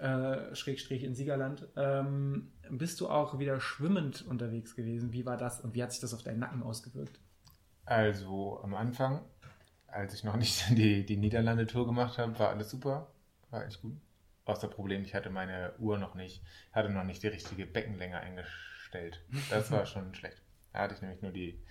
[0.00, 5.12] äh, Schrägstrich in Siegerland, ähm, bist du auch wieder schwimmend unterwegs gewesen.
[5.12, 7.18] Wie war das und wie hat sich das auf deinen Nacken ausgewirkt?
[7.84, 9.22] Also am Anfang,
[9.86, 13.10] als ich noch nicht die, die Niederlande-Tour gemacht habe, war alles super,
[13.50, 13.96] war echt gut.
[14.44, 16.42] Außer Problem, ich hatte meine Uhr noch nicht,
[16.72, 19.22] hatte noch nicht die richtige Beckenlänge eingestellt.
[19.50, 20.42] Das war schon schlecht.
[20.72, 21.62] Da hatte ich nämlich nur die,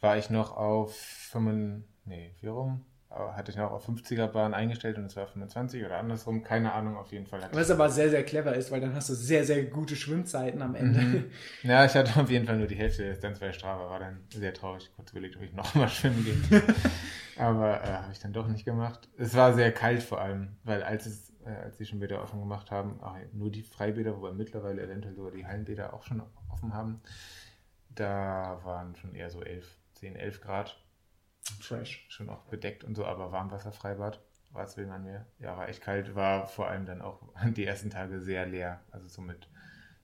[0.00, 2.84] war ich noch auf 5, nee, wie rum?
[3.14, 6.96] Hatte ich noch auf 50er Bahn eingestellt und es war 25 oder andersrum, keine Ahnung,
[6.96, 7.40] auf jeden Fall.
[7.52, 10.74] Was aber sehr, sehr clever ist, weil dann hast du sehr, sehr gute Schwimmzeiten am
[10.74, 11.00] Ende.
[11.00, 11.24] Mhm.
[11.62, 14.20] Ja, ich hatte auf jeden Fall nur die Hälfte der Distanz bei Strava, war dann
[14.32, 16.62] sehr traurig, kurz überlegt, ob ich nochmal schwimmen gehe.
[17.36, 19.08] aber äh, habe ich dann doch nicht gemacht.
[19.16, 22.40] Es war sehr kalt vor allem, weil als es äh, als sie schon wieder offen
[22.40, 26.74] gemacht haben, ach, nur die Freibäder, wobei mittlerweile eventuell sogar die Hallenbäder auch schon offen
[26.74, 27.00] haben,
[27.94, 30.83] da waren schon eher so 11, 10, 11 Grad
[31.60, 32.06] Fresh.
[32.08, 34.20] Schon auch bedeckt und so, aber Warmwasserfreibad.
[34.52, 35.26] Was will man mehr?
[35.40, 37.20] Ja, war echt kalt, war vor allem dann auch
[37.56, 38.80] die ersten Tage sehr leer.
[38.90, 39.48] Also somit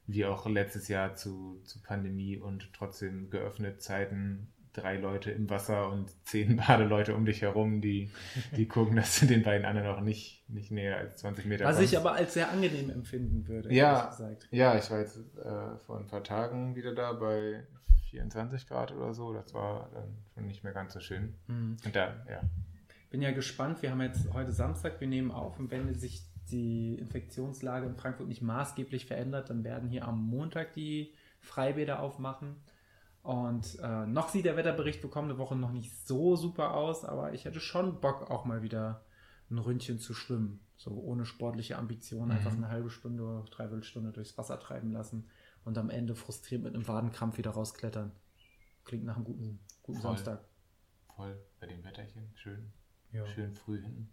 [0.06, 5.88] wie auch letztes Jahr zu, zu Pandemie und trotzdem geöffnet Zeiten, drei Leute im Wasser
[5.90, 8.10] und zehn Badeleute um dich herum, die,
[8.56, 11.76] die gucken, dass du den beiden anderen auch nicht, nicht näher als 20 Meter Was
[11.76, 11.92] kommst.
[11.92, 14.16] ich aber als sehr angenehm empfinden würde, ja,
[14.50, 17.64] Ja, ich war jetzt äh, vor ein paar Tagen wieder da bei
[18.10, 19.32] 24 Grad oder so.
[19.32, 21.34] Das war dann schon nicht mehr ganz so schön.
[21.46, 21.76] Mhm.
[21.84, 22.40] Und dann, ja.
[23.10, 23.82] Bin ja gespannt.
[23.82, 28.28] Wir haben jetzt heute Samstag, wir nehmen auf und wenn sich die Infektionslage in Frankfurt
[28.28, 32.56] nicht maßgeblich verändert, dann werden hier am Montag die Freibäder aufmachen.
[33.22, 37.34] Und äh, noch sieht der Wetterbericht für kommende Woche noch nicht so super aus, aber
[37.34, 39.04] ich hätte schon Bock, auch mal wieder
[39.50, 40.60] ein Ründchen zu schwimmen.
[40.76, 42.30] So ohne sportliche Ambition, mhm.
[42.32, 45.28] einfach eine halbe Stunde, dreiviertel Stunde durchs Wasser treiben lassen
[45.64, 48.12] und am Ende frustriert mit einem Wadenkrampf wieder rausklettern.
[48.84, 50.10] Klingt nach einem guten, guten Voll.
[50.16, 50.44] Samstag.
[51.14, 52.72] Voll, bei dem Wetterchen, schön.
[53.12, 53.26] Ja.
[53.26, 54.10] Schön früh hinten.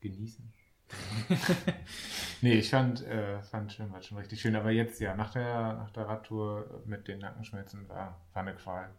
[0.00, 0.52] Genießen.
[2.40, 4.56] nee, ich fand, äh, fand Schwimmbad schon richtig schön.
[4.56, 8.94] Aber jetzt, ja, nach der, nach der Radtour mit den Nackenschmerzen war, war eine Qual.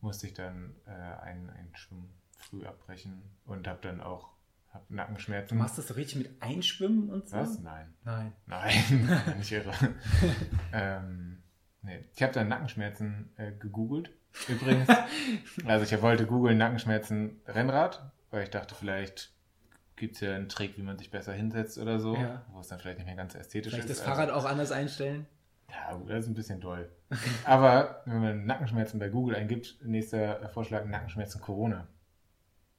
[0.00, 4.31] Musste ich dann äh, ein, ein Schwimm früh abbrechen und habe dann auch
[4.72, 5.56] hab Nackenschmerzen.
[5.56, 7.36] Du machst das so richtig mit Einschwimmen und so?
[7.36, 7.58] Was?
[7.60, 7.92] Nein.
[8.04, 8.32] Nein.
[8.46, 8.72] Nein,
[9.38, 9.72] nicht irre.
[10.72, 11.42] ähm,
[11.82, 12.04] nee.
[12.14, 14.10] Ich habe dann Nackenschmerzen äh, gegoogelt,
[14.48, 14.88] übrigens.
[15.66, 19.32] also ich wollte googeln Nackenschmerzen Rennrad, weil ich dachte, vielleicht
[19.96, 22.44] gibt es ja einen Trick, wie man sich besser hinsetzt oder so, Ja.
[22.52, 24.00] wo es dann vielleicht nicht mehr ganz ästhetisch Vielleicht ist.
[24.00, 25.26] das Fahrrad auch anders einstellen?
[25.70, 26.90] Ja, gut, das ist ein bisschen doll.
[27.44, 31.86] Aber wenn man Nackenschmerzen bei Google eingibt, nächster Vorschlag Nackenschmerzen Corona.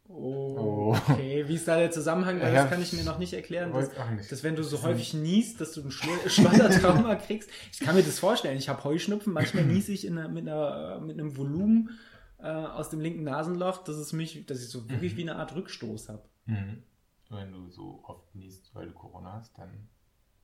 [0.10, 1.48] Oh, okay.
[1.48, 2.40] Wie ist da der Zusammenhang?
[2.40, 3.72] Weil Ja, das kann ich mir noch nicht erklären.
[3.72, 4.32] Dass, nicht.
[4.32, 7.50] dass wenn du so häufig niest, dass du ein Schlottertrauma kriegst.
[7.72, 8.58] Ich kann mir das vorstellen.
[8.58, 9.32] Ich habe Heuschnupfen.
[9.32, 11.98] Manchmal niese ich in einer, mit, einer, mit einem Volumen
[12.40, 15.56] äh, aus dem linken Nasenloch, dass, es mich, dass ich so wirklich wie eine Art
[15.56, 16.24] Rückstoß habe.
[16.46, 16.84] Mhm.
[17.30, 19.88] Wenn du so oft niest, weil du Corona hast, dann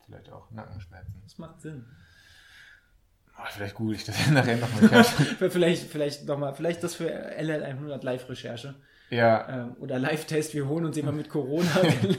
[0.06, 1.22] vielleicht auch Nackenschmerzen.
[1.22, 1.86] Das macht Sinn.
[3.38, 5.04] Oh, vielleicht google ich das nachher nochmal.
[5.50, 8.76] vielleicht, vielleicht nochmal, vielleicht das für LL100 Live-Recherche.
[9.10, 11.70] Ja, Ähm, oder Live-Test, wir holen uns jemanden mit Corona,
[12.04, 12.18] den,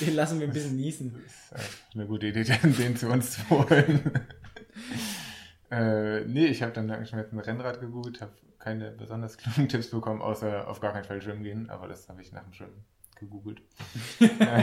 [0.00, 1.14] den lassen wir ein bisschen niesen.
[1.52, 4.10] das ist äh, eine gute Idee, den, den zu uns zu holen.
[5.70, 10.68] äh, nee, ich habe dann Nackenschmerzen Rennrad gegoogelt, habe keine besonders klugen Tipps bekommen, außer
[10.68, 12.84] auf gar keinen Fall schwimmen gehen, aber das habe ich nach dem Schwimmen
[13.18, 13.62] gegoogelt.
[14.20, 14.62] Äh,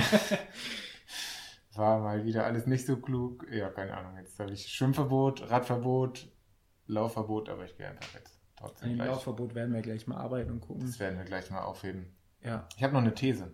[1.76, 3.48] War mal wieder alles nicht so klug.
[3.52, 4.16] Ja, keine Ahnung.
[4.18, 6.28] Jetzt habe ich Schwimmverbot, Radverbot,
[6.86, 9.08] Laufverbot, aber ich gehe einfach jetzt An trotzdem dem gleich.
[9.10, 10.86] Laufverbot werden wir gleich mal arbeiten und gucken.
[10.86, 12.16] Das werden wir gleich mal aufheben.
[12.42, 12.68] Ja.
[12.76, 13.52] Ich habe noch eine These.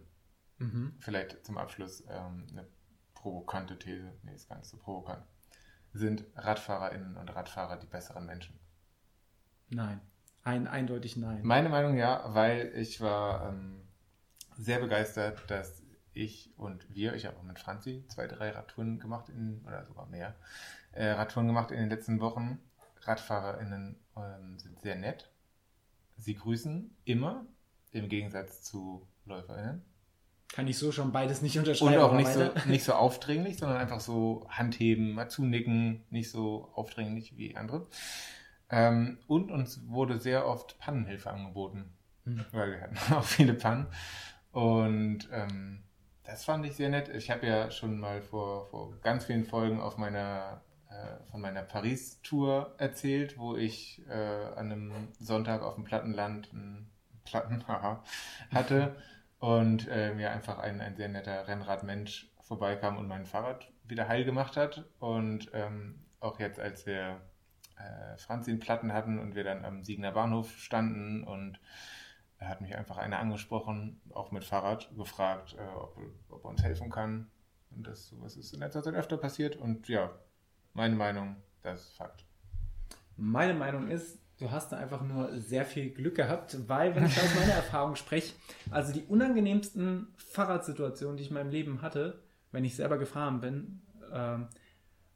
[0.58, 0.94] Mhm.
[1.00, 2.68] Vielleicht zum Abschluss ähm, eine
[3.14, 4.14] provokante These.
[4.24, 5.24] Nee, ist gar nicht so provokant.
[5.94, 8.60] Sind RadfahrerInnen und Radfahrer die besseren Menschen?
[9.70, 10.02] Nein.
[10.44, 11.42] Ein, eindeutig nein.
[11.44, 13.82] Meine Meinung ja, weil ich war ähm,
[14.58, 15.84] sehr begeistert, dass
[16.14, 20.08] ich und wir, ich habe auch mit Franzi zwei, drei Radtouren gemacht, in, oder sogar
[20.08, 20.36] mehr,
[20.92, 22.60] äh, Radtouren gemacht in den letzten Wochen.
[23.02, 25.30] RadfahrerInnen ähm, sind sehr nett.
[26.18, 27.46] Sie grüßen immer,
[27.92, 29.84] im Gegensatz zu LäuferInnen.
[30.52, 31.96] Kann ich so schon beides nicht unterschreiben.
[31.96, 36.72] Und auch nicht so, nicht so aufdringlich, sondern einfach so Handheben, mal zunicken, nicht so
[36.74, 37.88] aufdringlich wie andere.
[38.70, 41.94] Ähm, und uns wurde sehr oft Pannenhilfe angeboten,
[42.26, 42.46] Hm.
[42.52, 43.88] weil wir hatten auch viele Pannen.
[44.52, 45.84] Und ähm,
[46.24, 47.10] das fand ich sehr nett.
[47.10, 50.62] Ich habe ja schon mal vor, vor ganz vielen Folgen auf meiner,
[51.30, 56.90] von meiner Paris-Tour erzählt, wo ich äh, an einem Sonntag auf dem Plattenland einen
[57.26, 57.64] Platten
[58.52, 58.96] hatte
[59.40, 64.26] und äh, mir einfach ein, ein sehr netter Rennradmensch vorbeikam und mein Fahrrad wieder heil
[64.26, 64.86] gemacht hat.
[65.00, 67.22] Und ähm, auch jetzt, als wir
[67.78, 71.60] äh, Franzi in Platten hatten und wir dann am Siegner Bahnhof standen und
[72.40, 75.98] er hat mich einfach einer angesprochen, auch mit Fahrrad, gefragt, äh, ob,
[76.30, 77.30] ob er uns helfen kann.
[77.72, 79.56] Und das sowas ist in letzter Zeit öfter passiert.
[79.56, 80.10] Und ja,
[80.74, 82.24] meine Meinung, das ist Fakt.
[83.18, 87.18] Meine Meinung ist, du hast da einfach nur sehr viel Glück gehabt, weil, wenn ich
[87.18, 88.34] aus meiner Erfahrung spreche,
[88.72, 92.22] also die unangenehmsten Fahrradsituationen, die ich in meinem Leben hatte,
[92.52, 93.82] wenn ich selber gefahren bin,
[94.12, 94.48] ähm,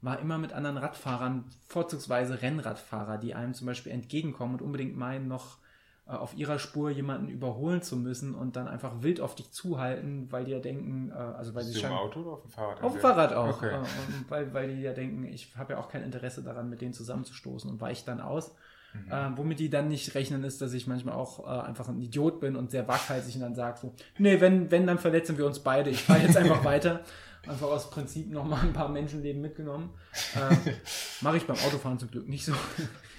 [0.00, 5.28] war immer mit anderen Radfahrern, vorzugsweise Rennradfahrer, die einem zum Beispiel entgegenkommen und unbedingt meinen,
[5.28, 5.58] noch
[6.06, 10.44] auf ihrer Spur jemanden überholen zu müssen und dann einfach wild auf dich zuhalten, weil
[10.44, 12.82] die ja denken, äh, also weil sie du im scheinen- Auto oder auf dem Fahrrad?
[12.82, 13.56] auf dem Fahrrad auch.
[13.56, 13.74] Okay.
[13.74, 13.82] Äh,
[14.28, 17.70] weil, weil die ja denken, ich habe ja auch kein Interesse daran, mit denen zusammenzustoßen
[17.70, 18.54] und weiche dann aus.
[18.92, 19.10] Mhm.
[19.12, 22.38] Äh, womit die dann nicht rechnen, ist, dass ich manchmal auch äh, einfach ein Idiot
[22.38, 25.60] bin und sehr waghalsig und dann sage so, nee, wenn, wenn, dann verletzen wir uns
[25.60, 25.88] beide.
[25.90, 27.00] Ich fahre jetzt einfach weiter.
[27.48, 29.90] Einfach aus Prinzip nochmal ein paar Menschenleben mitgenommen.
[30.34, 30.54] Äh,
[31.22, 32.52] Mache ich beim Autofahren zum Glück nicht so.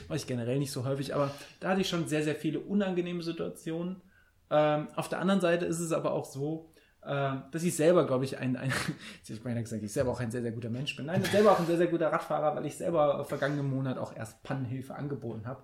[0.07, 1.13] Mache ich generell nicht so häufig.
[1.15, 4.01] Aber da hatte ich schon sehr, sehr viele unangenehme Situationen.
[4.49, 6.69] Ähm, auf der anderen Seite ist es aber auch so,
[7.03, 8.71] äh, dass ich selber, glaube ich, ein, ein
[9.27, 11.07] ich meine gesagt, ich selber auch ein sehr, sehr guter Mensch bin.
[11.07, 13.97] Nein, ich bin selber auch ein sehr, sehr guter Radfahrer, weil ich selber vergangenen Monat
[13.97, 15.61] auch erst Pannenhilfe angeboten habe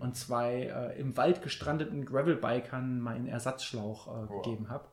[0.00, 0.62] und zwei
[0.94, 4.42] äh, im Wald gestrandeten Gravelbikern meinen Ersatzschlauch äh, Wow.
[4.42, 4.86] gegeben habe.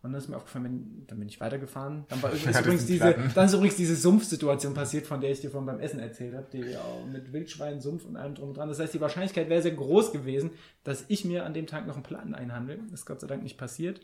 [0.00, 2.04] Und dann ist mir aufgefallen, wenn, dann bin ich weitergefahren.
[2.08, 5.40] Dann, war, ist Hattest übrigens diese, dann ist übrigens diese Sumpfsituation passiert, von der ich
[5.40, 8.56] dir von beim Essen erzählt habe, die auch mit Wildschwein, Sumpf und allem drum und
[8.56, 8.68] dran.
[8.68, 10.52] Das heißt, die Wahrscheinlichkeit wäre sehr groß gewesen,
[10.84, 12.78] dass ich mir an dem Tag noch einen Platten einhandle.
[12.90, 14.00] Das ist Gott sei Dank nicht passiert.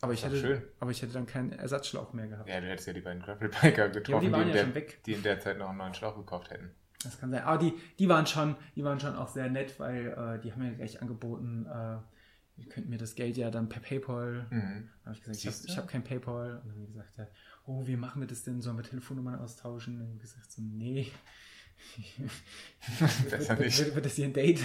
[0.00, 0.62] Aber ich, hätte, schön.
[0.80, 2.48] aber ich hätte dann keinen Ersatzschlauch mehr gehabt.
[2.48, 5.02] Ja, du hättest ja die beiden Gravelbiker getroffen, waren die, in ja der, schon weg.
[5.06, 6.72] die in der Zeit noch einen neuen Schlauch gekauft hätten.
[7.04, 7.42] Das kann sein.
[7.44, 10.62] Aber die, die waren schon, die waren schon auch sehr nett, weil äh, die haben
[10.62, 11.96] mir gleich angeboten, äh,
[12.56, 14.46] ihr könnt mir das Geld ja dann per PayPal.
[14.50, 14.88] Mhm.
[15.02, 16.58] Da habe ich gesagt, ich habe Siehst ich hab kein PayPal.
[16.58, 17.26] Und dann haben die gesagt, ja,
[17.66, 18.60] oh, wie machen wir das denn?
[18.60, 19.94] Sollen wir Telefonnummern austauschen?
[19.94, 21.10] Und dann habe ich gesagt, so, nee.
[23.30, 23.78] Besser wird, nicht.
[23.78, 24.60] Wird, wird das hier ein Date?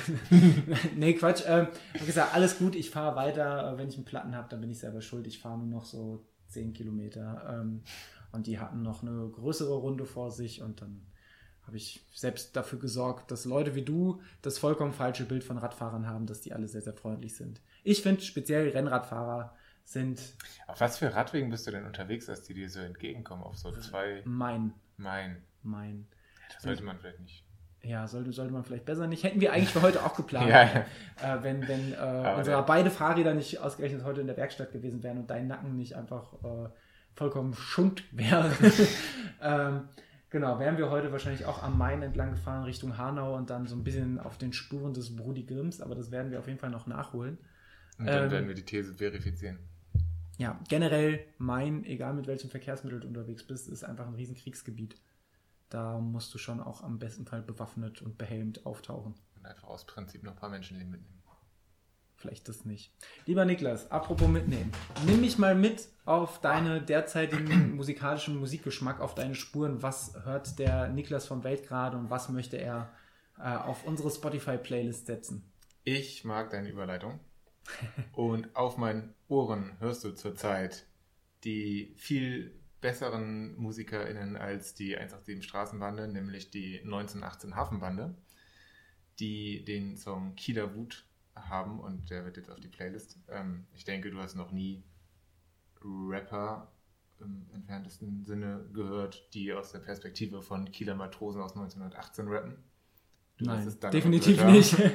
[0.95, 1.43] nee, Quatsch.
[1.45, 3.73] Ähm, ich habe gesagt, alles gut, ich fahre weiter.
[3.73, 5.25] Äh, Wenn ich einen Platten habe, dann bin ich selber schuld.
[5.27, 7.61] Ich fahre nur noch so 10 Kilometer.
[7.61, 7.81] Ähm,
[8.31, 11.01] und die hatten noch eine größere Runde vor sich und dann
[11.65, 16.07] habe ich selbst dafür gesorgt, dass Leute wie du das vollkommen falsche Bild von Radfahrern
[16.07, 17.61] haben, dass die alle sehr, sehr freundlich sind.
[17.83, 20.21] Ich finde speziell Rennradfahrer sind.
[20.67, 23.43] Auf was für Radwegen bist du denn unterwegs, dass die dir so entgegenkommen?
[23.43, 24.21] Auf so zwei.
[24.25, 24.73] Mein.
[24.97, 25.41] Mein.
[25.63, 26.07] Mein.
[26.53, 27.43] Das sollte man vielleicht nicht.
[27.81, 29.23] Ja, sollte, sollte man vielleicht besser nicht.
[29.23, 30.49] Hätten wir eigentlich für heute auch geplant.
[30.49, 35.01] Ja, Äh, wenn wenn äh, unsere beide Fahrräder nicht ausgerechnet heute in der Werkstatt gewesen
[35.01, 36.69] wären und dein Nacken nicht einfach äh,
[37.15, 38.51] vollkommen schund wäre.
[39.41, 39.87] ähm,
[40.29, 43.75] genau, wären wir heute wahrscheinlich auch am Main entlang gefahren Richtung Hanau und dann so
[43.75, 46.69] ein bisschen auf den Spuren des Brudi Grimms, aber das werden wir auf jeden Fall
[46.71, 47.37] noch nachholen.
[47.99, 49.59] Und dann Ähm, werden wir die These verifizieren.
[50.37, 54.95] Ja, generell Main, egal mit welchem Verkehrsmittel du unterwegs bist, ist einfach ein riesen Kriegsgebiet.
[55.69, 59.15] Da musst du schon auch am besten Fall bewaffnet und behelmt auftauchen.
[59.35, 61.19] Und einfach aus Prinzip noch ein paar Menschenleben mitnehmen.
[62.15, 62.91] Vielleicht das nicht.
[63.25, 64.73] Lieber Niklas, apropos mitnehmen.
[65.05, 69.81] Nimm mich mal mit auf deine derzeitigen musikalischen Musikgeschmack, auf deine Spuren.
[69.83, 72.91] Was hört der Niklas vom Welt gerade und was möchte er
[73.37, 75.49] äh, auf unsere Spotify-Playlist setzen?
[75.85, 77.21] Ich mag deine Überleitung.
[78.13, 80.85] Und auf meinen Ohren hörst du zurzeit
[81.43, 88.15] die viel besseren MusikerInnen als die 187 Straßenbande, nämlich die 1918 Hafenbande,
[89.19, 91.05] die den Song Kieler Wut
[91.35, 93.17] haben und der wird jetzt auf die Playlist.
[93.29, 94.83] Ähm, ich denke, du hast noch nie
[95.81, 96.71] Rapper
[97.19, 102.57] im entferntesten Sinne gehört, die aus der Perspektive von Kieler Matrosen aus 1918 rappen.
[103.37, 104.75] Du dann definitiv nicht.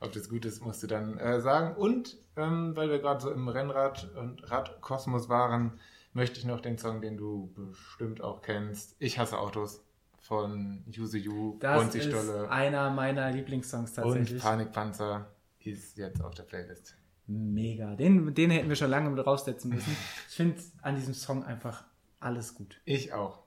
[0.00, 1.76] Ob das gut ist, musst du dann äh, sagen.
[1.76, 5.78] Und ähm, weil wir gerade so im Rennrad- und Radkosmos waren,
[6.14, 9.84] möchte ich noch den Song, den du bestimmt auch kennst, Ich hasse Autos
[10.20, 14.42] von Yuzu Yu, Das Bonzi ist Stolle einer meiner Lieblingssongs und tatsächlich.
[14.42, 15.26] Panikpanzer
[15.60, 16.96] ist jetzt auf der Playlist.
[17.26, 17.94] Mega.
[17.94, 19.96] Den, den hätten wir schon lange mit raussetzen müssen.
[20.28, 21.84] Ich finde an diesem Song einfach
[22.18, 22.80] alles gut.
[22.84, 23.42] Ich auch.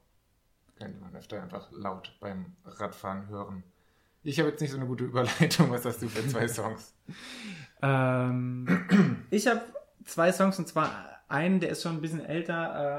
[0.76, 3.64] Könnte man öfter einfach laut beim Radfahren hören.
[4.24, 5.70] Ich habe jetzt nicht so eine gute Überleitung.
[5.72, 6.94] Was hast du für zwei Songs?
[7.86, 9.62] Ähm, ich habe
[10.06, 12.54] zwei Songs und zwar einen, der ist schon ein bisschen älter,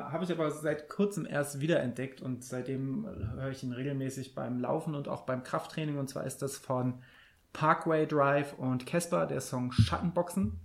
[0.08, 3.06] äh, habe ich aber seit kurzem erst wiederentdeckt und seitdem
[3.38, 7.02] höre ich ihn regelmäßig beim Laufen und auch beim Krafttraining und zwar ist das von
[7.54, 10.60] Parkway Drive und Casper, der Song Schattenboxen.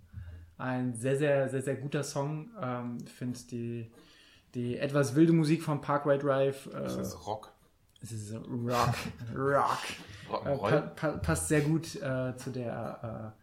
[0.58, 2.50] Ein sehr, sehr, sehr, sehr guter Song.
[2.62, 3.90] Ähm, ich finde die,
[4.54, 6.66] die etwas wilde Musik von Parkway Drive.
[6.68, 7.54] Äh, Das ist Rock.
[8.02, 8.96] es ist Rock,
[9.34, 9.78] Rock.
[10.46, 13.34] Äh, pa pa passt sehr gut äh, zu der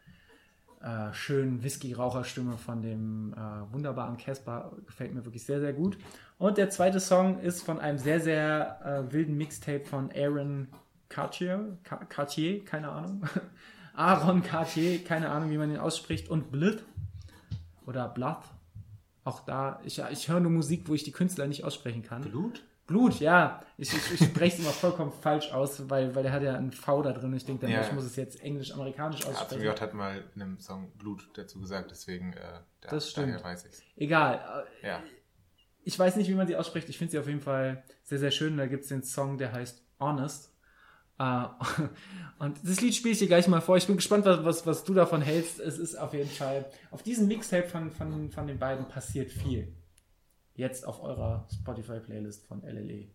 [0.82, 4.72] äh, äh, schönen Whisky-Raucherstimme von dem äh, wunderbaren Casper.
[4.86, 5.98] Gefällt mir wirklich sehr, sehr gut.
[6.38, 10.68] Und der zweite Song ist von einem sehr, sehr äh, wilden Mixtape von Aaron
[11.08, 13.22] Cartier, Ca- Cartier, keine Ahnung.
[13.94, 16.28] Aaron Cartier, keine Ahnung, wie man ihn ausspricht.
[16.28, 16.82] Und Blith
[17.86, 18.38] oder Blood.
[19.24, 22.22] Auch da, ich, ich höre nur Musik, wo ich die Künstler nicht aussprechen kann.
[22.22, 22.62] Blut?
[22.86, 23.62] Blut, ja.
[23.78, 26.72] Ich, ich, ich spreche es immer vollkommen falsch aus, weil, weil der hat ja ein
[26.72, 27.34] V da drin.
[27.34, 27.92] Ich denke, dann Ja, ich ja.
[27.94, 29.62] muss es jetzt englisch-amerikanisch aussprechen.
[29.64, 33.28] J hat mal in einem Song Blut dazu gesagt, deswegen äh, da, Das stimmt.
[33.28, 33.82] daher weiß ich's.
[33.96, 34.64] Egal.
[34.82, 35.02] äh, Ja.
[35.82, 36.88] Ich weiß nicht, wie man sie ausspricht.
[36.88, 38.56] Ich finde sie auf jeden Fall sehr, sehr schön.
[38.56, 40.52] Da gibt es den Song, der heißt Honest.
[41.18, 41.44] Äh,
[42.38, 43.76] und das Lied spiele ich dir gleich mal vor.
[43.76, 45.60] Ich bin gespannt, was, was, was du davon hältst.
[45.60, 49.72] Es ist auf jeden Fall, auf diesem Mixtape von, von, von den beiden passiert viel.
[50.56, 52.62] Jetzt auf eurer Spotify-Playlist von.
[52.62, 53.08] LLE.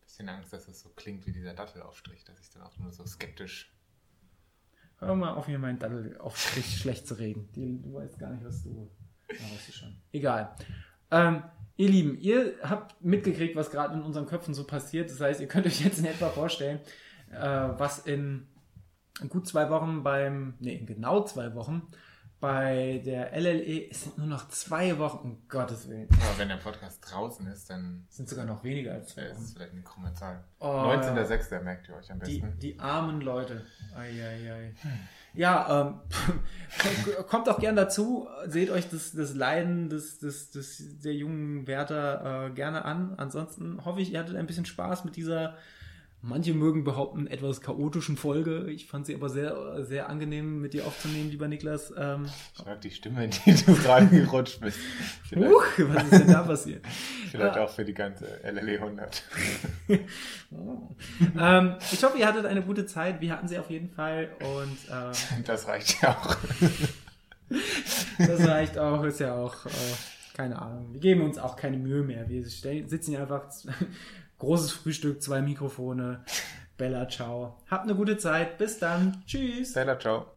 [0.00, 3.04] Bisschen Angst, dass es so klingt wie dieser Dattelaufstrich, dass ich dann auch nur so
[3.04, 3.74] skeptisch.
[4.98, 7.48] Hör mal auf, mir meinen Daddel auf Strich schlecht zu reden.
[7.52, 8.88] Du weißt gar nicht, was du.
[9.28, 9.96] Ja, weißt du schon.
[10.12, 10.54] Egal.
[11.10, 11.42] Ähm,
[11.76, 15.10] ihr Lieben, ihr habt mitgekriegt, was gerade in unseren Köpfen so passiert.
[15.10, 16.78] Das heißt, ihr könnt euch jetzt in etwa vorstellen,
[17.32, 18.46] äh, was in
[19.28, 21.90] gut zwei Wochen beim, nee, in genau zwei Wochen
[22.40, 26.08] bei der LLE, es sind nur noch zwei Wochen, um Gottes Willen.
[26.10, 29.34] Aber wenn der Podcast draußen ist, dann Es sind sogar noch weniger als zwei ist
[29.36, 29.44] Wochen.
[29.44, 30.42] es vielleicht eine krumme Zahl.
[30.58, 31.60] Oh, 19.06.
[31.62, 32.58] merkt ihr euch am Die, besten.
[32.58, 33.64] die armen Leute.
[33.94, 34.72] Eieiei.
[35.34, 36.00] Ja, ähm,
[37.28, 42.46] kommt auch gern dazu, seht euch das, das Leiden des, des, des, der jungen Wärter
[42.46, 43.14] äh, gerne an.
[43.16, 45.56] Ansonsten hoffe ich, ihr hattet ein bisschen Spaß mit dieser,
[46.22, 48.70] manche mögen behaupten, etwas chaotischen Folge.
[48.70, 51.92] Ich fand sie aber sehr, sehr angenehm mit dir aufzunehmen, lieber Niklas.
[51.96, 52.26] Ähm,
[52.56, 54.78] Ich mag die Stimme, in die du gerade gerutscht bist.
[55.28, 56.84] Vielleicht, huch, was ist denn da passiert?
[57.30, 59.22] vielleicht auch für die ganze LLE 100.
[61.38, 63.20] ähm, ich hoffe, ihr hattet eine gute Zeit.
[63.20, 64.28] Wir hatten sie auf jeden Fall.
[64.40, 66.36] Und äh, Das reicht ja auch.
[68.18, 69.70] Das reicht auch, ist ja auch, äh,
[70.34, 70.92] keine Ahnung.
[70.92, 72.28] Wir geben uns auch keine Mühe mehr.
[72.28, 73.44] Wir sitzen hier einfach,
[74.40, 76.24] großes Frühstück, zwei Mikrofone.
[76.76, 77.58] Bella, ciao.
[77.70, 78.58] Habt eine gute Zeit.
[78.58, 79.22] Bis dann.
[79.26, 79.72] Tschüss.
[79.72, 80.36] Sailor, ciao.